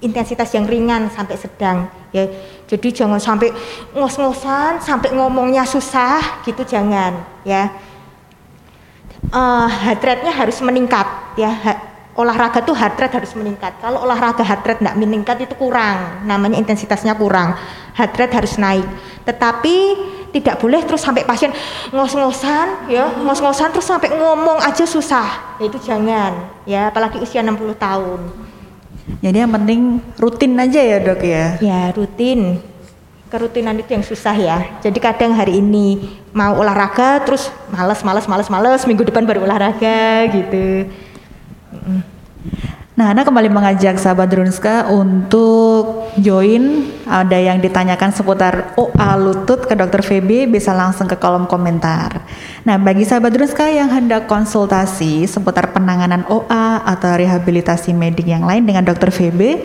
intensitas 0.02 0.50
yang 0.52 0.66
ringan 0.66 1.08
sampai 1.14 1.38
sedang 1.38 1.86
ya. 2.10 2.26
Jadi 2.66 2.90
jangan 2.90 3.22
sampai 3.22 3.54
ngos-ngosan 3.94 4.82
sampai 4.82 5.14
ngomongnya 5.14 5.62
susah 5.62 6.42
gitu 6.42 6.66
jangan 6.66 7.22
ya. 7.46 7.70
Uh, 9.30 9.66
heart 9.66 10.02
rate-nya 10.02 10.30
harus 10.34 10.58
meningkat 10.62 11.06
ya 11.38 11.50
olahraga 12.16 12.64
tuh 12.64 12.72
heart 12.72 12.96
rate 12.96 13.14
harus 13.20 13.32
meningkat. 13.36 13.76
Kalau 13.78 14.02
olahraga 14.02 14.42
heart 14.42 14.64
rate 14.64 14.80
tidak 14.80 14.96
meningkat 14.96 15.36
itu 15.44 15.54
kurang, 15.54 16.24
namanya 16.24 16.56
intensitasnya 16.56 17.12
kurang. 17.14 17.54
Heart 17.92 18.12
rate 18.16 18.34
harus 18.34 18.56
naik. 18.56 18.88
Tetapi 19.28 19.76
tidak 20.32 20.60
boleh 20.60 20.80
terus 20.84 21.00
sampai 21.00 21.24
pasien 21.24 21.52
ngos-ngosan 21.92 22.92
ya, 22.92 23.08
ngos-ngosan 23.24 23.72
terus 23.72 23.88
sampai 23.88 24.12
ngomong 24.12 24.60
aja 24.64 24.84
susah. 24.84 25.56
Ya, 25.60 25.64
itu 25.68 25.78
jangan 25.80 26.32
ya, 26.68 26.92
apalagi 26.92 27.20
usia 27.20 27.40
60 27.44 27.76
tahun. 27.76 28.20
Jadi 29.22 29.36
yang 29.38 29.52
penting 29.54 29.80
rutin 30.18 30.52
aja 30.58 30.80
ya, 30.82 30.98
Dok 30.98 31.22
ya. 31.22 31.44
Ya, 31.62 31.80
rutin. 31.94 32.58
Kerutinan 33.26 33.74
itu 33.78 33.90
yang 33.90 34.06
susah 34.06 34.34
ya. 34.38 34.58
Jadi 34.82 34.98
kadang 35.02 35.34
hari 35.34 35.58
ini 35.58 36.18
mau 36.30 36.62
olahraga 36.62 37.22
terus 37.26 37.50
males 37.74 37.98
males 38.06 38.26
males 38.30 38.46
males 38.46 38.82
minggu 38.86 39.02
depan 39.02 39.26
baru 39.26 39.42
olahraga 39.42 40.30
gitu. 40.30 40.86
Nah, 42.96 43.12
Anda 43.12 43.28
kembali 43.28 43.52
mengajak 43.52 44.00
sahabat 44.00 44.32
Drunska 44.32 44.88
untuk 44.88 46.08
join. 46.16 46.88
Ada 47.04 47.36
yang 47.36 47.60
ditanyakan 47.60 48.08
seputar 48.08 48.72
OA 48.80 49.10
lutut 49.20 49.68
ke 49.68 49.76
Dokter 49.76 50.00
VB 50.00 50.48
bisa 50.48 50.72
langsung 50.72 51.04
ke 51.04 51.12
kolom 51.20 51.44
komentar. 51.44 52.24
Nah, 52.64 52.80
bagi 52.80 53.04
sahabat 53.04 53.36
Drunska 53.36 53.68
yang 53.68 53.92
hendak 53.92 54.24
konsultasi 54.24 55.28
seputar 55.28 55.76
penanganan 55.76 56.24
OA 56.32 56.80
atau 56.88 57.12
rehabilitasi 57.20 57.92
medik 57.92 58.32
yang 58.32 58.48
lain 58.48 58.64
dengan 58.64 58.88
Dokter 58.88 59.12
VB, 59.12 59.60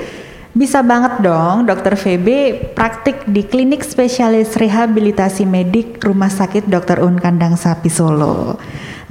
Bisa 0.52 0.84
banget 0.84 1.24
dong, 1.24 1.64
Dokter 1.64 1.96
VB 1.96 2.60
praktik 2.76 3.24
di 3.24 3.48
klinik 3.48 3.88
spesialis 3.88 4.52
rehabilitasi 4.60 5.48
medik 5.48 6.04
Rumah 6.04 6.28
Sakit 6.28 6.68
Dr. 6.68 7.00
Un 7.08 7.16
Kandang 7.16 7.56
Sapi 7.56 7.88
Solo. 7.88 8.60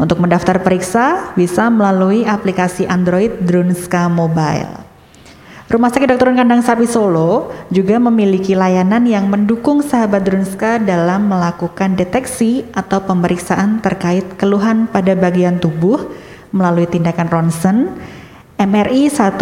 Untuk 0.01 0.17
mendaftar 0.17 0.65
periksa 0.65 1.37
bisa 1.37 1.69
melalui 1.69 2.25
aplikasi 2.25 2.89
Android 2.89 3.37
Drunska 3.45 4.09
Mobile. 4.09 4.81
Rumah 5.69 5.93
Sakit 5.93 6.17
Dr. 6.17 6.33
Kandang 6.33 6.65
Sapi 6.65 6.89
Solo 6.89 7.53
juga 7.69 8.01
memiliki 8.01 8.57
layanan 8.57 9.05
yang 9.05 9.29
mendukung 9.29 9.85
sahabat 9.85 10.25
Drunska 10.25 10.81
dalam 10.81 11.29
melakukan 11.29 12.01
deteksi 12.01 12.65
atau 12.73 13.05
pemeriksaan 13.05 13.85
terkait 13.85 14.41
keluhan 14.41 14.89
pada 14.89 15.13
bagian 15.13 15.61
tubuh 15.61 16.11
melalui 16.51 16.89
tindakan 16.89 17.29
ronsen, 17.29 17.93
MRI 18.57 19.13
1,5 19.13 19.37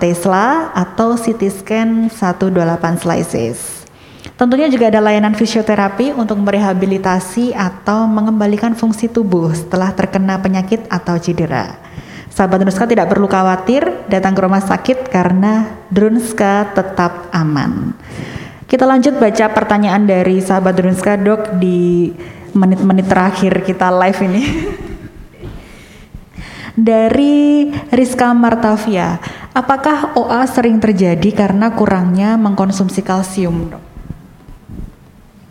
Tesla 0.00 0.74
atau 0.74 1.14
CT 1.14 1.42
scan 1.52 2.08
128 2.08 3.04
slices. 3.04 3.79
Tentunya 4.36 4.68
juga 4.72 4.88
ada 4.88 5.00
layanan 5.04 5.36
fisioterapi 5.36 6.16
untuk 6.16 6.40
merehabilitasi 6.40 7.52
atau 7.52 8.08
mengembalikan 8.08 8.72
fungsi 8.72 9.08
tubuh 9.08 9.52
setelah 9.52 9.92
terkena 9.92 10.40
penyakit 10.40 10.84
atau 10.88 11.16
cedera. 11.20 11.76
Sahabat 12.30 12.62
Drunska 12.62 12.86
tidak 12.88 13.10
perlu 13.10 13.26
khawatir 13.26 13.84
datang 14.08 14.32
ke 14.32 14.40
rumah 14.40 14.62
sakit 14.64 15.12
karena 15.12 15.82
Drunska 15.92 16.72
tetap 16.72 17.28
aman. 17.34 17.92
Kita 18.70 18.86
lanjut 18.86 19.18
baca 19.18 19.50
pertanyaan 19.50 20.06
dari 20.06 20.38
sahabat 20.38 20.78
Drunska 20.78 21.18
dok 21.18 21.58
di 21.58 22.14
menit-menit 22.54 23.10
terakhir 23.10 23.66
kita 23.66 23.90
live 23.90 24.20
ini. 24.30 24.44
Dari 26.80 27.66
Rizka 27.90 28.30
Martavia, 28.30 29.18
apakah 29.52 30.14
OA 30.16 30.46
sering 30.46 30.78
terjadi 30.78 31.28
karena 31.34 31.74
kurangnya 31.74 32.38
mengkonsumsi 32.38 33.02
kalsium, 33.02 33.74
dok? 33.74 33.82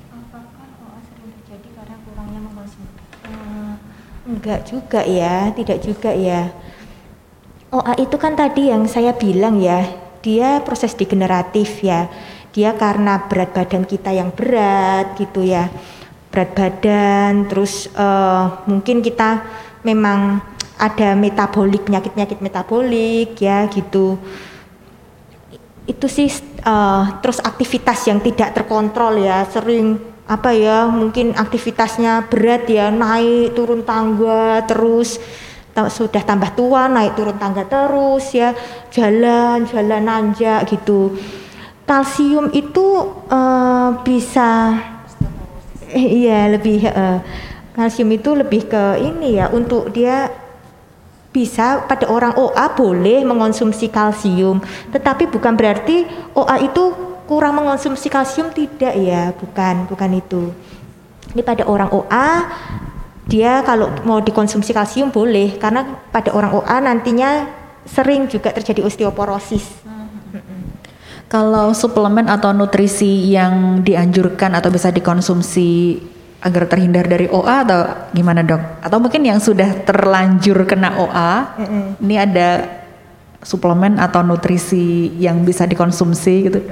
Apakah 0.09 0.73
OA 0.79 0.99
sering 1.05 1.29
terjadi 1.37 1.69
karena 1.75 1.95
kurangnya 2.07 2.39
mengkonsumsi? 2.39 2.97
Uh, 3.27 3.73
enggak 4.29 4.69
juga 4.69 5.01
ya, 5.01 5.49
tidak 5.57 5.81
juga 5.81 6.13
ya. 6.13 6.53
OA 7.73 8.05
itu 8.05 8.15
kan 8.21 8.37
tadi 8.37 8.69
yang 8.69 8.85
saya 8.85 9.13
bilang 9.17 9.57
ya, 9.57 9.85
dia 10.21 10.61
proses 10.61 10.93
degeneratif 10.93 11.81
ya. 11.81 12.05
Dia 12.53 12.77
karena 12.77 13.29
berat 13.29 13.53
badan 13.53 13.85
kita 13.85 14.13
yang 14.13 14.29
berat 14.33 15.17
gitu 15.17 15.41
ya. 15.41 15.69
Berat 16.29 16.53
badan, 16.53 17.49
terus 17.49 17.89
uh, 17.97 18.61
mungkin 18.69 19.01
kita 19.01 19.41
memang 19.81 20.41
ada 20.79 21.11
metabolik 21.17 21.83
penyakit-penyakit 21.83 22.39
metabolik 22.39 23.35
ya 23.35 23.67
gitu 23.67 24.15
itu 25.89 26.05
sih 26.05 26.29
uh, 26.63 27.19
terus 27.19 27.41
aktivitas 27.41 28.05
yang 28.05 28.21
tidak 28.21 28.53
terkontrol 28.53 29.19
ya 29.19 29.43
sering 29.49 29.97
apa 30.29 30.53
ya 30.53 30.85
mungkin 30.85 31.33
aktivitasnya 31.33 32.29
berat 32.29 32.69
ya 32.69 32.93
naik 32.93 33.57
turun 33.57 33.81
tangga 33.81 34.61
terus 34.69 35.17
sudah 35.73 36.21
tambah 36.21 36.53
tua 36.53 36.85
naik 36.85 37.17
turun 37.17 37.41
tangga 37.41 37.65
terus 37.65 38.29
ya 38.37 38.53
jalan 38.93 39.65
jalan 39.65 40.05
nanjak 40.05 40.69
gitu. 40.69 41.17
Kalsium 41.89 42.53
itu 42.53 42.85
uh, 43.33 43.97
bisa 44.05 44.77
iya 45.97 46.45
lebih 46.53 46.85
uh, 46.85 47.17
kalsium 47.73 48.13
itu 48.13 48.37
lebih 48.37 48.69
ke 48.69 49.01
ini 49.01 49.41
ya 49.41 49.49
untuk 49.49 49.89
dia 49.89 50.29
bisa 51.33 51.85
pada 51.89 52.05
orang 52.09 52.37
OA 52.37 52.65
boleh 52.77 53.25
mengonsumsi 53.25 53.89
kalsium, 53.89 54.61
tetapi 54.93 55.29
bukan 55.29 55.53
berarti 55.53 56.05
OA 56.33 56.69
itu 56.69 57.08
kurang 57.29 57.61
mengonsumsi 57.61 58.09
kalsium 58.09 58.49
tidak 58.49 58.97
ya, 58.97 59.29
bukan, 59.37 59.85
bukan 59.85 60.09
itu. 60.17 60.49
Ini 61.37 61.45
pada 61.45 61.61
orang 61.69 61.93
OA 61.93 62.49
dia 63.29 63.61
kalau 63.61 63.93
mau 64.01 64.17
dikonsumsi 64.17 64.73
kalsium 64.73 65.13
boleh 65.13 65.61
karena 65.61 65.85
pada 66.09 66.33
orang 66.33 66.57
OA 66.57 66.81
nantinya 66.81 67.45
sering 67.85 68.25
juga 68.25 68.49
terjadi 68.49 68.81
osteoporosis. 68.81 69.85
Kalau 71.29 71.77
suplemen 71.77 72.25
atau 72.25 72.49
nutrisi 72.49 73.29
yang 73.29 73.85
dianjurkan 73.85 74.57
atau 74.57 74.73
bisa 74.73 74.89
dikonsumsi 74.89 76.01
agar 76.41 76.65
terhindar 76.65 77.05
dari 77.05 77.29
OA 77.29 77.61
atau 77.61 78.09
gimana 78.17 78.41
dok? 78.41 78.81
Atau 78.81 78.97
mungkin 78.97 79.21
yang 79.21 79.37
sudah 79.37 79.85
terlanjur 79.85 80.65
kena 80.65 80.97
OA, 80.97 81.33
mm 81.45 81.65
-hmm. 81.69 81.85
ini 82.01 82.15
ada 82.17 82.49
suplemen 83.45 84.01
atau 84.01 84.25
nutrisi 84.25 85.13
yang 85.21 85.45
bisa 85.45 85.69
dikonsumsi 85.69 86.33
gitu? 86.49 86.65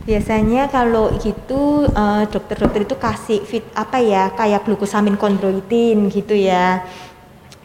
Biasanya 0.00 0.72
kalau 0.72 1.12
gitu 1.20 1.84
dokter 2.32 2.56
dokter-dokter 2.56 2.80
itu 2.88 2.96
kasih 2.96 3.38
fit 3.44 3.64
apa 3.76 4.00
ya 4.00 4.32
kayak 4.32 4.64
glukosamin 4.64 5.20
kondroitin 5.20 6.08
gitu 6.08 6.32
ya. 6.32 6.82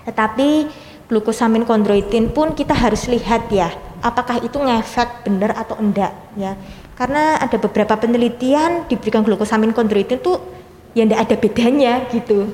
Tetapi 0.03 0.67
glukosamin 1.07 1.63
kondroitin 1.63 2.29
pun 2.35 2.51
kita 2.51 2.75
harus 2.75 3.07
lihat 3.07 3.47
ya 3.49 3.71
apakah 4.03 4.37
itu 4.43 4.57
ngefek 4.61 5.25
benar 5.25 5.55
atau 5.55 5.79
enggak 5.79 6.13
ya. 6.35 6.53
Karena 6.95 7.39
ada 7.41 7.57
beberapa 7.57 7.95
penelitian 7.97 8.87
diberikan 8.87 9.23
glukosamin 9.23 9.71
kondroitin 9.71 10.19
tuh 10.19 10.39
ya 10.93 11.03
tidak 11.07 11.19
ada 11.25 11.35
bedanya 11.39 11.93
gitu. 12.11 12.51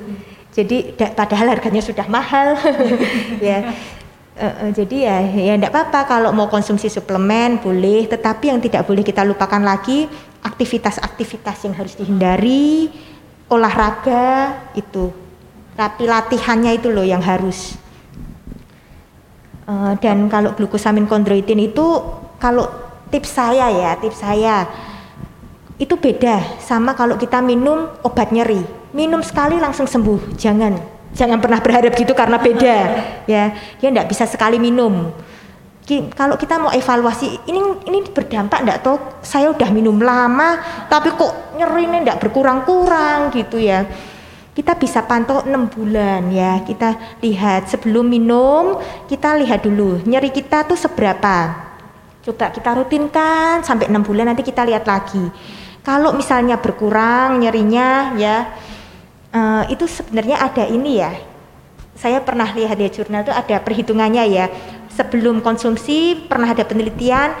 Jadi 0.52 0.94
padahal 0.96 1.58
harganya 1.58 1.82
sudah 1.82 2.06
mahal 2.06 2.54
ya. 3.44 3.72
Uh, 4.32 4.48
uh, 4.48 4.70
jadi 4.72 4.96
ya 5.12 5.16
ya 5.28 5.54
tidak 5.60 5.76
apa-apa 5.76 6.00
kalau 6.08 6.30
mau 6.32 6.48
konsumsi 6.48 6.88
suplemen 6.88 7.60
boleh, 7.60 8.08
tetapi 8.08 8.48
yang 8.48 8.64
tidak 8.64 8.88
boleh 8.88 9.04
kita 9.04 9.28
lupakan 9.28 9.60
lagi 9.60 10.08
aktivitas-aktivitas 10.40 11.68
yang 11.68 11.76
harus 11.76 11.92
dihindari, 12.00 12.88
olahraga 13.52 14.56
itu, 14.72 15.12
tapi 15.76 16.08
latihannya 16.08 16.80
itu 16.80 16.88
loh 16.88 17.04
yang 17.04 17.20
harus. 17.20 17.76
Uh, 19.68 19.94
dan 20.00 20.26
kalau 20.32 20.56
glukosamin 20.56 21.04
kondroitin 21.04 21.60
itu 21.60 22.00
kalau 22.40 22.66
tips 23.12 23.36
saya 23.36 23.68
ya, 23.68 23.94
tips 24.00 24.18
saya 24.24 24.64
itu 25.76 25.92
beda 26.00 26.56
sama 26.56 26.96
kalau 26.96 27.20
kita 27.20 27.44
minum 27.44 27.92
obat 28.00 28.32
nyeri. 28.32 28.64
Minum 28.96 29.20
sekali 29.24 29.56
langsung 29.60 29.88
sembuh. 29.88 30.36
Jangan, 30.36 30.76
jangan 31.12 31.38
pernah 31.38 31.60
berharap 31.60 31.92
gitu 31.96 32.12
karena 32.12 32.36
beda. 32.40 32.76
Ya, 33.28 33.56
dia 33.80 33.88
tidak 33.88 34.08
bisa 34.08 34.24
sekali 34.28 34.56
minum. 34.60 35.12
Kalau 36.16 36.40
kita 36.40 36.56
mau 36.56 36.72
evaluasi, 36.72 37.42
ini 37.52 37.60
ini 37.84 37.98
berdampak 38.08 38.64
enggak 38.64 38.80
toh? 38.80 38.96
Saya 39.20 39.52
udah 39.52 39.68
minum 39.68 40.00
lama, 40.00 40.56
tapi 40.88 41.12
kok 41.12 41.58
nyeri 41.58 41.84
ini 41.84 41.96
enggak 42.00 42.16
berkurang-kurang 42.22 43.28
gitu 43.34 43.60
ya. 43.60 43.84
Kita 44.56 44.72
bisa 44.76 45.04
pantau 45.04 45.44
enam 45.44 45.68
bulan 45.68 46.32
ya. 46.32 46.64
Kita 46.64 47.20
lihat 47.20 47.68
sebelum 47.68 48.08
minum, 48.08 48.80
kita 49.04 49.36
lihat 49.36 49.68
dulu 49.68 50.00
nyeri 50.08 50.32
kita 50.32 50.64
tuh 50.64 50.80
seberapa. 50.80 51.68
Coba 52.22 52.54
kita 52.54 52.72
rutinkan 52.78 53.60
sampai 53.66 53.90
enam 53.90 54.00
bulan 54.00 54.32
nanti 54.32 54.46
kita 54.46 54.62
lihat 54.64 54.86
lagi 54.86 55.28
kalau 55.82 56.14
misalnya 56.14 56.62
berkurang 56.62 57.42
nyerinya 57.42 58.14
ya 58.14 58.54
uh, 59.32 59.64
itu 59.72 59.88
sebenarnya 59.88 60.38
ada 60.38 60.64
ini 60.68 61.02
ya. 61.02 61.12
Saya 61.92 62.24
pernah 62.24 62.48
lihat 62.52 62.78
di 62.80 62.88
jurnal 62.88 63.24
itu 63.26 63.32
ada 63.32 63.56
perhitungannya 63.60 64.24
ya. 64.28 64.46
Sebelum 64.92 65.40
konsumsi 65.40 66.28
pernah 66.28 66.52
ada 66.52 66.64
penelitian 66.64 67.32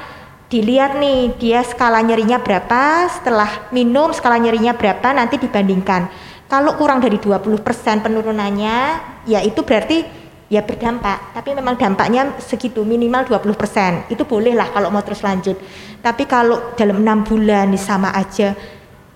dilihat 0.52 1.00
nih 1.00 1.36
dia 1.40 1.64
skala 1.64 2.04
nyerinya 2.04 2.40
berapa, 2.40 3.08
setelah 3.08 3.72
minum 3.72 4.12
skala 4.12 4.36
nyerinya 4.36 4.76
berapa 4.76 5.16
nanti 5.16 5.40
dibandingkan. 5.40 6.08
Kalau 6.48 6.76
kurang 6.76 7.00
dari 7.00 7.16
20% 7.16 8.04
penurunannya, 8.04 8.78
ya 9.24 9.40
itu 9.40 9.64
berarti 9.64 10.04
ya 10.52 10.60
berdampak 10.60 11.32
tapi 11.32 11.56
memang 11.56 11.80
dampaknya 11.80 12.36
segitu 12.36 12.84
minimal 12.84 13.24
20% 13.24 14.12
itu 14.12 14.20
boleh 14.28 14.52
lah 14.52 14.68
kalau 14.68 14.92
mau 14.92 15.00
terus 15.00 15.24
lanjut 15.24 15.56
tapi 16.04 16.28
kalau 16.28 16.76
dalam 16.76 17.00
enam 17.00 17.24
bulan 17.24 17.72
sama 17.80 18.12
aja 18.12 18.52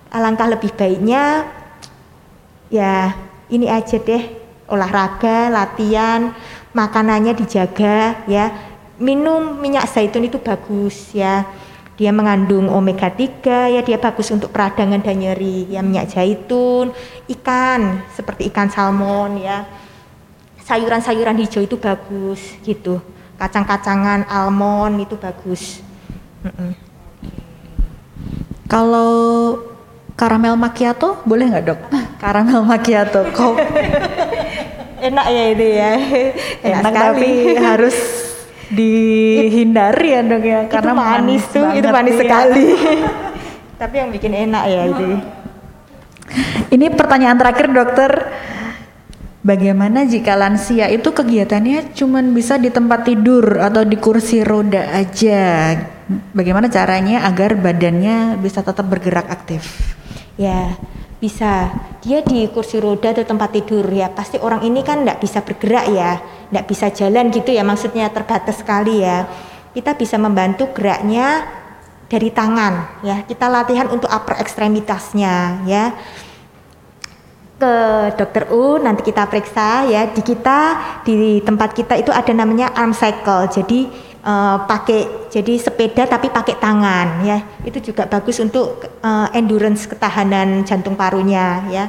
alangkah 0.09 0.49
lebih 0.49 0.73
baiknya 0.73 1.45
ya 2.71 3.15
ini 3.51 3.71
aja 3.71 3.99
deh. 3.99 4.45
Olahraga 4.67 5.47
latihan 5.47 6.35
makanannya 6.75 7.39
dijaga 7.39 8.27
ya. 8.27 8.51
Minum 8.99 9.61
minyak 9.63 9.87
zaitun 9.87 10.27
itu 10.27 10.43
bagus 10.43 11.15
ya. 11.15 11.47
Dia 11.97 12.11
mengandung 12.13 12.69
omega 12.69 13.07
3 13.09 13.71
ya. 13.71 13.81
Dia 13.87 13.99
bagus 14.03 14.29
untuk 14.35 14.51
peradangan 14.51 14.99
dan 14.99 15.17
nyeri 15.23 15.71
ya. 15.71 15.87
Minyak 15.87 16.11
zaitun 16.11 16.91
ikan 17.31 18.03
seperti 18.11 18.51
ikan 18.51 18.67
salmon 18.67 19.39
ya. 19.39 19.63
Sayuran-sayuran 20.67 21.39
hijau 21.39 21.63
itu 21.63 21.79
bagus 21.79 22.59
gitu. 22.67 22.99
Kacang-kacangan 23.39 24.27
almond 24.27 25.07
itu 25.07 25.15
bagus. 25.15 25.85
Mm 26.43 26.53
-mm. 26.53 26.71
kalau 28.67 29.55
karamel 30.17 30.57
macchiato? 30.57 31.23
Boleh 31.23 31.53
nggak 31.53 31.65
dok? 31.69 31.81
Karamel 32.19 32.65
macchiato 32.65 33.29
kok? 33.31 33.61
Enak 35.07 35.27
ya 35.29 35.45
itu 35.53 35.67
ya. 35.71 35.93
Enak, 36.65 36.83
enak 36.83 36.93
tapi 36.97 37.31
harus 37.55 37.97
dihindari 38.73 40.09
ya 40.17 40.21
dok 40.25 40.43
ya. 40.43 40.61
Karena 40.67 40.93
itu 40.93 40.99
manis, 40.99 41.17
manis 41.21 41.45
tuh 41.53 41.67
itu 41.77 41.89
manis 41.93 42.15
ya. 42.17 42.21
sekali. 42.25 42.67
Tapi 43.77 43.95
yang 44.01 44.09
bikin 44.09 44.33
enak 44.33 44.65
ya 44.73 44.83
itu 44.89 45.21
ini 46.71 46.93
pertanyaan 46.93 47.39
terakhir 47.39 47.67
dokter. 47.71 48.13
Bagaimana 49.47 50.03
jika 50.03 50.35
lansia 50.35 50.91
itu 50.91 51.15
kegiatannya 51.15 51.95
cuma 51.95 52.19
bisa 52.19 52.59
di 52.59 52.67
tempat 52.67 53.07
tidur 53.07 53.63
atau 53.63 53.87
di 53.87 53.95
kursi 53.95 54.43
roda 54.43 54.91
aja? 54.91 55.71
Bagaimana 56.35 56.67
caranya 56.67 57.23
agar 57.31 57.55
badannya 57.55 58.43
bisa 58.43 58.67
tetap 58.67 58.91
bergerak 58.91 59.31
aktif? 59.31 59.95
Ya, 60.37 60.77
bisa. 61.19 61.73
Dia 62.07 62.23
di 62.23 62.47
kursi 62.53 62.79
roda 62.79 63.11
atau 63.11 63.27
tempat 63.27 63.51
tidur 63.51 63.83
ya. 63.91 64.13
Pasti 64.13 64.39
orang 64.39 64.63
ini 64.63 64.87
kan 64.87 65.03
tidak 65.03 65.19
bisa 65.19 65.43
bergerak 65.43 65.87
ya, 65.91 66.23
tidak 66.23 66.65
bisa 66.71 66.87
jalan 66.95 67.35
gitu 67.35 67.51
ya. 67.51 67.67
Maksudnya 67.67 68.07
terbatas 68.15 68.63
sekali 68.63 69.03
ya. 69.03 69.27
Kita 69.75 69.99
bisa 69.99 70.17
membantu 70.17 70.71
geraknya 70.71 71.43
dari 72.07 72.31
tangan 72.31 73.03
ya. 73.03 73.27
Kita 73.27 73.51
latihan 73.51 73.91
untuk 73.91 74.07
upper 74.07 74.39
ekstremitasnya 74.39 75.67
ya 75.67 75.97
ke 77.57 77.75
dokter 78.21 78.53
U 78.53 78.77
nanti 78.77 79.01
kita 79.01 79.25
periksa 79.25 79.89
ya 79.89 80.13
di 80.13 80.21
kita 80.21 80.59
di 81.09 81.41
tempat 81.41 81.73
kita 81.73 81.97
itu 81.97 82.13
ada 82.13 82.29
namanya 82.37 82.69
arm 82.77 82.93
cycle 82.93 83.49
jadi 83.49 83.89
uh, 84.27 84.67
pakai 84.67 85.31
jadi 85.31 85.55
sepeda 85.57 86.05
tapi 86.11 86.29
pakai 86.29 86.59
tangan 86.59 87.23
ya. 87.23 87.39
Itu 87.63 87.79
juga 87.79 88.11
bagus 88.11 88.43
untuk 88.43 88.83
uh, 89.01 89.31
endurance 89.31 89.87
ketahanan 89.87 90.67
jantung 90.67 90.99
parunya 90.99 91.63
ya. 91.71 91.87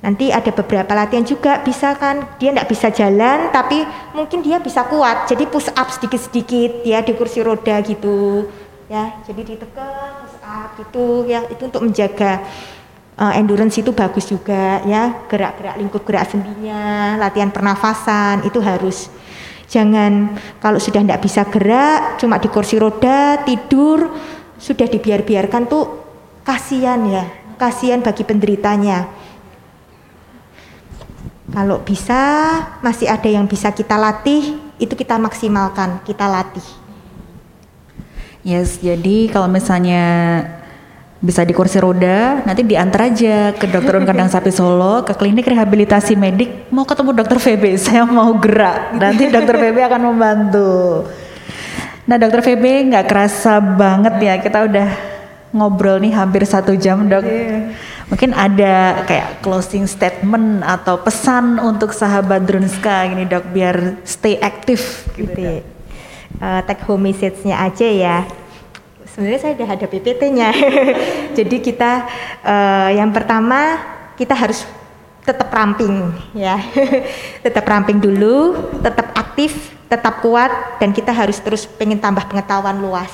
Nanti 0.00 0.32
ada 0.32 0.48
beberapa 0.48 0.96
latihan 0.96 1.26
juga 1.26 1.60
bisa 1.60 1.92
kan? 1.92 2.24
Dia 2.40 2.56
tidak 2.56 2.72
bisa 2.72 2.88
jalan 2.88 3.52
tapi 3.52 3.84
mungkin 4.16 4.40
dia 4.40 4.56
bisa 4.56 4.86
kuat. 4.88 5.28
Jadi 5.28 5.44
push 5.44 5.68
up 5.76 5.92
sedikit-sedikit 5.92 6.88
ya 6.88 7.04
di 7.04 7.12
kursi 7.12 7.44
roda 7.44 7.76
gitu 7.84 8.48
ya. 8.88 9.20
Jadi 9.28 9.44
ditekan 9.44 10.24
push 10.24 10.38
up 10.40 10.70
gitu 10.80 11.28
ya. 11.28 11.44
Itu 11.52 11.68
untuk 11.68 11.84
menjaga 11.84 12.40
uh, 13.20 13.36
endurance 13.36 13.76
itu 13.76 13.92
bagus 13.92 14.24
juga 14.24 14.80
ya. 14.88 15.28
Gerak-gerak 15.28 15.76
lingkup 15.76 16.02
gerak 16.08 16.32
sendinya 16.32 17.20
latihan 17.20 17.52
pernafasan 17.52 18.40
itu 18.48 18.56
harus 18.64 19.12
jangan. 19.70 20.34
Kalau 20.58 20.82
sudah 20.82 21.00
tidak 21.00 21.22
bisa 21.22 21.46
gerak 21.46 22.18
cuma 22.18 22.42
di 22.42 22.50
kursi 22.50 22.76
roda 22.76 23.40
tidur 23.46 24.10
sudah 24.58 24.84
dibiar-biarkan 24.90 25.70
tuh 25.70 25.84
kasihan 26.42 27.00
ya. 27.06 27.24
Kasihan 27.56 28.02
bagi 28.02 28.26
penderitanya. 28.26 29.06
Kalau 31.50 31.82
bisa 31.82 32.22
masih 32.82 33.10
ada 33.10 33.26
yang 33.26 33.46
bisa 33.46 33.74
kita 33.74 33.98
latih 33.98 34.58
itu 34.78 34.94
kita 34.94 35.18
maksimalkan 35.18 36.02
kita 36.02 36.26
latih. 36.26 36.66
Yes 38.42 38.80
jadi 38.80 39.30
kalau 39.30 39.50
misalnya 39.50 40.02
bisa 41.20 41.44
di 41.44 41.52
kursi 41.52 41.76
roda, 41.76 42.40
nanti 42.48 42.64
diantar 42.64 43.12
aja 43.12 43.52
ke 43.52 43.68
dokter 43.68 44.00
Un 44.00 44.08
Kandang 44.08 44.32
Sapi 44.32 44.48
Solo, 44.48 45.04
ke 45.04 45.12
klinik 45.12 45.44
rehabilitasi 45.44 46.16
medik, 46.16 46.72
mau 46.72 46.88
ketemu 46.88 47.12
dokter 47.12 47.36
VB, 47.36 47.64
saya 47.84 48.08
mau 48.08 48.32
gerak, 48.40 48.96
nanti 48.96 49.28
dokter 49.28 49.60
VB 49.60 49.76
akan 49.84 50.00
membantu. 50.00 51.04
Nah 52.08 52.16
dokter 52.16 52.40
VB 52.40 52.88
nggak 52.88 53.06
kerasa 53.06 53.60
banget 53.60 54.16
ya, 54.16 54.34
kita 54.40 54.64
udah 54.64 54.88
ngobrol 55.52 56.00
nih 56.00 56.16
hampir 56.16 56.48
satu 56.48 56.72
jam 56.72 57.04
dok. 57.04 57.22
Yeah. 57.22 57.76
Mungkin 58.10 58.34
ada 58.34 59.06
kayak 59.06 59.44
closing 59.44 59.86
statement 59.86 60.66
atau 60.66 60.98
pesan 60.98 61.62
untuk 61.62 61.94
sahabat 61.94 62.42
Drunska 62.48 63.06
gini 63.06 63.28
dok, 63.28 63.44
biar 63.52 64.00
stay 64.08 64.40
aktif 64.40 65.04
gitu. 65.14 65.36
gitu. 65.36 65.62
Uh, 66.40 66.64
take 66.64 66.80
home 66.88 67.04
message-nya 67.04 67.60
aja 67.60 67.84
ya 67.84 68.24
sebenarnya 69.20 69.40
saya 69.44 69.52
sudah 69.52 69.68
ada 69.68 69.84
PPT-nya. 69.84 70.48
Jadi 71.36 71.56
kita 71.60 72.08
uh, 72.40 72.88
yang 72.88 73.12
pertama 73.12 73.76
kita 74.16 74.32
harus 74.32 74.64
tetap 75.28 75.52
ramping 75.52 76.08
ya. 76.32 76.56
tetap 77.44 77.68
ramping 77.68 78.00
dulu, 78.00 78.56
tetap 78.80 79.12
aktif, 79.12 79.76
tetap 79.92 80.24
kuat 80.24 80.80
dan 80.80 80.96
kita 80.96 81.12
harus 81.12 81.36
terus 81.36 81.68
pengen 81.68 82.00
tambah 82.00 82.24
pengetahuan 82.32 82.80
luas 82.80 83.12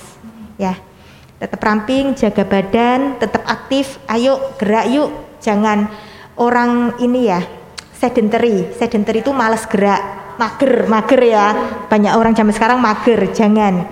ya. 0.54 0.78
Tetap 1.42 1.58
ramping, 1.58 2.14
jaga 2.14 2.46
badan, 2.46 3.18
tetap 3.18 3.42
aktif, 3.42 3.98
ayo 4.06 4.54
gerak 4.62 4.86
yuk. 4.86 5.10
Jangan 5.42 5.90
orang 6.38 7.02
ini 7.02 7.34
ya 7.34 7.42
sedentary. 7.98 8.70
Sedentary 8.78 9.26
itu 9.26 9.34
malas 9.34 9.66
gerak, 9.66 10.38
mager, 10.38 10.86
mager 10.86 11.18
ya. 11.18 11.46
Banyak 11.90 12.14
orang 12.14 12.30
zaman 12.30 12.54
sekarang 12.54 12.78
mager, 12.78 13.26
jangan 13.34 13.90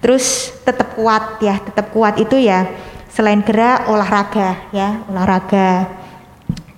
Terus 0.00 0.56
tetap 0.64 0.96
kuat 0.96 1.44
ya, 1.44 1.60
tetap 1.60 1.92
kuat 1.92 2.16
itu 2.16 2.40
ya 2.40 2.64
selain 3.12 3.44
gerak 3.44 3.84
olahraga 3.90 4.56
ya, 4.72 5.04
olahraga. 5.12 5.92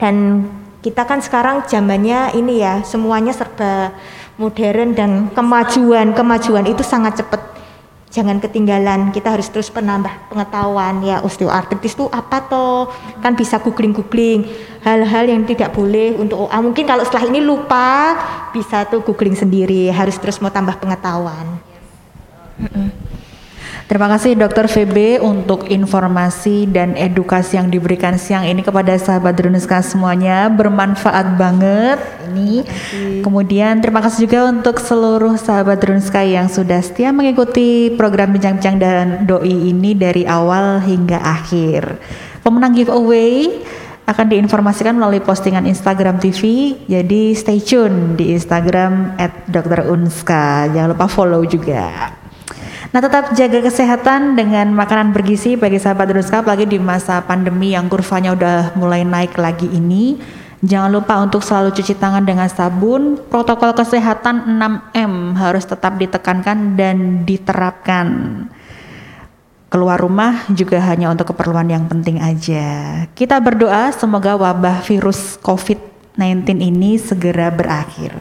Dan 0.00 0.46
kita 0.82 1.06
kan 1.06 1.22
sekarang 1.22 1.62
zamannya 1.70 2.34
ini 2.34 2.58
ya, 2.58 2.82
semuanya 2.82 3.30
serba 3.30 3.94
modern 4.40 4.98
dan 4.98 5.10
kemajuan, 5.30 6.10
kemajuan 6.16 6.66
itu 6.66 6.82
sangat 6.82 7.22
cepat. 7.22 7.54
Jangan 8.12 8.44
ketinggalan, 8.44 9.08
kita 9.08 9.32
harus 9.32 9.48
terus 9.48 9.72
penambah 9.72 10.28
pengetahuan 10.28 11.00
ya 11.00 11.24
osteoartritis 11.24 11.96
itu 11.96 12.12
apa 12.12 12.44
toh 12.44 12.92
kan 13.24 13.32
bisa 13.32 13.56
googling-googling 13.56 14.52
hal-hal 14.84 15.24
yang 15.24 15.48
tidak 15.48 15.72
boleh 15.72 16.12
untuk 16.20 16.44
OA 16.44 16.58
mungkin 16.60 16.84
kalau 16.84 17.08
setelah 17.08 17.32
ini 17.32 17.40
lupa 17.40 18.12
bisa 18.52 18.84
tuh 18.84 19.00
googling 19.00 19.32
sendiri 19.32 19.88
harus 19.88 20.20
terus 20.20 20.36
mau 20.44 20.52
tambah 20.52 20.76
pengetahuan. 20.76 21.56
Terima 23.93 24.09
kasih 24.09 24.40
Dokter 24.40 24.72
VB 24.72 25.20
untuk 25.20 25.68
informasi 25.68 26.64
dan 26.64 26.97
edukasi 26.97 27.61
yang 27.61 27.68
diberikan 27.68 28.16
siang 28.16 28.49
ini 28.49 28.64
kepada 28.64 28.97
sahabat 28.97 29.36
Drunuska 29.36 29.84
semuanya 29.84 30.49
bermanfaat 30.49 31.36
banget 31.36 32.01
ini. 32.32 32.64
Kemudian 33.20 33.84
terima 33.84 34.01
kasih 34.01 34.24
juga 34.24 34.49
untuk 34.49 34.80
seluruh 34.80 35.36
sahabat 35.36 35.84
Drunuska 35.84 36.24
yang 36.24 36.49
sudah 36.49 36.80
setia 36.80 37.12
mengikuti 37.12 37.93
program 37.93 38.32
bincang-bincang 38.32 38.80
dan 38.80 39.28
doi 39.28 39.53
ini 39.53 39.93
dari 39.93 40.24
awal 40.24 40.80
hingga 40.80 41.20
akhir. 41.20 42.01
Pemenang 42.40 42.72
giveaway 42.72 43.61
akan 44.09 44.24
diinformasikan 44.24 44.97
melalui 44.97 45.20
postingan 45.20 45.68
Instagram 45.68 46.16
TV. 46.16 46.80
Jadi 46.88 47.36
stay 47.36 47.61
tune 47.61 48.16
di 48.16 48.32
Instagram 48.32 49.20
@drunska. 49.53 50.72
Jangan 50.72 50.97
lupa 50.97 51.12
follow 51.12 51.45
juga. 51.45 52.21
Nah 52.93 53.01
tetap 53.01 53.32
jaga 53.32 53.64
kesehatan 53.64 54.36
dengan 54.36 54.68
makanan 54.76 55.16
bergizi 55.16 55.57
bagi 55.57 55.80
sahabat 55.80 56.12
Druska 56.12 56.45
apalagi 56.45 56.68
di 56.68 56.76
masa 56.76 57.24
pandemi 57.24 57.72
yang 57.72 57.88
kurvanya 57.88 58.36
udah 58.36 58.76
mulai 58.76 59.01
naik 59.01 59.40
lagi 59.40 59.64
ini. 59.64 60.20
Jangan 60.61 60.93
lupa 60.93 61.16
untuk 61.24 61.40
selalu 61.40 61.72
cuci 61.72 61.97
tangan 61.97 62.20
dengan 62.20 62.53
sabun. 62.53 63.16
Protokol 63.16 63.72
kesehatan 63.72 64.45
6M 64.61 65.40
harus 65.40 65.64
tetap 65.64 65.97
ditekankan 65.97 66.76
dan 66.76 67.24
diterapkan. 67.24 68.07
Keluar 69.72 69.97
rumah 69.97 70.45
juga 70.53 70.76
hanya 70.84 71.09
untuk 71.09 71.32
keperluan 71.32 71.72
yang 71.72 71.88
penting 71.88 72.20
aja. 72.20 73.09
Kita 73.16 73.40
berdoa 73.40 73.88
semoga 73.97 74.36
wabah 74.36 74.84
virus 74.84 75.40
COVID 75.40 75.91
ini 76.60 77.00
segera 77.00 77.48
berakhir. 77.48 78.12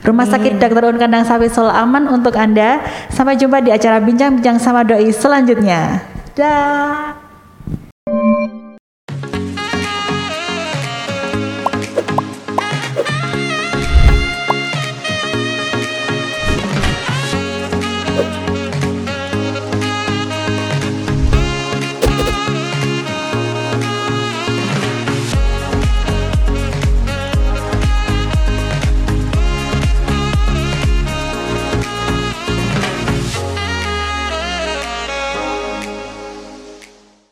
Rumah 0.00 0.24
Sakit 0.24 0.56
hmm. 0.56 0.60
Dr. 0.60 0.84
Un 0.88 0.96
Kandang 0.96 1.24
Sawi 1.28 1.52
Solo 1.52 1.68
aman 1.68 2.08
untuk 2.08 2.36
Anda. 2.40 2.80
Sampai 3.12 3.36
jumpa 3.36 3.60
di 3.60 3.68
acara 3.72 4.00
Bincang-Bincang 4.00 4.56
sama 4.56 4.80
Doi 4.84 5.12
selanjutnya. 5.12 6.00
Dah. 6.32 7.20